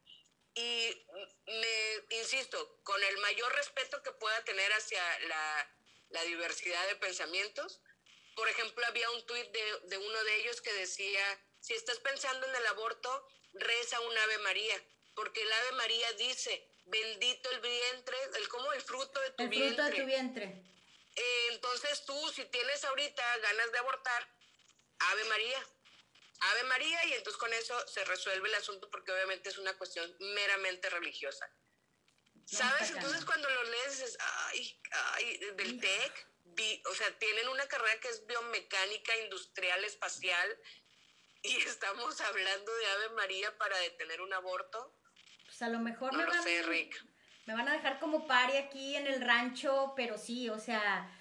[0.56, 1.06] y
[1.48, 5.76] me, insisto, con el mayor respeto que pueda tener hacia la,
[6.10, 7.82] la diversidad de pensamientos.
[8.36, 12.46] Por ejemplo, había un tuit de, de uno de ellos que decía, si estás pensando
[12.48, 14.84] en el aborto, reza un Ave María,
[15.16, 19.68] porque el Ave María dice, bendito el vientre, el como el fruto de tu vientre.
[19.68, 20.44] El fruto de tu vientre.
[21.16, 24.28] Eh, entonces tú, si tienes ahorita ganas de abortar,
[25.00, 25.68] Ave María.
[26.40, 30.14] Ave María y entonces con eso se resuelve el asunto porque obviamente es una cuestión
[30.20, 31.50] meramente religiosa.
[32.46, 32.92] ¿Sabes?
[32.92, 36.28] Entonces cuando lo lees dices, ay, ay, del TEC,
[36.86, 40.60] o sea, tienen una carrera que es biomecánica, industrial, espacial,
[41.42, 45.00] y estamos hablando de Ave María para detener un aborto.
[45.54, 47.06] Pues a lo mejor no me, lo van, sé, Rick.
[47.46, 51.16] me van a dejar como pari aquí en el rancho, pero sí, o sea,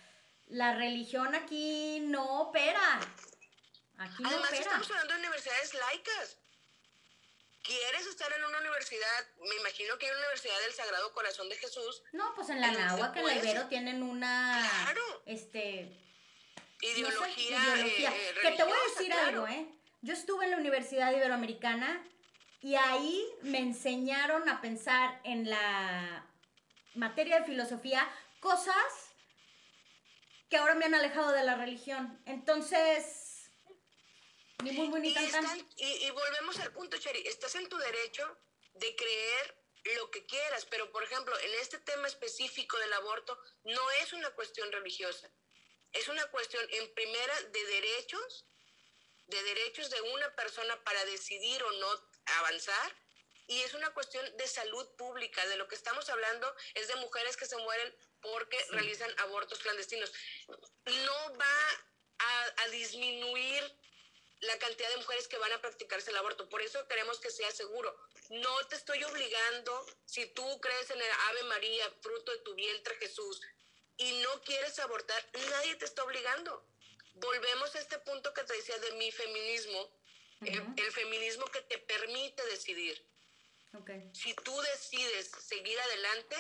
[0.46, 2.98] la religión aquí no opera.
[3.98, 4.56] Aquí Además, no opera.
[4.58, 6.38] estamos hablando de universidades laicas.
[7.62, 9.26] ¿Quieres estar en una universidad?
[9.50, 12.02] Me imagino que hay una universidad del Sagrado Corazón de Jesús.
[12.12, 14.66] No, pues en la Nahua, que en la Ibero tienen una.
[14.84, 15.22] Claro.
[15.26, 15.94] Este.
[16.80, 17.58] Ideología.
[17.58, 18.16] No sé, ideología.
[18.16, 19.44] eh, que te voy a decir claro.
[19.44, 19.68] algo, ¿eh?
[20.00, 22.02] Yo estuve en la Universidad Iberoamericana
[22.62, 26.26] y ahí me enseñaron a pensar en la
[26.94, 28.08] materia de filosofía
[28.40, 29.14] cosas
[30.48, 32.22] que ahora me han alejado de la religión.
[32.26, 33.50] Entonces,
[34.62, 35.44] ni muy, muy, ni Y, tan, tan.
[35.44, 37.26] están- y, y volvemos al punto, Cheri.
[37.26, 38.38] Estás en tu derecho
[38.74, 39.58] de creer
[39.96, 44.30] lo que quieras, pero por ejemplo, en este tema específico del aborto, no es una
[44.30, 45.28] cuestión religiosa.
[45.92, 48.46] Es una cuestión, en primera, de derechos,
[49.26, 52.96] de derechos de una persona para decidir o no avanzar.
[53.46, 55.44] Y es una cuestión de salud pública.
[55.46, 60.12] De lo que estamos hablando es de mujeres que se mueren porque realizan abortos clandestinos.
[60.86, 61.84] No va
[62.18, 63.78] a, a disminuir
[64.42, 66.48] la cantidad de mujeres que van a practicarse el aborto.
[66.48, 67.96] Por eso queremos que sea seguro.
[68.30, 72.96] No te estoy obligando, si tú crees en el Ave María, fruto de tu vientre
[72.96, 73.40] Jesús,
[73.96, 76.66] y no quieres abortar, nadie te está obligando.
[77.14, 79.92] Volvemos a este punto que te decía de mi feminismo,
[80.44, 80.74] el- Ujú.
[80.76, 83.06] el, feminismo que te permite decidir.
[84.12, 86.36] Si tú decides seguir adelante,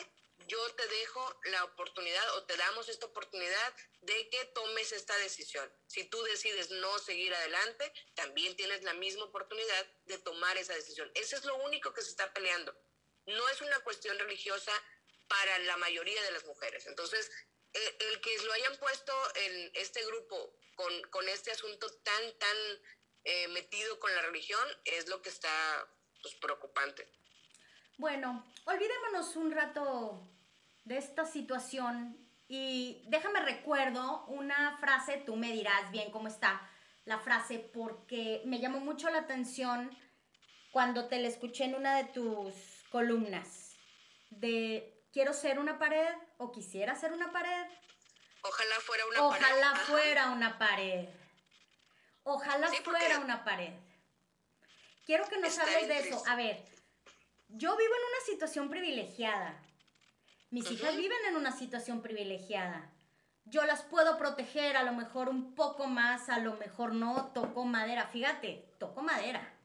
[0.46, 5.72] yo te dejo la oportunidad o te damos esta oportunidad de que tomes esta decisión.
[5.86, 11.10] Si tú decides no seguir adelante, también tienes la misma oportunidad de tomar esa decisión.
[11.14, 12.76] Eso es lo único que se está peleando.
[13.26, 14.72] No es una cuestión religiosa
[15.28, 16.86] para la mayoría de las mujeres.
[16.86, 17.30] Entonces,
[17.72, 22.56] eh, el, que lo hayan puesto en este grupo con, con este asunto tan, tan
[23.24, 25.50] eh, metido con la religión es lo que está
[26.22, 27.08] pues, preocupante.
[27.98, 30.28] Bueno, olvidémonos un rato
[30.84, 32.18] de esta situación
[32.48, 36.68] y déjame recuerdo una frase, tú me dirás bien cómo está
[37.04, 39.96] la frase, porque me llamó mucho la atención
[40.70, 42.54] cuando te la escuché en una de tus
[42.90, 43.76] columnas,
[44.30, 47.66] de quiero ser una pared o quisiera ser una pared.
[48.42, 49.46] Ojalá fuera una pared.
[49.46, 51.08] Ojalá fuera una pared.
[52.24, 53.72] Ojalá fuera una pared.
[55.04, 56.22] Quiero que nos hables de eso.
[56.28, 56.64] A ver,
[57.48, 59.60] yo vivo en una situación privilegiada.
[60.50, 62.92] Mis hijas viven en una situación privilegiada.
[63.44, 67.64] Yo las puedo proteger a lo mejor un poco más, a lo mejor no, toco
[67.64, 68.06] madera.
[68.06, 69.58] Fíjate, toco madera.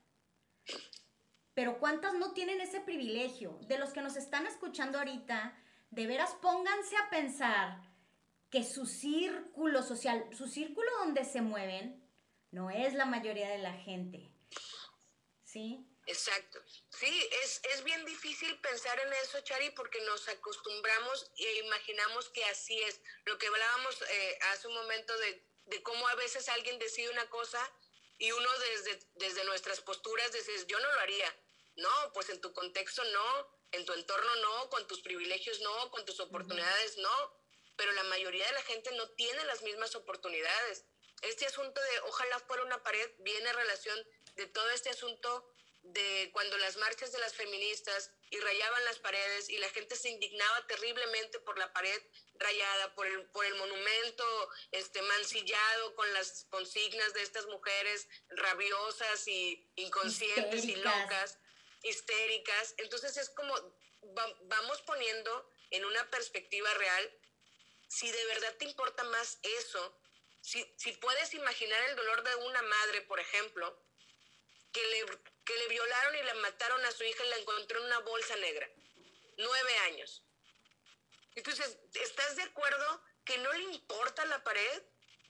[1.53, 3.59] Pero ¿cuántas no tienen ese privilegio?
[3.67, 5.55] De los que nos están escuchando ahorita,
[5.91, 7.81] de veras pónganse a pensar
[8.49, 12.06] que su círculo social, su círculo donde se mueven,
[12.51, 14.31] no es la mayoría de la gente.
[15.43, 15.85] ¿Sí?
[16.07, 16.59] Exacto.
[16.89, 22.45] Sí, es, es bien difícil pensar en eso, Chari, porque nos acostumbramos e imaginamos que
[22.45, 23.01] así es.
[23.25, 27.29] Lo que hablábamos eh, hace un momento de, de, cómo a veces alguien decide una
[27.29, 27.59] cosa
[28.19, 31.35] y uno desde, desde nuestras posturas dices, yo no lo haría.
[31.75, 36.05] No, pues en tu contexto no, en tu entorno no, con tus privilegios no, con
[36.05, 37.37] tus oportunidades no,
[37.75, 40.85] pero la mayoría de la gente no tiene las mismas oportunidades.
[41.21, 45.47] Este asunto de ojalá fuera una pared viene a relación de todo este asunto
[45.83, 50.09] de cuando las marchas de las feministas y rayaban las paredes y la gente se
[50.09, 52.01] indignaba terriblemente por la pared
[52.35, 59.27] rayada, por el, por el monumento este, mancillado con las consignas de estas mujeres rabiosas
[59.27, 61.39] y inconscientes y locas,
[61.83, 62.75] histéricas.
[62.77, 63.53] Entonces es como
[64.43, 67.13] vamos poniendo en una perspectiva real
[67.87, 69.97] si de verdad te importa más eso,
[70.47, 73.83] si, si puedes imaginar el dolor de una madre, por ejemplo,
[74.71, 75.05] que le
[75.43, 78.35] que le violaron y le mataron a su hija y la encontró en una bolsa
[78.37, 78.69] negra.
[79.35, 80.23] Nueve años.
[81.35, 84.83] Entonces, ¿estás de acuerdo que no le importa la pared?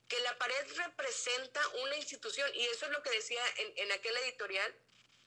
[0.08, 2.50] Que la pared representa una institución.
[2.54, 4.72] Y eso es lo que decía en, en aquel editorial.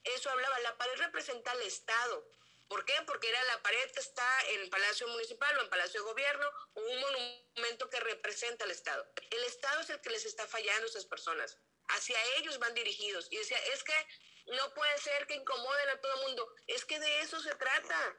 [0.05, 2.31] Eso hablaba, la pared representa al Estado.
[2.71, 2.95] ¿Por qué?
[3.05, 6.81] Porque era la pared que está en Palacio Municipal o en Palacio de Gobierno o
[6.81, 9.05] un monumento que representa al Estado.
[9.29, 11.59] El Estado es el que les está fallando a esas personas.
[11.89, 13.27] Hacia ellos van dirigidos.
[13.33, 14.07] Y decía, es que
[14.55, 16.55] no puede ser que incomoden a todo el mundo.
[16.69, 18.17] Es que de eso se trata.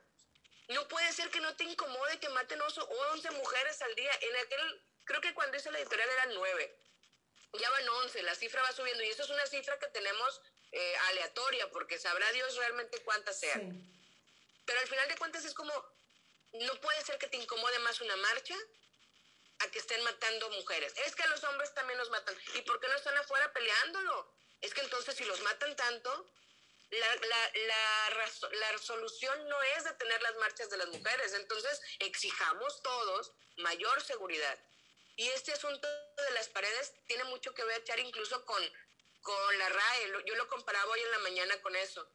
[0.68, 4.12] No puede ser que no te incomode que maten 11 mujeres al día.
[4.20, 6.80] En aquel, creo que cuando hice la editorial eran 9.
[7.54, 9.02] Ya van 11, la cifra va subiendo.
[9.02, 10.42] Y eso es una cifra que tenemos
[10.74, 14.01] eh, aleatoria, porque sabrá Dios realmente cuántas sean.
[14.72, 15.74] Pero al final de cuentas es como,
[16.54, 18.56] no puede ser que te incomode más una marcha
[19.60, 20.94] a que estén matando mujeres.
[21.06, 22.34] Es que a los hombres también los matan.
[22.56, 24.34] ¿Y por qué no están afuera peleándolo?
[24.62, 26.34] es que entonces si los matan tanto,
[26.90, 32.82] la, la, la, la, solución no es detener las marchas de las mujeres, entonces exijamos
[32.82, 34.58] todos mayor seguridad.
[35.18, 35.86] Y este asunto
[36.16, 38.64] de las paredes tiene mucho que ver, Char, incluso con,
[39.20, 40.24] con la RAE.
[40.26, 42.08] Yo lo comparaba hoy en la mañana con eso.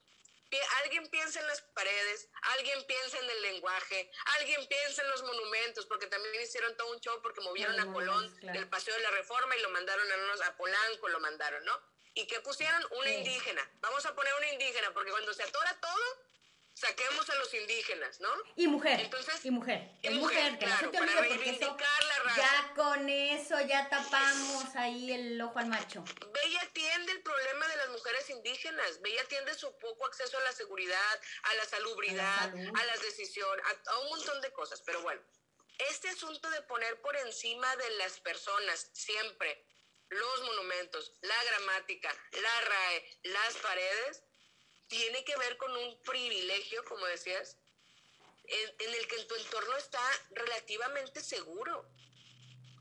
[0.82, 5.86] Alguien piensa en las paredes, alguien piensa en el lenguaje, alguien piensa en los monumentos,
[5.86, 9.56] porque también hicieron todo un show porque movieron a Colón del Paseo de la Reforma
[9.56, 11.80] y lo mandaron a, a Polanco, lo mandaron, ¿no?
[12.14, 12.82] ¿Y qué pusieron?
[12.92, 13.68] Una indígena.
[13.80, 16.26] Vamos a poner una indígena, porque cuando se atora todo,
[16.76, 18.28] saquemos a los indígenas, ¿no?
[18.54, 19.00] Y mujer.
[19.00, 19.90] Entonces, y mujer.
[20.02, 22.36] Y mujer, claro, para reivindicar la raza.
[22.36, 26.04] Ya con eso ya tapamos ahí el ojo al macho.
[26.34, 29.00] Ve y atiende el problema de las mujeres indígenas.
[29.00, 33.64] Ve y atiende su poco acceso a la seguridad, a la salubridad, a, las decisiones,
[33.86, 34.82] a un montón de cosas.
[34.84, 35.22] Pero bueno,
[35.78, 39.64] este asunto de poner por encima de las personas siempre
[40.10, 44.22] los monumentos, la gramática, la RAE, las paredes,
[44.88, 47.56] tiene que ver con un privilegio, como decías,
[48.44, 51.88] en, el que tu entorno está relativamente seguro.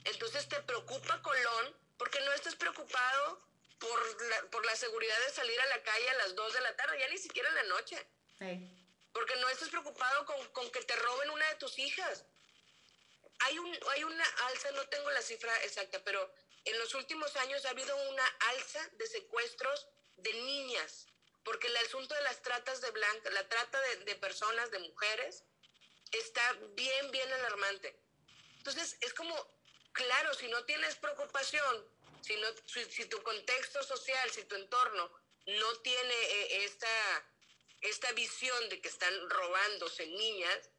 [0.06, 3.42] Entonces te preocupa Colón porque no estás preocupado
[3.80, 6.76] por la, por la seguridad de salir a la calle a las 2 de la
[6.76, 8.08] tarde, ya ni siquiera en la noche.
[9.14, 12.26] Porque no estás preocupado con, con, que te roben una de tus hijas.
[13.40, 16.32] Hay, un, hay una alza, no tengo la cifra exacta, pero
[16.66, 19.88] en los últimos años ha habido una alza de secuestros
[20.18, 21.08] de niñas,
[21.46, 25.44] porque el asunto de las tratas de blancas, la trata de, personas, de mujeres,
[26.12, 27.96] está bien, bien alarmante.
[28.58, 29.36] Entonces, es como,
[29.94, 31.88] claro, si no tienes preocupación,
[32.22, 32.48] si, no,
[32.90, 35.12] si, tu contexto social, si tu entorno
[35.46, 37.32] no tiene eh, esta,
[37.82, 40.72] esta visión de que están robándose niñas,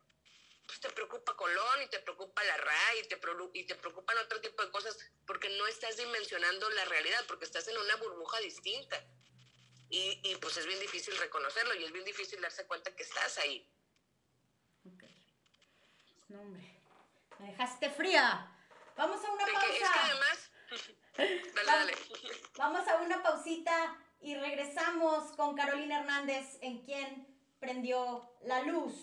[0.66, 3.20] pues te preocupa Colón y te preocupa la RAI y te,
[3.55, 4.98] y te preocupan otro tipo de cosas
[5.28, 9.06] porque no estás dimensionando la realidad, porque estás en una burbuja distinta.
[9.89, 13.39] Y, y pues es bien difícil reconocerlo y es bien difícil darse cuenta que estás
[13.39, 13.69] ahí.
[14.85, 15.05] Ok.
[16.29, 16.83] No, hombre.
[17.39, 18.53] Me dejaste fría.
[18.97, 19.67] Vamos a una pausa.
[19.69, 20.51] es que además.
[21.55, 21.95] dale, dale.
[22.57, 27.27] Vamos a una pausita y regresamos con Carolina Hernández, en quien
[27.61, 28.95] prendió la luz.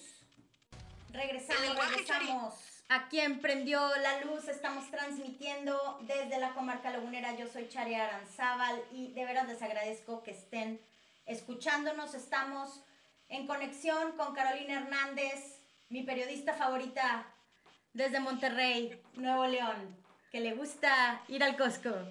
[1.10, 2.73] Regresamos, regresamos.
[3.14, 7.36] Quien prendió la luz, estamos transmitiendo desde la comarca lagunera.
[7.36, 10.82] Yo soy Chari Aranzábal y de veras les agradezco que estén
[11.28, 12.16] escuchándonos.
[12.16, 12.82] Estamos
[13.30, 17.28] en conexión con Carolina Hernández, mi periodista favorita
[17.94, 21.92] desde Monterrey, Nuevo León, que le gusta ir al Costco.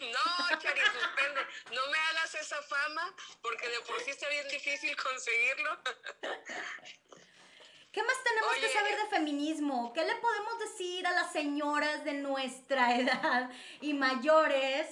[0.00, 1.40] No, Chari, suspende.
[1.74, 5.78] No me hagas esa fama porque de por sí está bien difícil conseguirlo.
[7.92, 9.92] ¿Qué más tenemos que saber de feminismo?
[9.92, 13.50] ¿Qué le podemos decir a las señoras de nuestra edad
[13.80, 14.86] y mayores?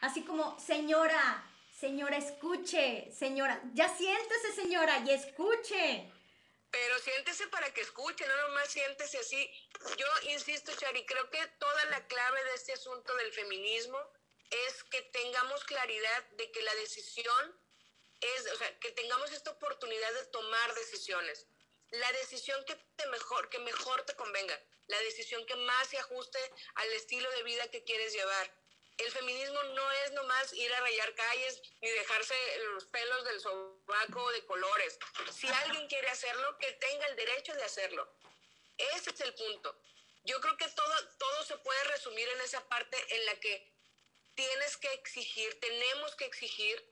[0.00, 1.44] Así como, señora,
[1.78, 6.10] señora, escuche, señora, ya siéntese, señora, y escuche.
[6.70, 9.50] Pero siéntese para que escuche, no nomás siéntese así.
[9.98, 13.98] Yo insisto, Chari, creo que toda la clave de este asunto del feminismo
[14.50, 17.60] es que tengamos claridad de que la decisión
[18.20, 21.46] es, o sea, que tengamos esta oportunidad de tomar decisiones
[21.90, 26.38] la decisión que, te mejor, que mejor te convenga, la decisión que más se ajuste
[26.74, 28.50] al estilo de vida que quieres llevar.
[28.98, 32.34] El feminismo no es nomás ir a rayar calles ni dejarse
[32.74, 34.98] los pelos del sobaco de colores.
[35.32, 38.12] Si alguien quiere hacerlo, que tenga el derecho de hacerlo.
[38.76, 39.80] Ese es el punto.
[40.24, 43.72] Yo creo que todo, todo se puede resumir en esa parte en la que
[44.34, 46.84] tienes que exigir, tenemos que exigir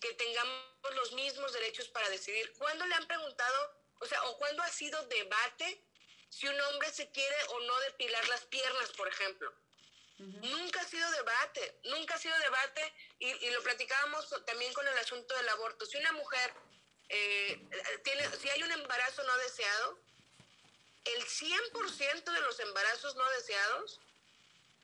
[0.00, 2.52] que tengamos los mismos derechos para decidir.
[2.58, 5.82] ¿Cuándo le han preguntado o sea, o cuando ha sido debate
[6.28, 9.52] si un hombre se quiere o no depilar las piernas, por ejemplo.
[10.18, 15.34] Nunca ha sido debate, nunca ha sido debate y, lo platicábamos también con el asunto
[15.36, 15.86] del aborto.
[15.86, 16.52] Si una mujer
[17.08, 17.60] eh,
[18.04, 19.98] tiene, si hay un embarazo no deseado,
[21.04, 24.00] el 100% de los embarazos no deseados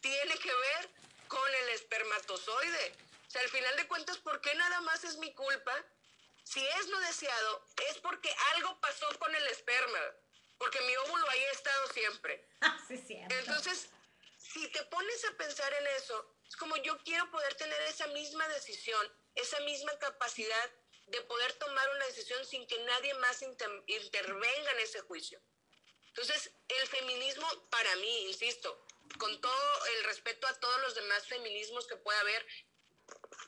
[0.01, 0.91] tiene que ver
[1.29, 2.95] con el espermatozoide.
[3.29, 5.85] O sea, al final de cuentas, ¿por qué nada más es mi culpa
[6.45, 10.01] si es no deseado, es porque algo pasó con el esperma,
[10.59, 12.47] porque mi óvulo ahí ha estado siempre.
[12.63, 13.19] Ah, sí.
[13.31, 13.89] Entonces,
[14.37, 18.47] si te pones a pensar en eso, es como yo quiero poder tener esa misma
[18.49, 20.71] decisión, esa misma capacidad
[21.07, 25.41] de poder tomar una decisión sin que nadie más intervenga en ese juicio.
[26.09, 28.87] Entonces, el feminismo para mí, insisto,
[29.19, 32.47] con todo el respeto a todos los demás feminismos que pueda haber,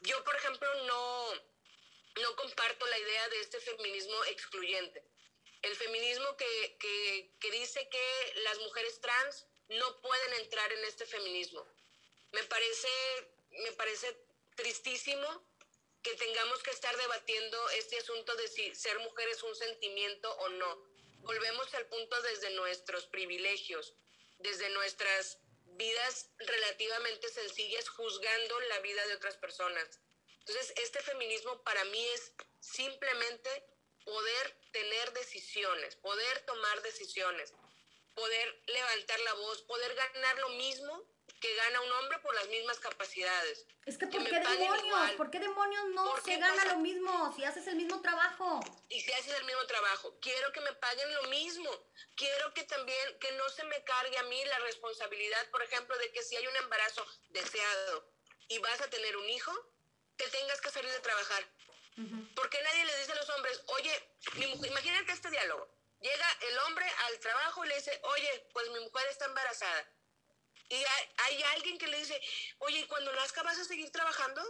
[0.03, 1.33] yo, por ejemplo, no,
[2.21, 5.05] no comparto la idea de este feminismo excluyente.
[5.63, 6.77] El feminismo que,
[7.41, 11.65] que, dice que las mujeres trans no pueden entrar en este feminismo.
[12.33, 12.89] Me parece,
[13.51, 14.17] me parece
[14.57, 15.47] tristísimo
[16.03, 20.49] que tengamos que estar debatiendo este asunto de si ser mujer es un sentimiento o
[20.49, 20.93] no.
[21.21, 23.95] Volvemos al punto desde nuestros privilegios,
[24.39, 25.39] desde nuestras
[25.77, 30.01] vidas relativamente sencillas, juzgando la vida de otras personas.
[30.47, 33.51] Entonces, este feminismo para mí es simplemente
[34.05, 37.55] poder tener decisiones, poder tomar decisiones,
[38.15, 41.07] poder levantar la voz, poder ganar lo mismo
[41.41, 43.67] que gana un hombre por las mismas capacidades.
[43.85, 45.11] Es que ¿por qué demonios?
[45.17, 48.61] ¿Por qué demonios no se gana lo mismo si haces el mismo trabajo?
[48.89, 51.71] Y si haces el mismo trabajo, quiero que me paguen lo mismo.
[52.15, 56.13] Quiero que también que no se me cargue a mí la responsabilidad, por ejemplo, de
[56.13, 58.09] que si hay un embarazo deseado
[58.49, 59.53] y vas a tener un hijo,
[60.17, 61.45] te tengas que salir de trabajar.
[62.35, 64.09] Porque nadie le dice a los hombres, oye,
[64.67, 65.69] imagínate este diálogo.
[66.01, 69.89] Llega el hombre al trabajo y le dice, oye, pues mi mujer está embarazada.
[70.69, 72.19] Y hay, alguien que le dice,
[72.61, 74.43] oye, ¿y cuando nazca vas a seguir trabajando?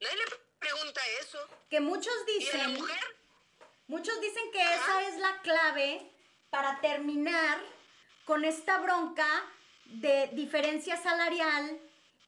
[0.00, 0.24] Nadie le
[0.58, 1.38] pregunta eso.
[1.70, 2.60] Que muchos dicen...
[2.60, 3.16] ¿Y la mujer?
[3.86, 6.10] Muchos dicen que esa es la clave
[6.50, 7.62] para terminar
[8.24, 9.28] con esta bronca
[9.84, 11.80] de diferencia salarial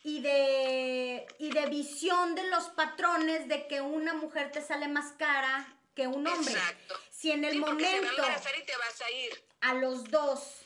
[0.08, 5.12] y de, y de visión de los patrones de que una mujer te sale más
[5.18, 6.54] cara que un hombre.
[6.54, 6.98] Exacto.
[7.10, 9.44] Si en el momento a y te vas a ir.
[9.60, 10.62] A los dos,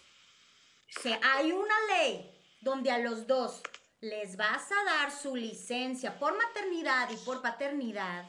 [1.03, 3.63] se, hay una ley donde a los dos
[4.01, 8.25] les vas a dar su licencia por maternidad y por paternidad,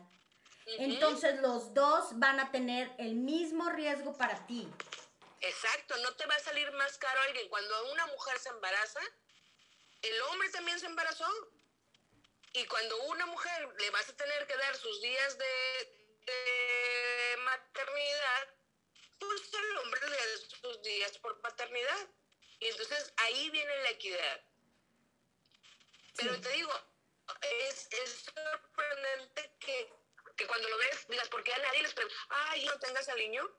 [0.66, 4.68] entonces los dos van a tener el mismo riesgo para ti.
[5.42, 7.50] Exacto, no te va a salir más caro alguien.
[7.50, 9.02] Cuando una mujer se embaraza,
[10.04, 11.28] el hombre también se embarazó.
[12.54, 16.00] Y cuando una mujer le vas a tener que dar sus días de,
[17.40, 18.56] maternidad,
[19.20, 20.24] pues el hombre le da
[20.62, 22.08] sus días por paternidad.
[22.60, 24.42] Y entonces ahí viene la equidad.
[26.16, 26.72] Pero te digo,
[27.42, 29.92] es, es sorprendente que,
[30.38, 33.18] que, cuando lo ves, digas, ¿por qué a nadie les pregunta, ay, no tengas al
[33.18, 33.50] niño?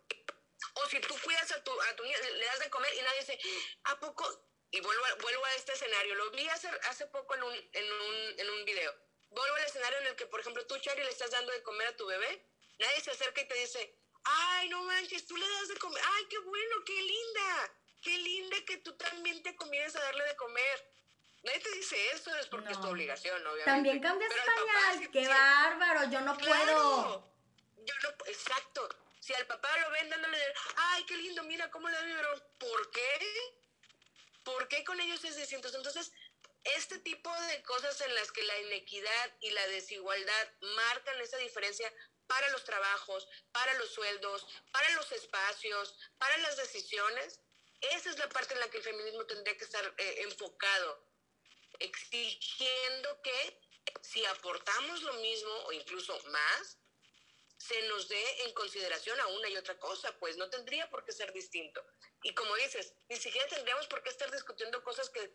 [0.75, 3.21] O si tú cuidas a tu, a tu niño, le das de comer y nadie
[3.21, 3.39] dice,
[3.85, 4.54] ¿a poco?
[4.75, 6.17] Y vuelvo a, vuelvo a este escenario.
[6.17, 8.93] Lo vi hace, hace poco en un, en, un, en un video.
[9.31, 11.87] Vuelvo al escenario en el que, por ejemplo, tú, Chari, le estás dando de comer
[11.87, 12.45] a tu bebé.
[12.81, 16.03] Nadie se acerca y te dice, ay, no manches, tú le das de comer.
[16.05, 17.73] Ay, qué bueno, qué linda.
[18.03, 20.93] Qué linda que tú también te comiences a darle de comer.
[21.45, 23.71] Nadie te dice eso, es porque es tu obligación, obviamente.
[23.71, 27.33] También cambias pañal, qué bárbaro, yo no puedo.
[27.77, 28.89] Yo no, exacto.
[29.21, 32.15] Si al papá lo ven dándole de, ay, qué lindo, mira cómo le da mi
[32.59, 33.64] ¿Por qué?
[34.45, 35.69] ¿Por qué con ellos es distinto?
[35.69, 36.13] Entonces,
[36.77, 41.93] este tipo de cosas en las que la inequidad y la desigualdad marcan esa diferencia
[42.27, 47.41] para los trabajos, para los sueldos, para los espacios, para las decisiones,
[47.81, 51.07] esa es la parte en la que el feminismo tendría que estar eh, enfocado,
[51.79, 53.61] exigiendo que
[54.01, 56.79] si aportamos lo mismo o incluso más,
[57.59, 61.13] se nos dé en consideración a una y otra cosa, pues no tendría por qué
[61.13, 61.85] ser distinto.
[62.25, 65.33] Y como dices, ni siquiera tendríamos por qué estar discutiendo cosas que,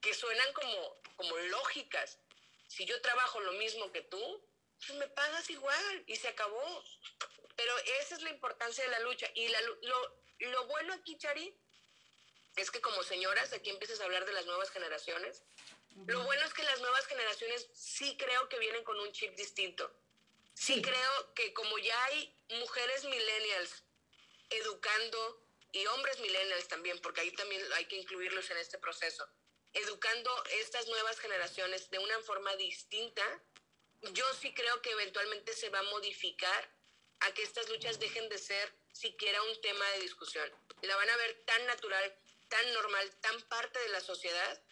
[0.00, 2.18] que suenan como, como lógicas.
[2.68, 4.42] Si yo trabajo lo mismo que tú,
[4.78, 6.82] pues me pagas igual y se acabó.
[7.56, 9.28] Pero esa es la importancia de la lucha.
[9.34, 11.54] Y la, lo, lo bueno aquí, Chari,
[12.56, 15.42] es que como señoras, aquí empiezas a hablar de las nuevas generaciones.
[16.06, 19.94] Lo bueno es que las nuevas generaciones sí creo que vienen con un chip distinto
[20.60, 23.82] sí creo que como ya hay mujeres millennials
[24.50, 29.26] educando y hombres millennials también, porque ahí también hay que incluirlos en este proceso,
[29.72, 30.30] educando
[30.60, 33.24] estas nuevas generaciones de una forma distinta,
[34.12, 36.70] yo sí creo que eventualmente se va a modificar
[37.20, 40.50] a que estas luchas dejen de ser siquiera un tema de discusión.
[40.82, 42.18] La van a ver tan natural,
[42.48, 44.62] tan normal, tan parte de la sociedad,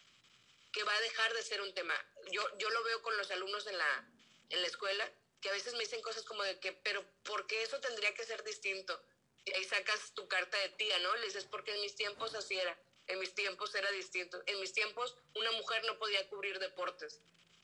[0.71, 1.95] que va a dejar de ser un tema.
[2.31, 4.09] Yo, yo lo veo con los alumnos en la,
[4.49, 5.11] en la escuela
[5.41, 8.25] que a veces me dicen cosas como de que, pero ¿por qué eso tendría que
[8.25, 9.01] ser distinto?
[9.49, 11.15] Y ahí sacas tu carta de tía, ¿no?
[11.17, 12.77] Le dices, porque en mis tiempos así era,
[13.07, 14.41] en mis tiempos era distinto.
[14.45, 17.19] En mis tiempos una mujer no podía cubrir deportes.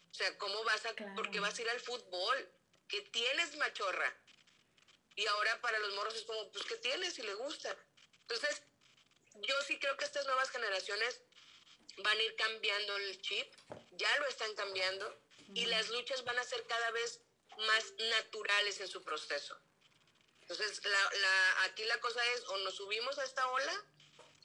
[0.09, 2.49] O sea, ¿cómo vas a, por qué vas a ir al fútbol?
[2.87, 4.17] ¿Qué tienes, machorra?
[5.15, 7.75] Y ahora para los morros es como, pues, ¿qué tienes si le gusta?
[8.21, 8.63] Entonces,
[9.41, 11.21] yo sí creo que estas nuevas generaciones
[11.97, 13.53] van a ir cambiando el chip,
[13.91, 15.21] ya lo están cambiando,
[15.53, 17.21] y las luchas van a ser cada vez
[17.57, 19.57] más naturales en su proceso.
[20.47, 23.73] Entonces, la, aquí la cosa es, o nos subimos a esta ola,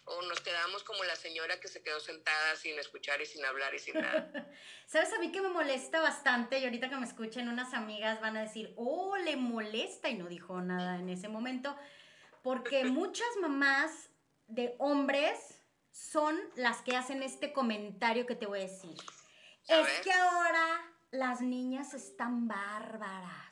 [0.05, 3.75] o nos quedamos como la señora que se quedó sentada sin escuchar y sin hablar
[3.75, 4.33] y sin nada.
[4.87, 6.59] ¿Sabes a mí que me molesta bastante?
[6.59, 10.27] Y ahorita que me escuchen unas amigas van a decir, oh, le molesta y no
[10.27, 11.77] dijo nada en ese momento.
[12.43, 14.09] Porque muchas mamás
[14.47, 15.39] de hombres
[15.93, 18.97] son las que hacen este comentario que te voy a decir.
[19.69, 23.50] es que ahora las niñas están bárbaras.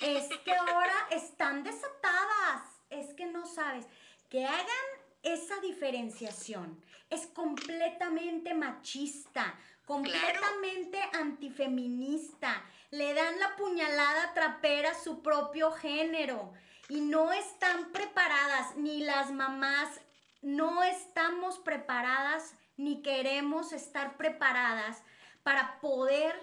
[0.00, 2.62] Es que ahora están desatadas.
[2.90, 3.86] Es que no sabes.
[4.28, 4.86] Que hagan
[5.22, 6.82] esa diferenciación.
[7.10, 9.54] Es completamente machista,
[9.84, 12.62] completamente antifeminista.
[12.90, 16.52] Le dan la puñalada trapera a su propio género.
[16.88, 20.00] Y no están preparadas, ni las mamás,
[20.42, 25.02] no estamos preparadas, ni queremos estar preparadas
[25.42, 26.34] para poder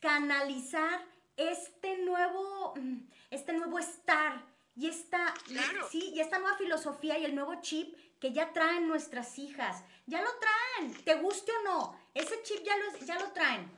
[0.00, 1.04] canalizar
[1.48, 4.44] este nuevo, mm, este nuevo estar
[4.76, 5.34] y esta,
[5.90, 9.82] sí, y esta nueva filosofía y el nuevo chip que ya traen nuestras hijas.
[10.06, 13.70] Ya lo traen, te guste o no, ese chip ya lo, ya lo traen.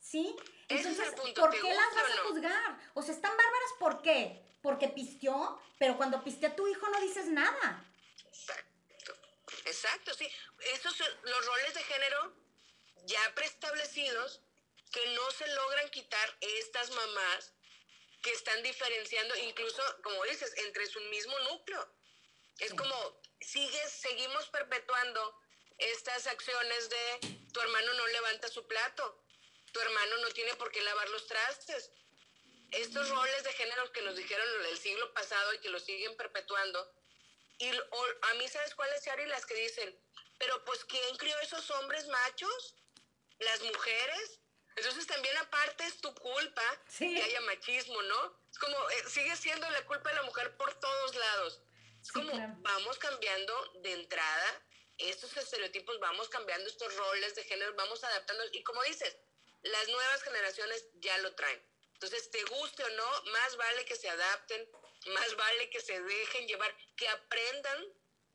[0.00, 0.34] ¿Sí?
[0.68, 2.78] Entonces, ¿por qué las vas a juzgar?
[2.94, 4.42] O sea, están bárbaras, ¿por qué?
[4.62, 7.84] Porque pisteó, pero cuando pistea tu hijo no dices nada.
[8.26, 9.12] Exacto,
[9.66, 10.28] exacto, sí.
[10.74, 12.32] Esos los roles de género
[13.06, 14.40] ya preestablecidos
[14.92, 17.52] que no se logran quitar estas mamás
[18.22, 21.94] que están diferenciando, incluso, como dices, entre su mismo núcleo.
[22.58, 25.40] Es como, sigues, seguimos perpetuando
[25.78, 29.24] estas acciones de tu hermano no levanta su plato,
[29.72, 31.90] tu hermano no tiene por qué lavar los trastes.
[32.70, 36.94] Estos roles de género que nos dijeron el siglo pasado y que lo siguen perpetuando.
[37.58, 39.26] Y a mí, ¿sabes cuáles, Chari?
[39.26, 39.98] Las que dicen,
[40.38, 42.76] pero pues, ¿quién crió esos hombres machos?
[43.38, 44.40] ¿Las mujeres?
[44.76, 46.62] Entonces también aparte es tu culpa
[46.96, 48.40] que haya machismo, ¿no?
[48.50, 51.62] Es como, eh, sigue siendo la culpa de la mujer por todos lados.
[52.00, 54.62] Es como, vamos cambiando de entrada
[54.98, 58.44] estos estereotipos, vamos cambiando estos roles de género, vamos adaptando.
[58.52, 59.16] Y como dices,
[59.62, 61.62] las nuevas generaciones ya lo traen.
[61.94, 64.70] Entonces, te guste o no, más vale que se adapten,
[65.06, 67.84] más vale que se dejen llevar, que aprendan,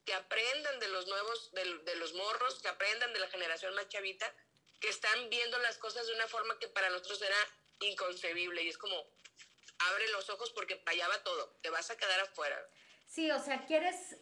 [0.06, 3.90] que aprendan de los nuevos, de, de los morros, que aprendan de la generación más
[3.90, 4.32] chavita,
[4.80, 7.38] que están viendo las cosas de una forma que para nosotros era
[7.80, 8.64] inconcebible.
[8.64, 8.96] Y es como,
[9.92, 12.58] abre los ojos porque para allá va todo, te vas a quedar afuera.
[13.08, 14.18] Sí, o sea, quieres,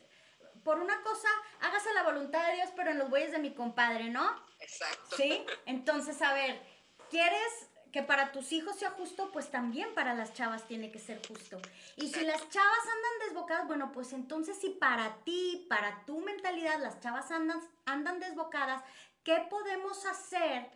[0.64, 1.28] por una cosa,
[1.62, 4.46] hágase la voluntad de Dios, pero en los bueyes de mi compadre, ¿no?
[4.60, 5.16] Exacto.
[5.16, 6.62] Sí, entonces, a ver,
[7.10, 11.22] ¿quieres que para tus hijos sea justo, pues también para las chavas tiene que ser
[11.28, 11.62] justo.
[11.96, 16.80] Y si las chavas andan desbocadas, bueno, pues entonces si para ti, para tu mentalidad,
[16.80, 18.84] las chavas andan, andan desbocadas,
[19.24, 20.70] ¿qué podemos hacer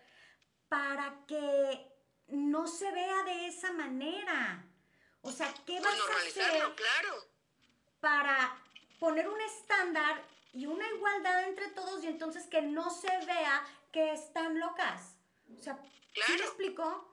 [0.70, 1.92] para que
[2.28, 4.64] no se vea de esa manera?
[5.22, 7.26] O sea, ¿qué Pues vas a hacer claro.
[8.00, 8.64] para
[9.00, 14.14] poner un estándar y una igualdad entre todos y entonces que no se vea que
[14.14, 15.16] están locas?
[15.58, 16.34] O sea, ¿sí Claro.
[16.36, 17.12] me explicó?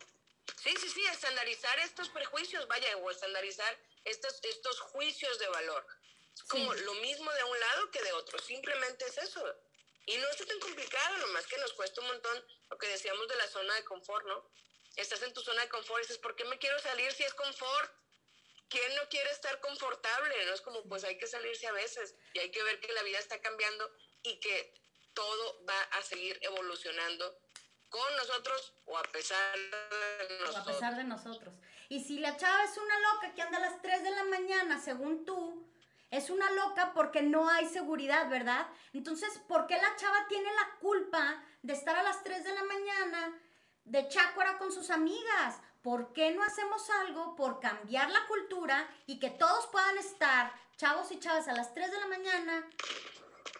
[0.62, 5.86] Sí, sí, sí, estandarizar estos prejuicios, vaya, o estandarizar estos, estos juicios de valor.
[6.34, 6.84] Es como Sí.
[6.84, 9.42] lo mismo de un lado que de otro, simplemente es eso.
[10.06, 13.36] Y no está tan complicado, nomás que nos cuesta un montón lo que decíamos de
[13.36, 14.50] la zona de confort, ¿no?
[14.96, 17.34] Estás en tu zona de confort y dices, ¿por qué me quiero salir si es
[17.34, 17.92] confort?
[18.68, 20.46] ¿Quién no quiere estar confortable?
[20.46, 23.02] No es como, pues hay que salirse a veces y hay que ver que la
[23.02, 23.90] vida está cambiando
[24.22, 24.74] y que
[25.14, 27.38] todo va a seguir evolucionando
[27.88, 30.56] con nosotros o a pesar de O nosotros.
[30.56, 31.54] a pesar de nosotros.
[31.88, 34.80] Y si la chava es una loca que anda a las 3 de la mañana,
[34.82, 35.72] según tú,
[36.16, 38.66] es una loca porque no hay seguridad, ¿verdad?
[38.92, 42.62] Entonces, ¿por qué la chava tiene la culpa de estar a las 3 de la
[42.64, 43.40] mañana
[43.84, 45.60] de chácuara con sus amigas?
[45.82, 51.10] ¿Por qué no hacemos algo por cambiar la cultura y que todos puedan estar, chavos
[51.10, 52.68] y chavas, a las 3 de la mañana,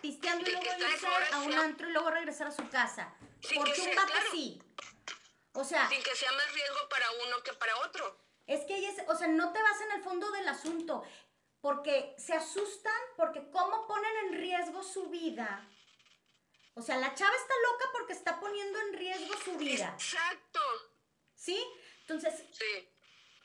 [0.01, 3.13] pisteando y luego irse a un antro y luego regresar a su casa?
[3.55, 4.31] Porque que un vato claro.
[4.31, 4.63] sí.
[5.53, 8.19] O sea, sin que sea más riesgo para uno que para otro.
[8.47, 11.05] es que ellas, o sea, no te vas en el fondo del asunto,
[11.65, 15.67] porque se asustan, porque cómo ponen en riesgo su vida.
[16.75, 20.61] O sea, la chava está loca porque está poniendo en riesgo su vida, Exacto.
[21.35, 21.59] ¿sí?
[22.03, 22.89] Entonces, Sí.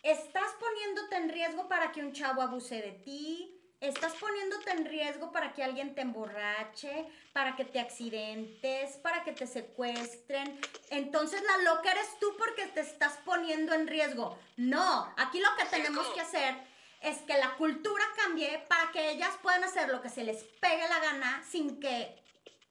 [0.03, 5.31] estás poniéndote en riesgo para que un chavo abuse de ti, estás poniéndote en riesgo
[5.31, 10.59] para que alguien te emborrache, para que te accidentes, para que te secuestren.
[10.89, 14.37] Entonces la loca eres tú porque te estás poniendo en riesgo.
[14.57, 16.68] No, aquí lo que tenemos que hacer
[17.01, 20.87] es que la cultura cambie para que ellas puedan hacer lo que se les pegue
[20.87, 22.21] la gana sin que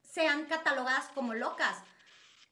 [0.03, 1.79] sean catalogadas como locas.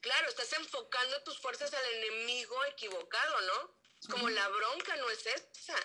[0.00, 3.76] Claro, estás enfocando tus fuerzas al enemigo equivocado, ¿no?
[4.00, 5.76] Es como la bronca no es esa.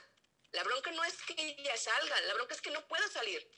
[0.51, 3.49] La bronca no es que ella salga, la bronca es que no pueda salir.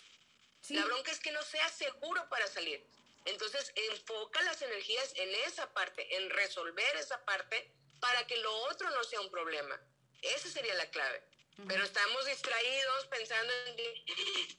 [0.62, 0.76] Sí.
[0.76, 2.88] La bronca es que no sea seguro para salir.
[3.26, 8.90] Entonces, enfoca las energías en esa parte, en resolver esa parte para que lo otro
[8.92, 9.80] no sea un problema.
[10.22, 11.24] Esa sería la clave.
[11.68, 14.06] Pero estamos distraídos pensando en que,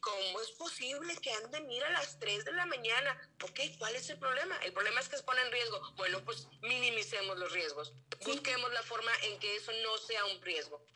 [0.00, 3.30] cómo es posible que anden ir a las 3 de la mañana.
[3.42, 4.56] Ok, ¿cuál es el problema?
[4.58, 5.80] El problema es que se pone en riesgo.
[5.96, 7.92] Bueno, pues minimicemos los riesgos.
[8.24, 10.86] Busquemos la forma en que eso no sea un riesgo.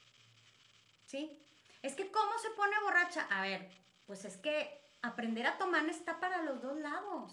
[1.07, 1.43] Sí.
[1.83, 3.27] Es que ¿cómo se pone borracha?
[3.31, 3.69] A ver,
[4.07, 7.33] pues es que aprender a tomar está para los dos lados.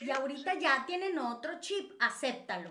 [0.00, 2.70] Y ahorita ya tienen otro chip, acéptalo.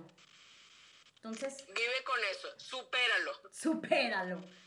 [1.16, 3.32] Entonces, Vive con eso, supéralo.
[3.52, 4.65] supéralo.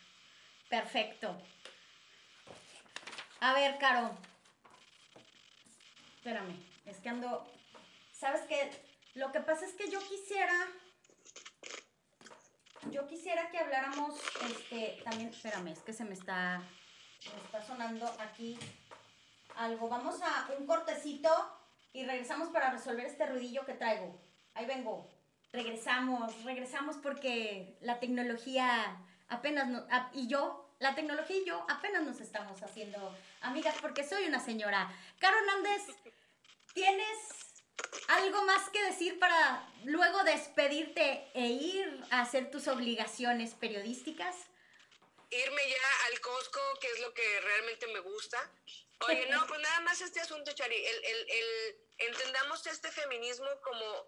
[0.68, 1.36] Perfecto.
[3.40, 4.10] A ver, Caro.
[6.16, 6.54] Espérame,
[6.84, 7.50] es que ando...
[8.12, 8.70] ¿Sabes qué?
[9.14, 10.54] Lo que pasa es que yo quisiera...
[12.90, 14.14] Yo quisiera que habláramos,
[14.48, 18.58] este, también, espérame, es que se me está, me está sonando aquí
[19.56, 19.88] algo.
[19.88, 21.28] Vamos a un cortecito
[21.92, 24.20] y regresamos para resolver este ruidillo que traigo.
[24.54, 25.10] Ahí vengo.
[25.52, 32.02] Regresamos, regresamos porque la tecnología apenas no, a- y yo, la tecnología y yo apenas
[32.02, 34.90] nos estamos haciendo amigas porque soy una señora.
[35.18, 35.82] Caro Hernández,
[36.74, 37.18] ¿tienes
[38.08, 44.34] algo más que decir para luego despedirte e ir a hacer tus obligaciones periodísticas?
[45.30, 48.38] irme ya al Costco, que es lo que realmente me gusta.
[49.08, 54.06] Oye, no, pues nada más este asunto, Chari, el, el, el- entendamos este feminismo como,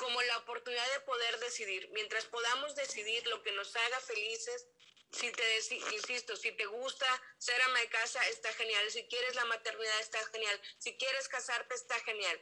[0.00, 1.90] como la oportunidad de poder decidir.
[1.92, 4.66] Mientras podamos decidir lo que nos haga felices,
[5.12, 5.56] si te
[5.92, 7.06] insisto, si te gusta
[7.36, 8.90] ser ama de casa, está genial.
[8.90, 10.58] Si quieres la maternidad, está genial.
[10.78, 12.40] Si quieres casarte, está genial.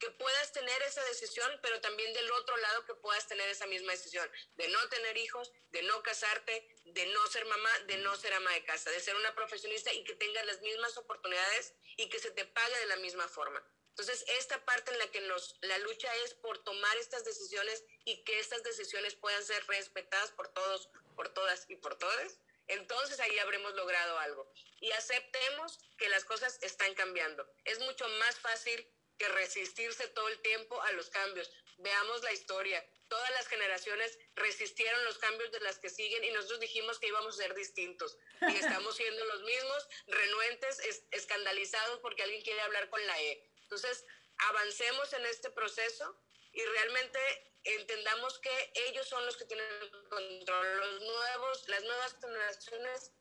[0.00, 3.92] que puedas tener esa decisión, pero también del otro lado que puedas tener esa misma
[3.92, 8.32] decisión, de no tener hijos, de no casarte, de no ser mamá, de no ser
[8.34, 12.18] ama de casa, de ser una profesionista y que tengas las mismas oportunidades y que
[12.18, 13.62] se te pague de la misma forma.
[13.96, 18.24] Entonces, esta parte en la que nos, la lucha es por tomar estas decisiones y
[18.24, 23.38] que estas decisiones puedan ser respetadas por todos, por todas y por todas, entonces ahí
[23.38, 24.52] habremos logrado algo.
[24.80, 27.48] Y aceptemos que las cosas están cambiando.
[27.64, 28.84] Es mucho más fácil
[29.16, 31.52] que resistirse todo el tiempo a los cambios.
[31.78, 32.84] Veamos la historia.
[33.06, 37.34] Todas las generaciones resistieron los cambios de las que siguen y nosotros dijimos que íbamos
[37.34, 38.18] a ser distintos.
[38.40, 43.53] Y estamos siendo los mismos, renuentes, escandalizados porque alguien quiere hablar con la E.
[43.64, 44.06] Entonces,
[44.38, 46.20] avancemos en este proceso
[46.52, 47.18] y realmente
[47.64, 50.76] entendamos que ellos son los que tienen el control.
[50.78, 53.12] Los nuevos, las nuevas generaciones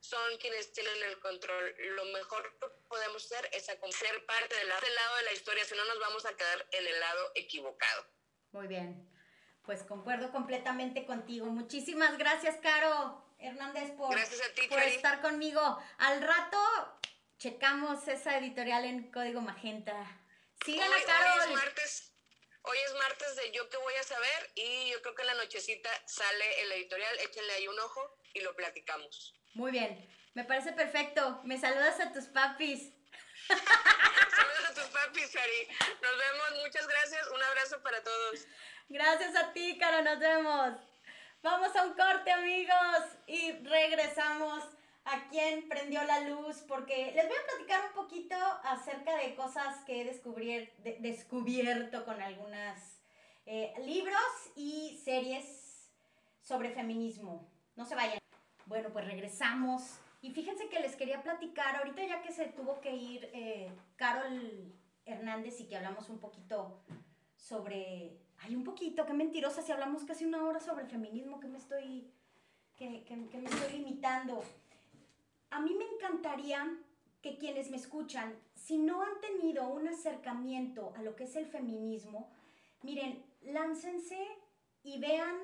[0.00, 1.74] son quienes tienen el control.
[1.96, 5.84] Lo mejor que podemos hacer es ser parte del lado de la historia, si no
[5.86, 8.06] nos vamos a quedar en el lado equivocado.
[8.52, 9.10] Muy bien,
[9.64, 11.46] pues concuerdo completamente contigo.
[11.46, 14.16] Muchísimas gracias, Caro Hernández, por,
[14.68, 15.60] por estar conmigo.
[15.98, 16.58] Al rato
[17.38, 19.94] checamos esa editorial en Código Magenta.
[20.64, 21.34] Síganla, Caro.
[21.34, 22.12] Hoy es martes.
[22.62, 25.34] Hoy es martes de Yo qué voy a saber y yo creo que en la
[25.34, 27.18] nochecita sale el editorial.
[27.20, 29.34] Échenle ahí un ojo y lo platicamos.
[29.54, 31.40] Muy bien, me parece perfecto.
[31.44, 32.92] Me saludas a tus papis.
[33.48, 35.68] Saludos a tus papis, Cari.
[36.02, 37.28] Nos vemos, muchas gracias.
[37.28, 38.46] Un abrazo para todos.
[38.88, 40.80] Gracias a ti, Caro, nos vemos.
[41.42, 44.64] Vamos a un corte, amigos, y regresamos
[45.06, 48.34] a quien prendió la luz, porque les voy a platicar un poquito
[48.64, 53.00] acerca de cosas que he descubierto con algunos
[53.46, 55.92] eh, libros y series
[56.40, 57.48] sobre feminismo.
[57.76, 58.18] No se vayan.
[58.66, 60.00] Bueno, pues regresamos.
[60.22, 64.74] Y fíjense que les quería platicar, ahorita ya que se tuvo que ir eh, Carol
[65.04, 66.82] Hernández y que hablamos un poquito
[67.36, 68.18] sobre...
[68.38, 72.10] Ay, un poquito, qué mentirosa, si hablamos casi una hora sobre feminismo, que me estoy...
[72.76, 74.42] que, que me estoy limitando.
[75.50, 76.66] A mí me encantaría
[77.22, 81.46] que quienes me escuchan, si no han tenido un acercamiento a lo que es el
[81.46, 82.30] feminismo,
[82.82, 84.18] miren, láncense
[84.82, 85.36] y vean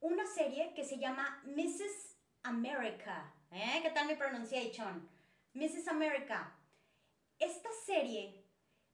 [0.00, 2.16] una serie que se llama Mrs.
[2.42, 3.34] America.
[3.50, 3.80] ¿Eh?
[3.82, 5.08] ¿Qué tal mi pronunciación?
[5.54, 5.88] Mrs.
[5.88, 6.56] America.
[7.38, 8.44] Esta serie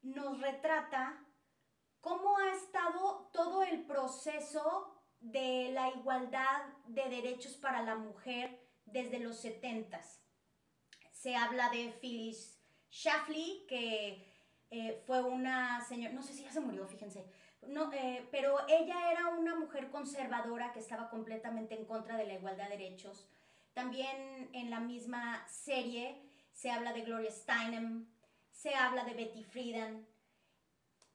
[0.02, 1.24] nos retrata
[2.00, 8.60] cómo ha estado todo el proceso de la igualdad de derechos para la mujer
[8.92, 10.00] desde los 70
[11.12, 12.58] Se habla de Phyllis
[12.90, 14.26] Schlafly, que
[14.70, 17.24] eh, fue una señora, no sé si ya se murió, fíjense,
[17.66, 22.34] no, eh, pero ella era una mujer conservadora que estaba completamente en contra de la
[22.34, 23.28] igualdad de derechos.
[23.74, 26.20] También en la misma serie
[26.52, 28.06] se habla de Gloria Steinem,
[28.50, 30.06] se habla de Betty Friedan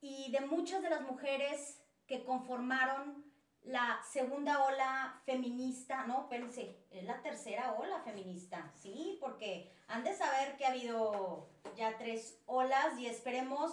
[0.02, 3.25] y de muchas de las mujeres que conformaron
[3.66, 10.14] la segunda ola feminista, no, pensé, es la tercera ola feminista, sí, porque han de
[10.14, 13.72] saber que ha habido ya tres olas y esperemos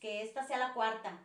[0.00, 1.18] que esta sea la cuarta.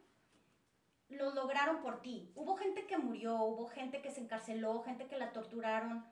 [1.09, 2.31] lo lograron por ti.
[2.35, 6.05] Hubo gente que murió, hubo gente que se encarceló, gente que la torturaron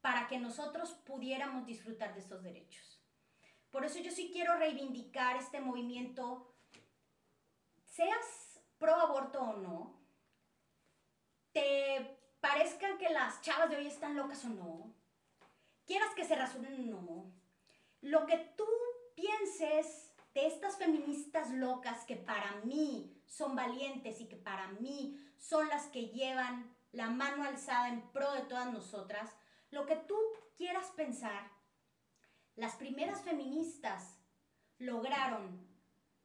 [0.00, 3.02] para que nosotros pudiéramos disfrutar de estos derechos.
[3.70, 6.54] Por eso yo sí quiero reivindicar este movimiento,
[7.84, 10.00] seas pro aborto o no,
[11.52, 12.15] te
[12.46, 14.94] parezcan que las chavas de hoy están locas o no,
[15.84, 17.32] quieras que se rasuren o no,
[18.02, 18.66] lo que tú
[19.16, 25.68] pienses de estas feministas locas que para mí son valientes y que para mí son
[25.68, 29.34] las que llevan la mano alzada en pro de todas nosotras,
[29.70, 30.16] lo que tú
[30.56, 31.50] quieras pensar,
[32.54, 34.20] las primeras feministas
[34.78, 35.66] lograron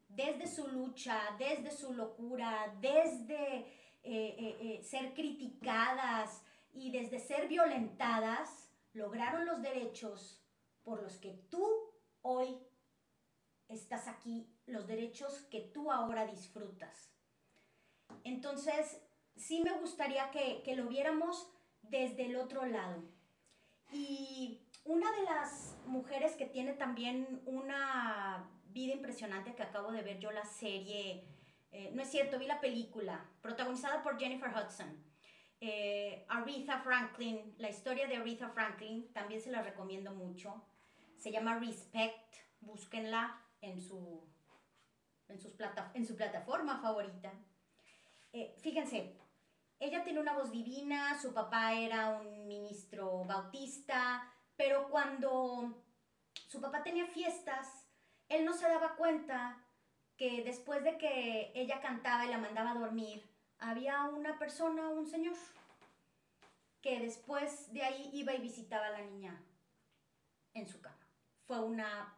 [0.07, 7.48] desde su lucha, desde su locura, desde eh, eh, eh, ser criticadas y desde ser
[7.48, 10.41] violentadas, lograron los derechos
[10.84, 11.65] por los que tú
[12.22, 12.57] hoy
[13.68, 17.14] estás aquí, los derechos que tú ahora disfrutas.
[18.23, 19.02] Entonces,
[19.36, 21.52] sí me gustaría que, que lo viéramos
[21.84, 23.03] desde el otro lado.
[23.91, 30.19] Y una de las mujeres que tiene también una vida impresionante que acabo de ver
[30.19, 31.23] yo la serie,
[31.72, 35.03] eh, no es cierto, vi la película, protagonizada por Jennifer Hudson.
[35.61, 40.65] Eh, Aretha Franklin, la historia de Aretha Franklin, también se la recomiendo mucho.
[41.18, 44.27] Se llama Respect, búsquenla en su,
[45.30, 47.31] en sus plata, en su plataforma favorita.
[48.34, 49.18] Eh, fíjense,
[49.80, 55.85] ella tiene una voz divina, su papá era un ministro bautista, pero cuando
[56.48, 57.88] su papá tenía fiestas,
[58.27, 59.60] él no se daba cuenta
[60.22, 63.27] que después de que ella cantaba y la mandaba a dormir,
[63.57, 65.34] había una persona, un señor,
[66.80, 69.43] que después de ahí iba y visitaba a la niña
[70.53, 71.07] en su cama.
[71.48, 72.15] Fue una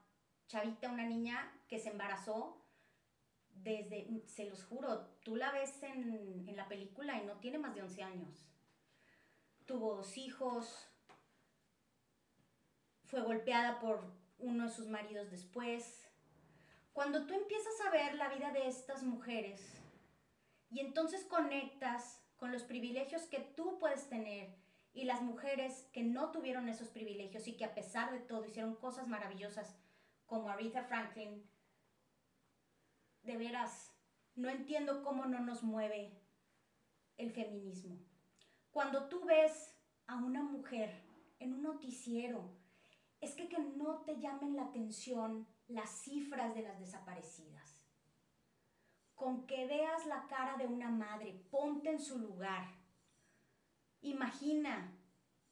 [0.48, 2.62] chavita, una niña que se embarazó
[3.52, 7.74] desde, se los juro, tú la ves en, en la película y no tiene más
[7.74, 8.50] de 11 años.
[9.66, 10.90] Tuvo dos hijos,
[13.06, 14.04] fue golpeada por
[14.40, 16.03] uno de sus maridos después.
[16.94, 19.62] Cuando tú empiezas a ver la vida de estas mujeres
[20.70, 24.56] y entonces conectas con los privilegios que tú puedes tener
[24.94, 28.76] y las mujeres que no tuvieron esos privilegios y que a pesar de todo hicieron
[28.76, 29.76] cosas maravillosas
[30.28, 31.50] como Aretha Franklin,
[33.24, 33.92] de veras,
[34.36, 36.12] no entiendo cómo no nos mueve
[37.18, 37.98] el feminismo.
[38.70, 39.76] Cuando tú ves
[40.06, 40.94] a una mujer
[41.40, 42.52] en un noticiero
[43.20, 47.82] es que, que no te llamen la atención las cifras de las desaparecidas.
[49.16, 52.68] Con que veas la cara de una madre, ponte en su lugar.
[54.02, 54.96] Imagina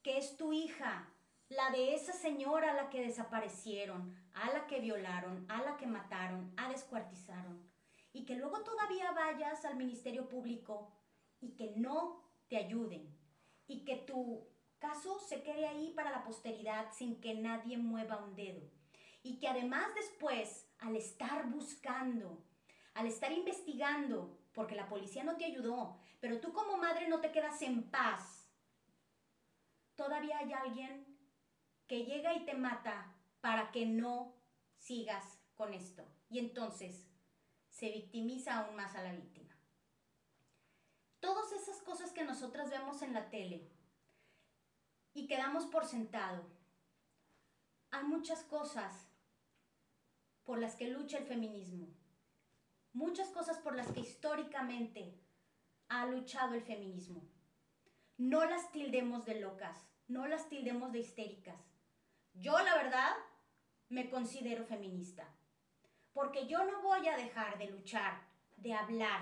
[0.03, 1.07] que es tu hija,
[1.49, 5.87] la de esa señora a la que desaparecieron, a la que violaron, a la que
[5.87, 7.69] mataron, a descuartizaron.
[8.13, 10.91] Y que luego todavía vayas al Ministerio Público
[11.39, 13.17] y que no te ayuden.
[13.67, 14.47] Y que tu
[14.79, 18.80] caso se quede ahí para la posteridad sin que nadie mueva un dedo.
[19.23, 22.43] Y que además después, al estar buscando,
[22.93, 27.31] al estar investigando, porque la policía no te ayudó, pero tú como madre no te
[27.31, 28.49] quedas en paz,
[29.95, 31.17] todavía hay alguien
[31.87, 34.35] que llega y te mata para que no
[34.77, 36.07] sigas con esto.
[36.29, 37.07] Y entonces
[37.69, 39.55] se victimiza aún más a la víctima.
[41.19, 43.71] Todas esas cosas que nosotras vemos en la tele,
[45.13, 46.43] y quedamos por sentado.
[47.91, 49.10] Hay muchas cosas
[50.45, 51.87] por las que lucha el feminismo,
[52.93, 55.13] muchas cosas por las que históricamente
[55.87, 57.21] ha luchado el feminismo.
[58.17, 59.77] No las tildemos de locas,
[60.07, 61.59] no las tildemos de histéricas.
[62.33, 63.11] Yo la verdad
[63.89, 65.27] me considero feminista,
[66.13, 68.21] porque yo no voy a dejar de luchar,
[68.57, 69.21] de hablar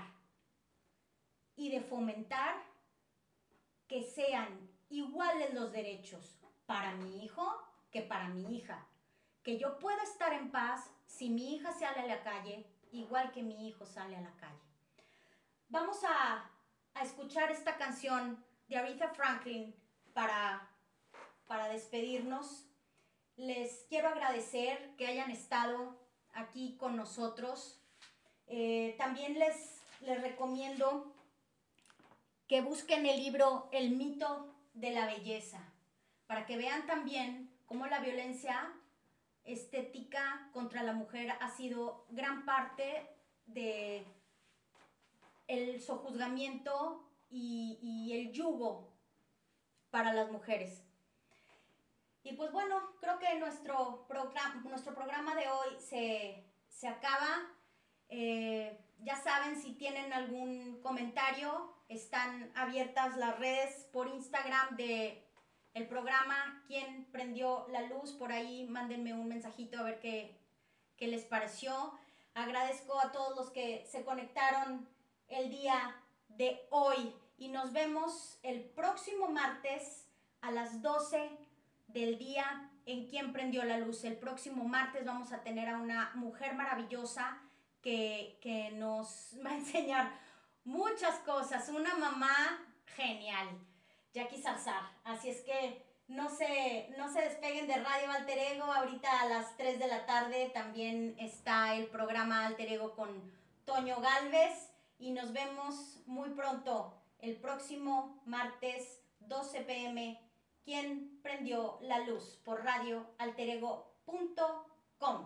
[1.56, 2.56] y de fomentar
[3.88, 7.52] que sean iguales los derechos para mi hijo
[7.92, 8.88] que para mi hija.
[9.44, 13.42] Que yo pueda estar en paz si mi hija sale a la calle, igual que
[13.42, 14.62] mi hijo sale a la calle.
[15.68, 16.50] Vamos a,
[17.02, 19.74] escuchar esta canción de Aretha Franklin
[20.14, 20.70] para,
[21.48, 22.66] para despedirnos.
[23.38, 25.98] Les quiero agradecer que hayan estado
[26.34, 27.82] aquí con nosotros.
[28.48, 31.16] Eh, también les, les recomiendo
[32.48, 35.72] que busquen el libro El mito de la belleza,
[36.28, 38.74] para que vean también cómo la violencia
[39.44, 43.08] estética contra la mujer ha sido gran parte
[43.48, 44.06] de
[45.48, 48.94] el sojuzgamiento y, el yugo
[49.90, 50.84] para las mujeres.
[52.24, 57.48] Y pues bueno, creo que nuestro, programa, nuestro programa de hoy se, se acaba.
[58.10, 65.29] Eh, ya saben, si tienen algún comentario, están abiertas las redes por Instagram de
[65.80, 68.12] el programa Quién prendió la luz.
[68.12, 70.38] Por ahí mándenme un mensajito a ver qué,
[70.98, 71.94] qué les pareció.
[72.34, 74.88] Agradezco a todos los que se conectaron
[75.30, 75.96] el día
[76.28, 77.16] de hoy.
[77.38, 80.06] y nos vemos el próximo martes
[80.42, 81.30] a las 12
[81.88, 84.04] del día en quien prendió la luz.
[84.04, 87.38] El próximo martes vamos a tener a una mujer maravillosa
[87.82, 90.12] que, que nos va a enseñar
[90.66, 91.70] muchas cosas.
[91.70, 92.60] Una mamá
[92.98, 93.48] genial,
[94.14, 94.84] Jackie Zarzar.
[95.04, 98.66] Así es que no se, no se despeguen de Radio Alter Ego.
[98.66, 103.10] Ahorita a las 3 de la tarde también está el programa Alter Ego con
[103.66, 104.72] Toño Galvez.
[104.98, 110.20] Y nos vemos muy pronto, el próximo martes 12 pm.
[110.66, 112.42] ¿Quién prendió la luz?
[112.44, 115.18] Por radioalterego.com.